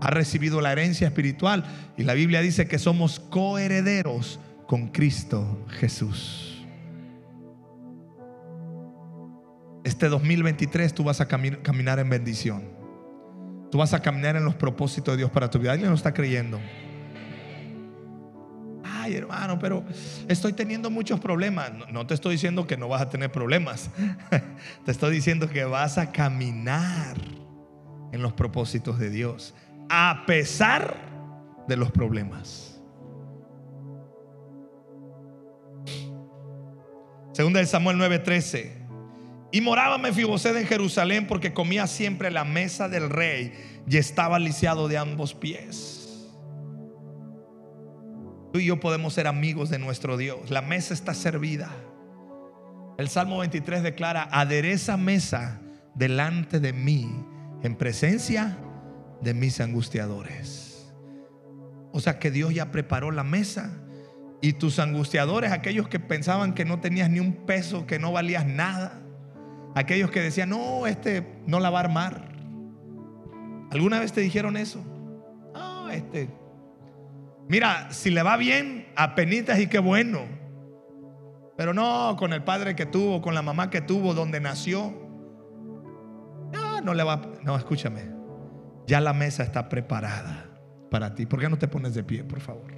ha 0.01 0.11
recibido 0.11 0.61
la 0.61 0.73
herencia 0.73 1.09
espiritual 1.09 1.65
y 1.97 2.05
la 2.05 2.15
Biblia 2.15 2.41
dice 2.41 2.69
que 2.69 2.79
somos 2.79 3.21
coherederos 3.21 4.39
con 4.67 4.89
Cristo 4.89 5.67
Jesús. 5.69 6.67
Este 9.85 10.09
2023 10.09 10.95
tú 10.95 11.05
vas 11.05 11.21
a 11.21 11.27
caminar 11.27 11.99
en 11.99 12.11
bendición. 12.11 12.63
Tú 13.71 13.79
vas 13.79 13.95
a 13.95 14.01
caminar 14.01 14.37
en 14.37 14.45
los 14.45 14.55
propósitos 14.55 15.15
de 15.15 15.19
Dios 15.19 15.31
para 15.31 15.51
tu 15.51 15.59
vida. 15.59 15.73
Alguien 15.73 15.91
no 15.91 15.97
está 15.97 16.13
creyendo. 16.13 16.59
Ay, 18.85 19.15
hermano, 19.15 19.59
pero 19.59 19.85
estoy 20.29 20.53
teniendo 20.53 20.91
muchos 20.91 21.21
problemas. 21.21 21.73
No, 21.73 21.87
no 21.87 22.07
te 22.07 22.15
estoy 22.15 22.33
diciendo 22.33 22.67
que 22.67 22.77
no 22.77 22.89
vas 22.89 23.03
a 23.03 23.11
tener 23.11 23.33
problemas. 23.33 23.91
te 24.85 24.91
estoy 24.91 25.15
diciendo 25.15 25.49
que 25.49 25.65
vas 25.65 25.99
a 25.99 26.13
caminar 26.13 27.17
en 28.13 28.23
los 28.23 28.33
propósitos 28.33 28.99
de 28.99 29.11
Dios. 29.11 29.55
A 29.89 30.25
pesar 30.27 30.97
de 31.67 31.77
los 31.77 31.91
problemas. 31.91 32.81
Segunda 37.33 37.61
de 37.61 37.67
Samuel 37.67 37.99
9:13. 37.99 38.73
Y 39.53 39.61
moraba 39.61 39.97
Mefiboset 39.97 40.57
en 40.57 40.67
Jerusalén 40.67 41.27
porque 41.27 41.55
comía 41.55 41.87
siempre 41.87 42.31
la 42.31 42.45
mesa 42.45 42.89
del 42.89 43.09
rey 43.09 43.53
y 43.89 43.97
estaba 43.97 44.39
lisiado 44.39 44.89
de 44.89 44.99
ambos 44.99 45.35
pies. 45.35 46.29
Tú 48.53 48.59
y 48.59 48.67
yo 48.67 48.81
podemos 48.81 49.15
ser 49.15 49.27
amigos 49.27 49.71
de 49.71 49.79
nuestro 49.79 50.17
Dios. 50.17 50.51
La 50.51 50.63
mesa 50.63 50.93
está 50.93 51.15
servida. 51.15 51.71
El 52.99 53.09
Salmo 53.09 53.39
23 53.39 53.83
declara, 53.83 54.29
adereza 54.33 54.97
mesa 54.97 55.61
delante 55.95 56.59
de 56.61 56.73
mí 56.73 57.09
en 57.63 57.77
presencia 57.77 58.59
de 59.21 59.35
mis 59.35 59.61
angustiadores. 59.61 60.93
O 61.93 62.01
sea 62.01 62.19
que 62.19 62.31
Dios 62.31 62.55
ya 62.55 62.71
preparó 62.71 63.11
la 63.11 63.25
mesa 63.25 63.73
y 64.41 64.55
tus 64.55 64.79
angustiadores, 64.79 65.53
aquellos 65.53 65.89
que 65.89 65.99
pensaban 65.99 66.55
que 66.55 66.65
no 66.65 66.81
tenías 66.81 67.11
ni 67.11 67.19
un 67.21 67.33
peso, 67.47 67.87
que 67.87 67.99
no 67.99 68.13
valías 68.13 68.47
nada, 68.47 69.03
aquellos 69.75 70.11
que 70.11 70.21
decían, 70.21 70.51
no, 70.51 70.87
este 70.87 71.41
no 71.47 71.61
la 71.61 71.71
va 71.71 71.79
a 71.79 71.83
armar. 71.83 72.29
¿Alguna 73.71 73.99
vez 74.01 74.13
te 74.13 74.21
dijeron 74.21 74.57
eso? 74.57 74.85
No, 75.53 75.91
este. 75.91 76.31
Mira, 77.49 77.91
si 77.91 78.11
le 78.11 78.23
va 78.23 78.37
bien, 78.37 78.87
a 78.97 79.15
penitas 79.15 79.59
y 79.59 79.67
qué 79.67 79.79
bueno. 79.79 80.21
Pero 81.57 81.75
no 81.75 82.15
con 82.17 82.33
el 82.33 82.45
padre 82.45 82.77
que 82.77 82.87
tuvo, 82.87 83.21
con 83.21 83.35
la 83.35 83.43
mamá 83.43 83.71
que 83.71 83.81
tuvo, 83.81 84.15
donde 84.15 84.41
nació. 84.41 84.95
No, 86.53 86.81
no 86.81 86.95
le 86.95 87.03
va. 87.03 87.21
No, 87.43 87.57
escúchame. 87.57 88.18
Ya 88.89 89.03
la 89.03 89.13
mesa 89.13 89.43
está 89.43 89.69
preparada 89.69 90.47
para 90.91 91.15
ti. 91.15 91.27
¿Por 91.27 91.39
qué 91.39 91.51
no 91.51 91.59
te 91.59 91.69
pones 91.69 91.93
de 91.93 92.03
pie, 92.03 92.25
por 92.25 92.41
favor? 92.41 92.73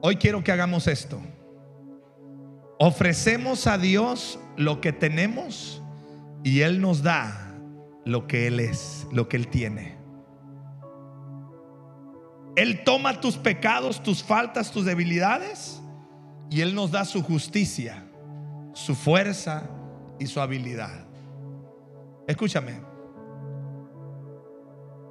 Hoy 0.00 0.16
quiero 0.16 0.42
que 0.42 0.50
hagamos 0.50 0.86
esto. 0.86 1.20
Ofrecemos 2.78 3.66
a 3.66 3.76
Dios 3.76 4.38
lo 4.56 4.80
que 4.80 4.94
tenemos 4.94 5.82
y 6.42 6.60
Él 6.60 6.80
nos 6.80 7.02
da 7.02 7.54
lo 8.06 8.26
que 8.26 8.46
Él 8.46 8.58
es, 8.58 9.06
lo 9.12 9.28
que 9.28 9.36
Él 9.36 9.48
tiene. 9.48 10.03
Él 12.56 12.84
toma 12.84 13.20
tus 13.20 13.36
pecados, 13.36 14.02
tus 14.02 14.22
faltas, 14.22 14.70
tus 14.70 14.84
debilidades 14.84 15.80
y 16.50 16.60
Él 16.60 16.74
nos 16.74 16.90
da 16.90 17.04
su 17.04 17.22
justicia, 17.22 18.04
su 18.74 18.94
fuerza 18.94 19.68
y 20.18 20.26
su 20.26 20.40
habilidad. 20.40 21.06
Escúchame. 22.26 22.80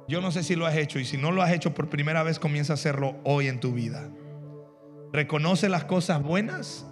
Yo 0.08 0.20
no 0.20 0.30
sé 0.30 0.42
si 0.42 0.54
lo 0.54 0.66
has 0.66 0.76
hecho 0.76 0.98
y 0.98 1.04
si 1.04 1.16
no 1.16 1.32
lo 1.32 1.42
has 1.42 1.52
hecho 1.52 1.74
por 1.74 1.88
primera 1.88 2.22
vez, 2.22 2.38
comienza 2.38 2.72
a 2.72 2.74
hacerlo 2.74 3.16
hoy 3.24 3.48
en 3.48 3.60
tu 3.60 3.72
vida. 3.72 4.10
Reconoce 5.12 5.68
las 5.68 5.84
cosas 5.84 6.22
buenas 6.22 6.86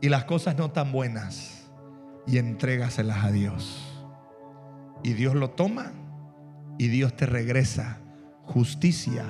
y 0.00 0.08
las 0.08 0.24
cosas 0.24 0.56
no 0.56 0.70
tan 0.70 0.92
buenas 0.92 1.70
y 2.26 2.38
entrégaselas 2.38 3.24
a 3.24 3.30
Dios. 3.30 4.04
Y 5.02 5.12
Dios 5.12 5.34
lo 5.34 5.50
toma 5.50 5.92
y 6.78 6.88
Dios 6.88 7.16
te 7.16 7.26
regresa 7.26 8.00
justicia, 8.44 9.24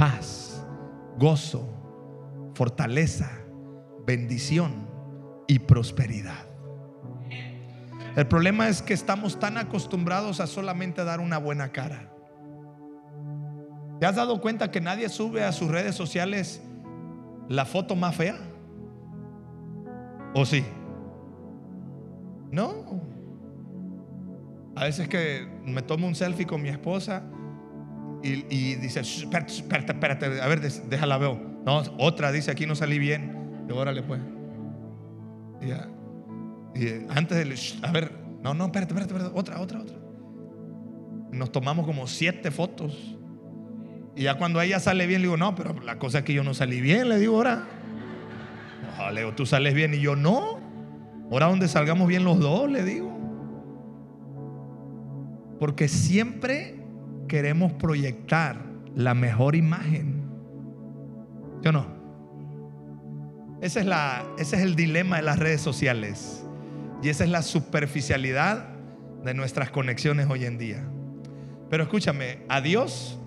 paz, 0.00 0.64
gozo, 1.18 1.62
fortaleza, 2.54 3.30
bendición 4.06 4.88
y 5.46 5.58
prosperidad. 5.58 6.46
El 8.16 8.26
problema 8.26 8.70
es 8.70 8.80
que 8.80 8.94
estamos 8.94 9.38
tan 9.38 9.58
acostumbrados 9.58 10.40
a 10.40 10.46
solamente 10.46 11.04
dar 11.04 11.20
una 11.20 11.36
buena 11.36 11.70
cara. 11.70 12.10
¿Te 14.00 14.06
has 14.06 14.16
dado 14.16 14.40
cuenta 14.40 14.70
que 14.70 14.80
nadie 14.80 15.06
sube 15.10 15.44
a 15.44 15.52
sus 15.52 15.70
redes 15.70 15.96
sociales 15.96 16.62
la 17.50 17.66
foto 17.66 17.94
más 17.94 18.16
fea? 18.16 18.38
¿O 20.34 20.46
sí? 20.46 20.64
No. 22.50 23.02
A 24.76 24.84
veces 24.84 25.08
que 25.08 25.46
me 25.66 25.82
tomo 25.82 26.06
un 26.06 26.14
selfie 26.14 26.46
con 26.46 26.62
mi 26.62 26.70
esposa 26.70 27.22
y, 28.22 28.74
dice, 28.74 29.00
espérate, 29.00 29.52
espérate, 29.52 29.92
espérate, 29.92 30.40
a 30.40 30.46
ver, 30.46 30.60
déjala 30.60 31.18
veo. 31.18 31.40
No, 31.64 31.82
otra 31.98 32.30
dice, 32.32 32.50
aquí 32.50 32.66
no 32.66 32.74
salí 32.74 32.98
bien. 32.98 33.64
Y 33.68 33.72
órale 33.72 34.02
pues. 34.02 34.20
Y, 35.62 36.78
y 36.78 37.06
antes 37.08 37.38
de, 37.38 37.86
a 37.86 37.92
ver, 37.92 38.12
no, 38.42 38.54
no, 38.54 38.66
espérate, 38.66 38.92
espérate, 38.92 39.14
espérate, 39.14 39.38
otra, 39.38 39.60
otra, 39.60 39.80
otra. 39.80 39.96
Nos 41.32 41.50
tomamos 41.52 41.86
como 41.86 42.06
siete 42.06 42.50
fotos. 42.50 43.16
Y 44.16 44.24
ya 44.24 44.36
cuando 44.36 44.60
ella 44.60 44.80
sale 44.80 45.06
bien, 45.06 45.22
le 45.22 45.28
digo, 45.28 45.36
no, 45.36 45.54
pero 45.54 45.80
la 45.80 45.98
cosa 45.98 46.18
es 46.18 46.24
que 46.24 46.34
yo 46.34 46.42
no 46.42 46.52
salí 46.52 46.80
bien, 46.80 47.08
le 47.08 47.18
digo 47.18 47.36
ahora. 47.36 47.64
No, 48.98 49.10
Leo, 49.10 49.34
tú 49.34 49.46
sales 49.46 49.72
bien 49.72 49.94
y 49.94 50.00
yo 50.00 50.16
no. 50.16 50.58
Ahora 51.30 51.46
donde 51.46 51.68
salgamos 51.68 52.08
bien 52.08 52.24
los 52.24 52.38
dos, 52.38 52.70
le 52.70 52.84
digo. 52.84 53.16
Porque 55.58 55.88
siempre 55.88 56.79
queremos 57.30 57.72
proyectar 57.74 58.56
la 58.96 59.14
mejor 59.14 59.54
imagen. 59.54 60.24
¿Yo 61.62 61.70
no? 61.70 61.86
Ese 63.62 63.80
es, 63.80 63.86
la, 63.86 64.24
ese 64.36 64.56
es 64.56 64.62
el 64.62 64.74
dilema 64.74 65.16
de 65.16 65.22
las 65.22 65.38
redes 65.38 65.60
sociales. 65.60 66.44
Y 67.04 67.08
esa 67.08 67.22
es 67.22 67.30
la 67.30 67.42
superficialidad 67.42 68.70
de 69.22 69.32
nuestras 69.32 69.70
conexiones 69.70 70.28
hoy 70.28 70.44
en 70.44 70.58
día. 70.58 70.84
Pero 71.68 71.84
escúchame, 71.84 72.38
a 72.48 72.60
Dios 72.60 73.20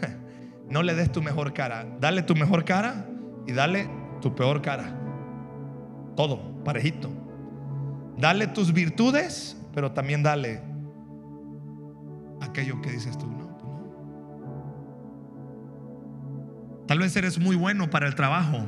no 0.68 0.82
le 0.82 0.96
des 0.96 1.12
tu 1.12 1.22
mejor 1.22 1.54
cara. 1.54 1.86
Dale 2.00 2.22
tu 2.22 2.34
mejor 2.34 2.64
cara 2.64 3.06
y 3.46 3.52
dale 3.52 3.88
tu 4.20 4.34
peor 4.34 4.62
cara. 4.62 4.98
Todo, 6.16 6.64
parejito. 6.64 7.08
Dale 8.18 8.48
tus 8.48 8.72
virtudes, 8.72 9.56
pero 9.72 9.92
también 9.92 10.24
dale 10.24 10.60
aquello 12.40 12.80
que 12.82 12.90
dices 12.90 13.16
tú, 13.18 13.26
no. 13.26 13.46
Tal 16.86 17.00
vez 17.00 17.16
eres 17.16 17.38
muy 17.38 17.56
bueno 17.56 17.90
para 17.90 18.06
el 18.06 18.14
trabajo, 18.14 18.64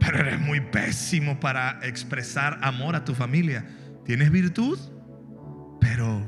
pero 0.00 0.18
eres 0.18 0.40
muy 0.40 0.60
pésimo 0.60 1.38
para 1.38 1.78
expresar 1.82 2.58
amor 2.62 2.96
a 2.96 3.04
tu 3.04 3.14
familia. 3.14 3.64
Tienes 4.04 4.32
virtud, 4.32 4.78
pero 5.80 6.24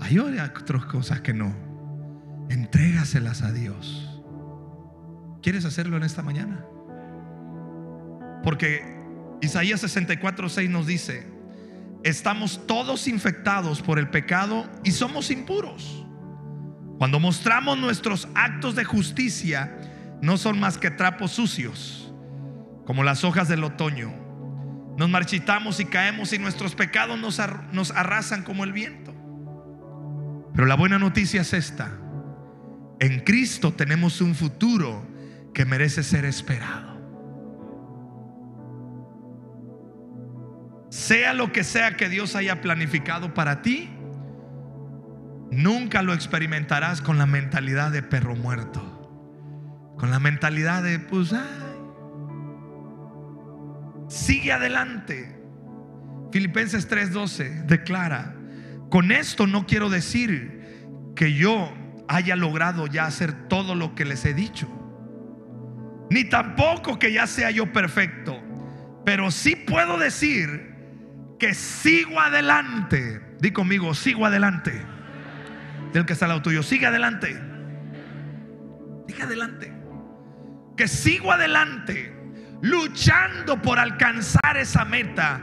hay 0.00 0.18
otras 0.18 0.84
cosas 0.86 1.20
que 1.22 1.34
no. 1.34 1.52
Entrégaselas 2.50 3.42
a 3.42 3.52
Dios. 3.52 4.22
¿Quieres 5.42 5.64
hacerlo 5.64 5.96
en 5.96 6.04
esta 6.04 6.22
mañana? 6.22 6.64
Porque 8.44 8.98
Isaías 9.40 9.80
64, 9.80 10.48
6 10.48 10.70
nos 10.70 10.86
dice, 10.86 11.26
estamos 12.04 12.66
todos 12.66 13.08
infectados 13.08 13.82
por 13.82 13.98
el 13.98 14.08
pecado 14.08 14.68
y 14.84 14.92
somos 14.92 15.30
impuros. 15.30 16.04
Cuando 16.98 17.20
mostramos 17.20 17.78
nuestros 17.78 18.28
actos 18.34 18.74
de 18.74 18.84
justicia, 18.84 19.76
no 20.20 20.36
son 20.36 20.58
más 20.58 20.78
que 20.78 20.90
trapos 20.90 21.32
sucios, 21.32 22.12
como 22.84 23.04
las 23.04 23.22
hojas 23.24 23.48
del 23.48 23.64
otoño. 23.64 24.12
Nos 24.96 25.08
marchitamos 25.08 25.78
y 25.78 25.84
caemos 25.84 26.32
y 26.32 26.38
nuestros 26.38 26.74
pecados 26.74 27.18
nos, 27.18 27.40
nos 27.72 27.92
arrasan 27.92 28.42
como 28.42 28.64
el 28.64 28.72
viento. 28.72 29.14
Pero 30.54 30.66
la 30.66 30.74
buena 30.74 30.98
noticia 30.98 31.42
es 31.42 31.52
esta. 31.52 31.92
En 32.98 33.20
Cristo 33.20 33.72
tenemos 33.72 34.20
un 34.20 34.34
futuro 34.34 35.06
que 35.54 35.64
merece 35.64 36.02
ser 36.02 36.24
esperado. 36.24 36.87
Sea 40.90 41.34
lo 41.34 41.52
que 41.52 41.64
sea 41.64 41.96
que 41.96 42.08
Dios 42.08 42.34
haya 42.36 42.60
planificado 42.60 43.34
para 43.34 43.62
ti, 43.62 43.90
nunca 45.50 46.02
lo 46.02 46.14
experimentarás 46.14 47.00
con 47.00 47.18
la 47.18 47.26
mentalidad 47.26 47.90
de 47.90 48.02
perro 48.02 48.36
muerto. 48.36 48.94
Con 49.98 50.10
la 50.10 50.18
mentalidad 50.18 50.82
de, 50.82 50.98
pues, 50.98 51.32
ay, 51.32 51.40
sigue 54.08 54.52
adelante. 54.52 55.36
Filipenses 56.32 56.88
3:12 56.88 57.64
declara, 57.66 58.34
con 58.90 59.12
esto 59.12 59.46
no 59.46 59.66
quiero 59.66 59.90
decir 59.90 61.12
que 61.16 61.34
yo 61.34 61.72
haya 62.08 62.36
logrado 62.36 62.86
ya 62.86 63.04
hacer 63.06 63.48
todo 63.48 63.74
lo 63.74 63.94
que 63.94 64.04
les 64.04 64.24
he 64.24 64.34
dicho. 64.34 64.68
ni 66.10 66.24
tampoco 66.24 66.98
que 66.98 67.12
ya 67.12 67.26
sea 67.26 67.50
yo 67.50 67.72
perfecto, 67.72 68.40
pero 69.04 69.30
sí 69.30 69.56
puedo 69.56 69.98
decir 69.98 70.77
que 71.38 71.54
sigo 71.54 72.20
adelante. 72.20 73.20
Di 73.40 73.52
conmigo, 73.52 73.94
sigo 73.94 74.26
adelante. 74.26 74.84
Del 75.92 76.04
que 76.04 76.12
está 76.12 76.26
al 76.26 76.30
lado 76.30 76.42
tuyo, 76.42 76.62
sigue 76.62 76.86
adelante. 76.86 77.40
Sigue 79.06 79.22
adelante. 79.22 79.72
Que 80.76 80.86
sigo 80.86 81.32
adelante, 81.32 82.14
luchando 82.62 83.60
por 83.60 83.78
alcanzar 83.78 84.56
esa 84.56 84.84
meta, 84.84 85.40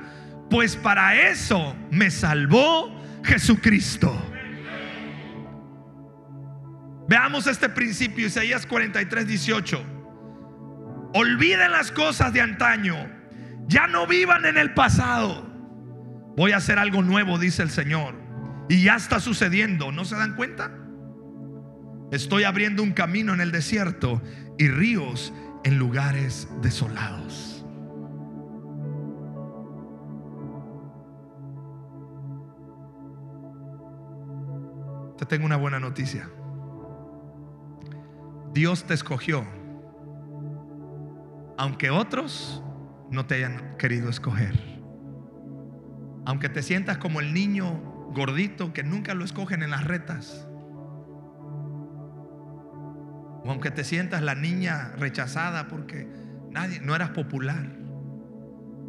pues 0.50 0.78
para 0.78 1.30
eso 1.30 1.76
me 1.92 2.10
salvó 2.10 3.04
Jesucristo. 3.24 4.32
Veamos 7.08 7.48
este 7.48 7.70
principio, 7.70 8.28
Isaías 8.28 8.66
43, 8.66 9.28
18. 9.28 9.84
Olviden 11.14 11.72
las 11.72 11.92
cosas 11.92 12.34
de 12.34 12.42
antaño. 12.42 12.96
Ya 13.68 13.88
no 13.88 14.08
vivan 14.08 14.46
en 14.46 14.58
el 14.58 14.74
pasado. 14.74 15.55
Voy 16.36 16.52
a 16.52 16.58
hacer 16.58 16.80
algo 16.80 17.02
nuevo, 17.02 17.38
dice 17.38 17.64
el 17.64 17.70
Señor. 17.70 18.16
Y 18.70 18.84
ya 18.84 18.96
está 18.96 19.20
sucediendo. 19.20 19.92
¿No 19.92 20.06
se 20.06 20.16
dan 20.16 20.36
cuenta? 20.36 20.72
Estoy 22.12 22.44
abriendo 22.44 22.84
un 22.84 22.92
camino 22.92 23.34
en 23.34 23.42
el 23.42 23.52
desierto 23.52 24.22
y 24.58 24.68
ríos 24.68 25.34
en 25.64 25.78
lugares 25.78 26.48
desolados. 26.62 27.66
Te 35.18 35.26
tengo 35.26 35.46
una 35.46 35.56
buena 35.56 35.80
noticia. 35.80 36.30
Dios 38.54 38.86
te 38.86 38.94
escogió 38.94 39.46
aunque 41.58 41.90
otros 41.90 42.62
no 43.10 43.26
te 43.26 43.36
hayan 43.36 43.78
querido 43.78 44.10
escoger. 44.10 44.75
Aunque 46.26 46.50
te 46.50 46.64
sientas 46.64 46.98
como 46.98 47.20
el 47.20 47.34
niño 47.34 47.80
gordito 48.14 48.74
que 48.74 48.84
nunca 48.84 49.14
lo 49.14 49.24
escogen 49.24 49.64
en 49.64 49.72
las 49.72 49.84
retas. 49.86 50.48
O 53.44 53.50
aunque 53.50 53.72
te 53.72 53.84
sientas 53.84 54.24
la 54.24 54.36
niña 54.36 54.94
rechazada 54.98 55.68
porque 55.68 56.08
nadie 56.52 56.80
no 56.82 56.96
eras 56.96 57.12
popular. 57.12 57.76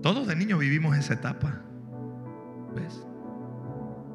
Todos 0.03 0.27
de 0.27 0.37
niños 0.37 0.59
vivimos 0.59 0.97
esa 0.97 1.15
etapa. 1.15 1.61
¿Ves? 2.75 3.07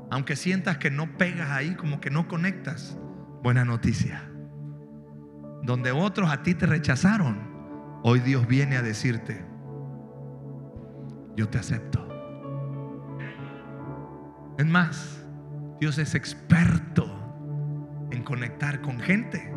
Aunque 0.10 0.36
sientas 0.36 0.78
que 0.78 0.92
no 0.92 1.18
pegas 1.18 1.52
ahí, 1.52 1.76
como 1.76 2.02
que 2.02 2.10
no 2.10 2.28
conectas, 2.28 2.98
buena 3.44 3.64
noticia. 3.66 4.24
Donde 5.64 5.92
otros 5.92 6.32
a 6.32 6.44
ti 6.44 6.56
te 6.56 6.66
rechazaron, 6.66 7.52
Hoy 8.04 8.20
Dios 8.20 8.48
viene 8.48 8.78
a 8.78 8.82
decirte, 8.82 9.46
yo 11.36 11.48
te 11.50 11.60
acepto. 11.60 12.11
Es 14.62 14.68
más, 14.68 15.26
Dios 15.80 15.98
es 15.98 16.14
experto 16.14 17.10
en 18.12 18.22
conectar 18.22 18.80
con 18.82 19.00
gente 19.00 19.52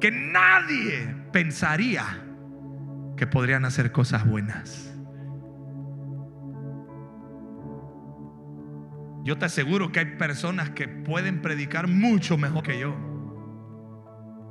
que 0.00 0.10
nadie 0.10 1.14
pensaría 1.30 2.24
que 3.16 3.28
podrían 3.28 3.64
hacer 3.64 3.92
cosas 3.92 4.26
buenas. 4.26 4.92
Yo 9.22 9.38
te 9.38 9.44
aseguro 9.44 9.92
que 9.92 10.00
hay 10.00 10.16
personas 10.16 10.70
que 10.70 10.88
pueden 10.88 11.40
predicar 11.40 11.86
mucho 11.86 12.36
mejor 12.36 12.64
que 12.64 12.80
yo. 12.80 12.96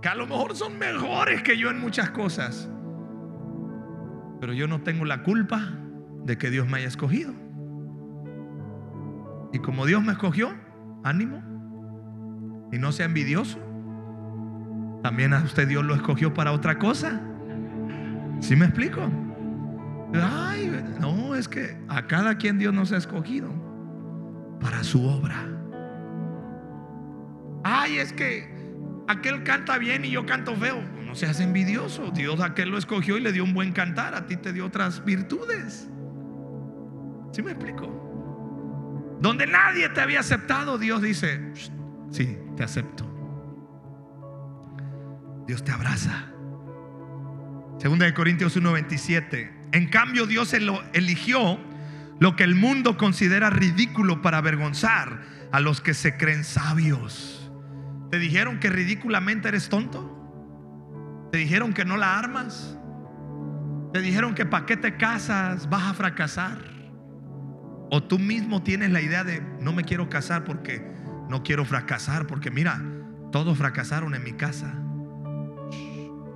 Que 0.01 0.07
a 0.07 0.15
lo 0.15 0.25
mejor 0.25 0.55
son 0.55 0.79
mejores 0.79 1.43
que 1.43 1.57
yo 1.57 1.69
en 1.69 1.81
muchas 1.81 2.11
cosas. 2.11 2.69
Pero 4.39 4.53
yo 4.53 4.69
no 4.69 4.83
tengo 4.83 5.03
la 5.03 5.21
culpa 5.23 5.73
de 6.23 6.37
que 6.37 6.49
Dios 6.49 6.65
me 6.65 6.77
haya 6.77 6.87
escogido. 6.87 7.44
Y 9.53 9.59
como 9.59 9.85
Dios 9.85 10.03
me 10.03 10.13
escogió, 10.13 10.53
ánimo. 11.03 11.41
Y 12.71 12.77
no 12.77 12.91
sea 12.91 13.05
envidioso. 13.05 13.59
También 15.03 15.33
a 15.33 15.43
usted 15.43 15.67
Dios 15.67 15.85
lo 15.85 15.95
escogió 15.95 16.33
para 16.33 16.51
otra 16.51 16.79
cosa. 16.79 17.21
¿Sí 18.39 18.55
me 18.55 18.65
explico? 18.65 19.01
Ay, 20.13 20.71
no, 20.99 21.35
es 21.35 21.47
que 21.47 21.77
a 21.87 22.07
cada 22.07 22.35
quien 22.37 22.57
Dios 22.57 22.73
nos 22.73 22.91
ha 22.91 22.97
escogido 22.97 23.49
para 24.59 24.83
su 24.83 25.05
obra. 25.05 25.35
Ay, 27.63 27.97
es 27.97 28.13
que 28.13 28.47
aquel 29.07 29.43
canta 29.43 29.77
bien 29.77 30.05
y 30.05 30.11
yo 30.11 30.25
canto 30.25 30.55
feo. 30.55 30.81
No 31.05 31.15
seas 31.15 31.39
envidioso. 31.39 32.11
Dios 32.11 32.39
a 32.39 32.47
aquel 32.47 32.69
lo 32.69 32.77
escogió 32.77 33.17
y 33.17 33.21
le 33.21 33.31
dio 33.31 33.43
un 33.43 33.53
buen 33.53 33.71
cantar. 33.71 34.15
A 34.15 34.25
ti 34.25 34.37
te 34.37 34.53
dio 34.53 34.65
otras 34.65 35.03
virtudes. 35.05 35.89
¿Sí 37.31 37.41
me 37.41 37.51
explico? 37.51 38.04
Donde 39.21 39.47
nadie 39.47 39.89
te 39.89 40.01
había 40.01 40.19
aceptado, 40.19 40.77
Dios 40.77 41.01
dice, 41.01 41.53
sí, 42.11 42.37
te 42.55 42.63
acepto. 42.63 43.05
Dios 45.47 45.63
te 45.63 45.71
abraza. 45.71 46.25
Segunda 47.79 48.05
de 48.05 48.13
Corintios 48.13 48.55
1:27. 48.57 49.51
En 49.71 49.89
cambio, 49.89 50.25
Dios 50.25 50.53
eligió 50.53 51.59
lo 52.19 52.35
que 52.35 52.43
el 52.43 52.55
mundo 52.55 52.97
considera 52.97 53.49
ridículo 53.49 54.21
para 54.21 54.37
avergonzar 54.37 55.21
a 55.51 55.59
los 55.59 55.81
que 55.81 55.93
se 55.93 56.17
creen 56.17 56.43
sabios. 56.43 57.51
¿Te 58.09 58.19
dijeron 58.19 58.59
que 58.59 58.69
ridículamente 58.69 59.49
eres 59.49 59.69
tonto? 59.69 61.29
¿Te 61.31 61.37
dijeron 61.37 61.73
que 61.73 61.85
no 61.85 61.97
la 61.97 62.17
armas? 62.17 62.77
¿Te 63.91 64.01
dijeron 64.01 64.35
que 64.35 64.45
para 64.45 64.65
qué 64.65 64.77
te 64.77 64.97
casas 64.97 65.69
vas 65.69 65.83
a 65.83 65.93
fracasar? 65.93 66.74
¿O 67.91 68.03
tú 68.03 68.19
mismo 68.19 68.63
tienes 68.63 68.91
la 68.91 69.01
idea 69.01 69.23
de 69.23 69.41
no 69.61 69.73
me 69.73 69.83
quiero 69.83 70.09
casar 70.09 70.43
porque 70.43 70.85
no 71.29 71.43
quiero 71.43 71.65
fracasar? 71.65 72.27
Porque 72.27 72.51
mira, 72.51 72.81
todos 73.31 73.57
fracasaron 73.57 74.15
en 74.15 74.23
mi 74.23 74.33
casa. 74.33 74.73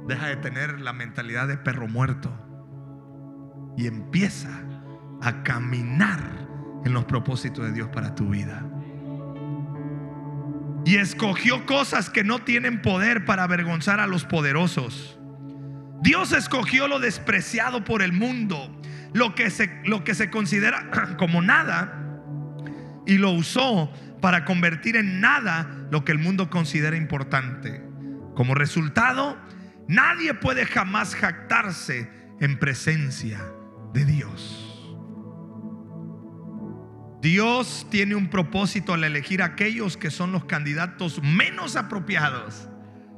Deja 0.07 0.27
de 0.27 0.37
tener 0.37 0.79
la 0.79 0.93
mentalidad 0.93 1.47
de 1.47 1.57
perro 1.57 1.87
muerto 1.87 2.31
y 3.77 3.87
empieza 3.87 4.49
a 5.21 5.43
caminar 5.43 6.47
en 6.85 6.93
los 6.93 7.05
propósitos 7.05 7.65
de 7.65 7.73
Dios 7.73 7.89
para 7.89 8.15
tu 8.15 8.29
vida 8.29 8.63
y 10.89 10.97
escogió 10.97 11.67
cosas 11.67 12.09
que 12.09 12.23
no 12.23 12.39
tienen 12.39 12.81
poder 12.81 13.23
para 13.23 13.43
avergonzar 13.43 13.99
a 13.99 14.07
los 14.07 14.25
poderosos. 14.25 15.19
Dios 16.01 16.31
escogió 16.31 16.87
lo 16.87 16.99
despreciado 16.99 17.83
por 17.83 18.01
el 18.01 18.11
mundo, 18.11 18.78
lo 19.13 19.35
que 19.35 19.49
se, 19.49 19.81
lo 19.85 20.03
que 20.03 20.15
se 20.15 20.29
considera 20.29 20.89
como 21.17 21.41
nada, 21.41 22.05
y 23.05 23.17
lo 23.17 23.31
usó 23.31 23.91
para 24.21 24.45
convertir 24.45 24.95
en 24.95 25.19
nada 25.19 25.87
lo 25.91 26.03
que 26.05 26.11
el 26.11 26.19
mundo 26.19 26.49
considera 26.49 26.95
importante. 26.95 27.81
Como 28.35 28.53
resultado, 28.53 29.37
nadie 29.87 30.33
puede 30.33 30.65
jamás 30.65 31.15
jactarse 31.15 32.09
en 32.39 32.59
presencia 32.59 33.39
de 33.93 34.05
Dios. 34.05 34.65
Dios 37.21 37.85
tiene 37.89 38.15
un 38.15 38.29
propósito 38.29 38.93
al 38.93 39.03
elegir 39.03 39.41
aquellos 39.41 39.97
que 39.97 40.09
son 40.09 40.31
los 40.31 40.45
candidatos 40.45 41.21
menos 41.21 41.75
apropiados 41.75 42.69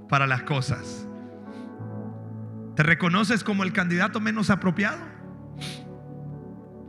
para 0.10 0.26
las 0.26 0.42
cosas. 0.44 1.08
¿Te 2.76 2.84
reconoces 2.84 3.44
como 3.44 3.64
el 3.64 3.74
candidato 3.74 4.20
menos 4.20 4.50
apropiado? 4.50 5.11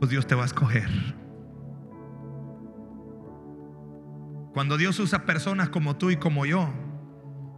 Pues 0.03 0.11
Dios 0.11 0.27
te 0.27 0.35
va 0.35 0.43
a 0.43 0.47
escoger. 0.47 0.89
Cuando 4.51 4.75
Dios 4.75 4.99
usa 4.99 5.23
personas 5.25 5.69
como 5.69 5.95
tú 5.95 6.11
y 6.11 6.17
como 6.17 6.45
yo, 6.45 6.73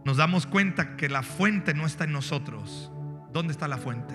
nos 0.04 0.16
damos 0.16 0.46
cuenta 0.46 0.94
que 0.94 1.08
la 1.08 1.24
fuente 1.24 1.74
no 1.74 1.86
está 1.86 2.04
en 2.04 2.12
nosotros. 2.12 2.92
¿Dónde 3.32 3.50
está 3.50 3.66
la 3.66 3.78
fuente? 3.78 4.14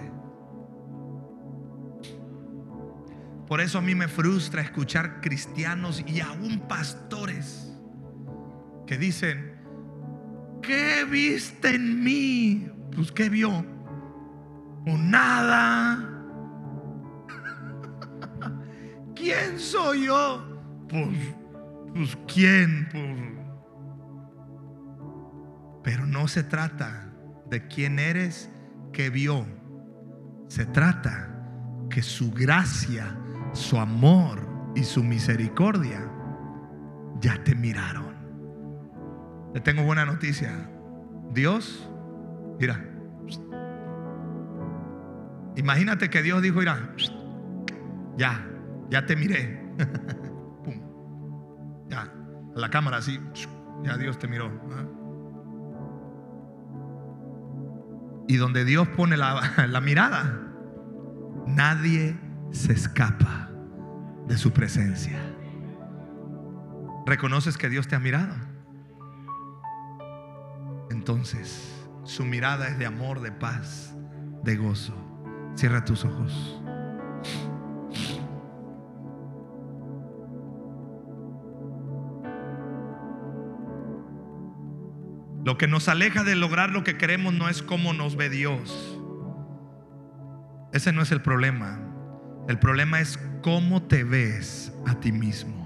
Por 3.49 3.59
eso 3.59 3.79
a 3.79 3.81
mí 3.81 3.95
me 3.95 4.07
frustra 4.07 4.61
escuchar 4.61 5.19
cristianos 5.19 6.01
y 6.07 6.21
aún 6.21 6.69
pastores 6.69 7.77
que 8.87 8.97
dicen, 8.97 9.57
¿qué 10.61 11.03
viste 11.03 11.75
en 11.75 12.01
mí? 12.01 12.69
Pues 12.95 13.11
¿qué 13.11 13.27
vio? 13.27 13.51
O 14.87 14.97
nada. 14.97 16.10
¿Quién 19.21 19.59
soy 19.59 20.07
yo? 20.07 20.43
Pues, 20.89 21.17
pues 21.93 22.17
¿quién? 22.27 22.89
Pues, 22.91 23.05
pero 25.83 26.05
no 26.05 26.27
se 26.27 26.43
trata 26.43 27.13
de 27.49 27.67
quién 27.67 27.99
eres 27.99 28.49
que 28.91 29.09
vio. 29.09 29.45
Se 30.47 30.65
trata 30.65 31.29
que 31.89 32.01
su 32.01 32.31
gracia 32.31 33.15
su 33.53 33.77
amor 33.77 34.47
y 34.75 34.83
su 34.83 35.03
misericordia 35.03 36.09
ya 37.19 37.43
te 37.43 37.53
miraron. 37.53 38.15
Le 39.53 39.61
tengo 39.61 39.83
buena 39.83 40.05
noticia. 40.05 40.69
Dios, 41.33 41.89
mira, 42.59 42.87
Imagínate 45.57 46.09
que 46.09 46.21
Dios 46.21 46.41
dijo, 46.41 46.59
mira, 46.59 46.95
ya, 48.17 48.47
ya 48.91 49.05
te 49.05 49.15
miré. 49.15 49.59
Pum. 50.63 51.87
Ya, 51.89 52.13
la 52.55 52.69
cámara 52.69 52.97
así, 52.97 53.19
ya 53.83 53.97
Dios 53.97 54.19
te 54.19 54.27
miró. 54.27 54.51
Y 58.27 58.37
donde 58.37 58.63
Dios 58.63 58.87
pone 58.89 59.17
la 59.17 59.81
mirada, 59.81 60.39
nadie 61.47 62.15
se 62.51 62.73
escapa 62.73 63.49
de 64.27 64.37
su 64.37 64.51
presencia. 64.51 65.19
¿Reconoces 67.05 67.57
que 67.57 67.69
Dios 67.69 67.87
te 67.87 67.95
ha 67.95 67.99
mirado? 67.99 68.35
Entonces, 70.91 71.87
su 72.03 72.25
mirada 72.25 72.67
es 72.67 72.77
de 72.77 72.85
amor, 72.85 73.21
de 73.21 73.31
paz, 73.31 73.95
de 74.43 74.55
gozo. 74.55 74.93
Cierra 75.55 75.83
tus 75.83 76.05
ojos. 76.05 76.60
Lo 85.43 85.57
que 85.57 85.67
nos 85.67 85.87
aleja 85.87 86.23
de 86.23 86.35
lograr 86.35 86.69
lo 86.69 86.83
que 86.83 86.97
queremos 86.97 87.33
no 87.33 87.49
es 87.49 87.63
cómo 87.63 87.93
nos 87.93 88.15
ve 88.15 88.29
Dios. 88.29 88.99
Ese 90.71 90.93
no 90.93 91.01
es 91.01 91.11
el 91.11 91.21
problema. 91.21 91.79
El 92.47 92.59
problema 92.59 92.99
es 92.99 93.19
cómo 93.41 93.83
te 93.83 94.03
ves 94.03 94.71
a 94.85 94.99
ti 94.99 95.11
mismo. 95.11 95.61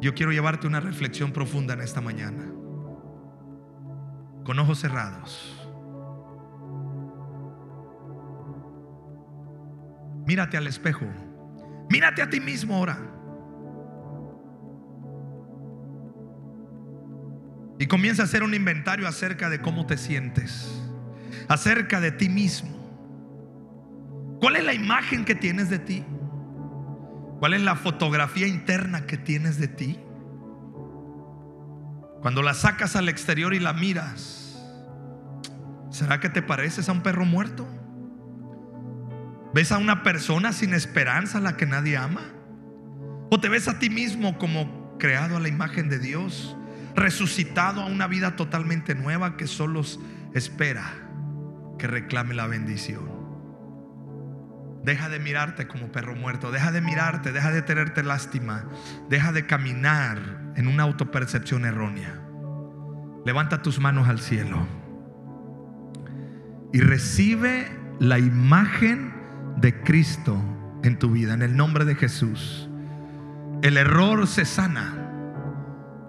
Yo 0.00 0.14
quiero 0.14 0.32
llevarte 0.32 0.66
una 0.66 0.80
reflexión 0.80 1.32
profunda 1.32 1.74
en 1.74 1.80
esta 1.80 2.00
mañana. 2.00 2.44
Con 4.44 4.58
ojos 4.58 4.80
cerrados. 4.80 5.52
Mírate 10.26 10.56
al 10.56 10.66
espejo. 10.66 11.06
Mírate 11.88 12.20
a 12.20 12.28
ti 12.28 12.40
mismo 12.40 12.74
ahora. 12.74 13.15
Y 17.78 17.86
comienza 17.86 18.22
a 18.22 18.24
hacer 18.24 18.42
un 18.42 18.54
inventario 18.54 19.06
acerca 19.06 19.50
de 19.50 19.60
cómo 19.60 19.86
te 19.86 19.98
sientes, 19.98 20.82
acerca 21.48 22.00
de 22.00 22.10
ti 22.10 22.28
mismo. 22.28 22.76
¿Cuál 24.40 24.56
es 24.56 24.64
la 24.64 24.74
imagen 24.74 25.24
que 25.24 25.34
tienes 25.34 25.68
de 25.68 25.78
ti? 25.78 26.04
¿Cuál 27.38 27.54
es 27.54 27.62
la 27.62 27.76
fotografía 27.76 28.46
interna 28.46 29.06
que 29.06 29.18
tienes 29.18 29.58
de 29.58 29.68
ti? 29.68 29.98
Cuando 32.22 32.42
la 32.42 32.54
sacas 32.54 32.96
al 32.96 33.08
exterior 33.08 33.54
y 33.54 33.60
la 33.60 33.72
miras, 33.72 34.58
¿será 35.90 36.18
que 36.18 36.28
te 36.28 36.42
pareces 36.42 36.88
a 36.88 36.92
un 36.92 37.02
perro 37.02 37.24
muerto? 37.24 37.66
¿Ves 39.52 39.70
a 39.70 39.78
una 39.78 40.02
persona 40.02 40.52
sin 40.52 40.74
esperanza 40.74 41.38
a 41.38 41.40
la 41.40 41.56
que 41.56 41.66
nadie 41.66 41.96
ama? 41.96 42.22
¿O 43.30 43.38
te 43.40 43.48
ves 43.48 43.68
a 43.68 43.78
ti 43.78 43.90
mismo 43.90 44.38
como 44.38 44.98
creado 44.98 45.36
a 45.36 45.40
la 45.40 45.48
imagen 45.48 45.88
de 45.88 45.98
Dios, 45.98 46.56
resucitado 46.96 47.82
a 47.82 47.86
una 47.86 48.06
vida 48.06 48.36
totalmente 48.36 48.94
nueva 48.94 49.36
que 49.36 49.46
solo 49.46 49.82
espera 50.34 50.84
que 51.78 51.86
reclame 51.86 52.34
la 52.34 52.46
bendición? 52.46 53.16
Deja 54.82 55.08
de 55.08 55.18
mirarte 55.18 55.66
como 55.66 55.90
perro 55.90 56.14
muerto, 56.14 56.52
deja 56.52 56.70
de 56.70 56.80
mirarte, 56.80 57.32
deja 57.32 57.50
de 57.50 57.62
tenerte 57.62 58.02
lástima, 58.02 58.64
deja 59.08 59.32
de 59.32 59.44
caminar 59.46 60.52
en 60.54 60.68
una 60.68 60.84
autopercepción 60.84 61.64
errónea. 61.64 62.20
Levanta 63.24 63.62
tus 63.62 63.80
manos 63.80 64.08
al 64.08 64.20
cielo 64.20 64.66
y 66.72 66.80
recibe 66.80 67.66
la 67.98 68.18
imagen 68.18 69.12
de 69.56 69.82
Cristo 69.82 70.40
en 70.82 70.98
tu 70.98 71.10
vida, 71.10 71.34
en 71.34 71.42
el 71.42 71.56
nombre 71.56 71.84
de 71.84 71.96
Jesús. 71.96 72.68
El 73.62 73.76
error 73.76 74.26
se 74.26 74.44
sana. 74.44 75.05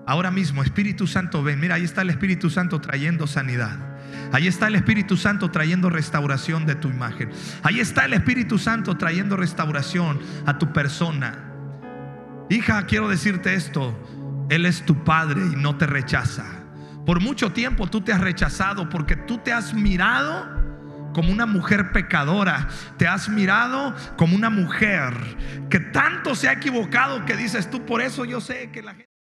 Ahora 0.07 0.31
mismo, 0.31 0.63
Espíritu 0.63 1.05
Santo, 1.05 1.43
ven, 1.43 1.59
mira, 1.59 1.75
ahí 1.75 1.83
está 1.83 2.01
el 2.01 2.09
Espíritu 2.09 2.49
Santo 2.49 2.79
trayendo 2.79 3.27
sanidad. 3.27 3.77
Ahí 4.31 4.47
está 4.47 4.67
el 4.67 4.75
Espíritu 4.75 5.17
Santo 5.17 5.51
trayendo 5.51 5.89
restauración 5.89 6.65
de 6.65 6.75
tu 6.75 6.87
imagen. 6.87 7.29
Ahí 7.61 7.81
está 7.81 8.05
el 8.05 8.13
Espíritu 8.13 8.57
Santo 8.57 8.95
trayendo 8.95 9.35
restauración 9.35 10.17
a 10.45 10.57
tu 10.57 10.71
persona. 10.71 11.51
Hija, 12.49 12.85
quiero 12.85 13.09
decirte 13.09 13.53
esto. 13.53 14.47
Él 14.49 14.65
es 14.65 14.85
tu 14.85 15.03
Padre 15.03 15.41
y 15.41 15.57
no 15.57 15.75
te 15.77 15.85
rechaza. 15.85 16.45
Por 17.05 17.19
mucho 17.19 17.51
tiempo 17.51 17.87
tú 17.87 17.99
te 17.99 18.13
has 18.13 18.21
rechazado 18.21 18.87
porque 18.87 19.17
tú 19.17 19.39
te 19.39 19.51
has 19.51 19.73
mirado 19.73 20.47
como 21.13 21.33
una 21.33 21.45
mujer 21.45 21.91
pecadora. 21.91 22.69
Te 22.97 23.09
has 23.09 23.27
mirado 23.27 23.93
como 24.15 24.37
una 24.37 24.49
mujer 24.49 25.13
que 25.69 25.81
tanto 25.81 26.33
se 26.33 26.47
ha 26.47 26.53
equivocado 26.53 27.25
que 27.25 27.35
dices 27.35 27.69
tú, 27.69 27.85
por 27.85 28.01
eso 28.01 28.23
yo 28.23 28.39
sé 28.39 28.71
que 28.71 28.81
la 28.81 28.91
gente... 28.91 29.16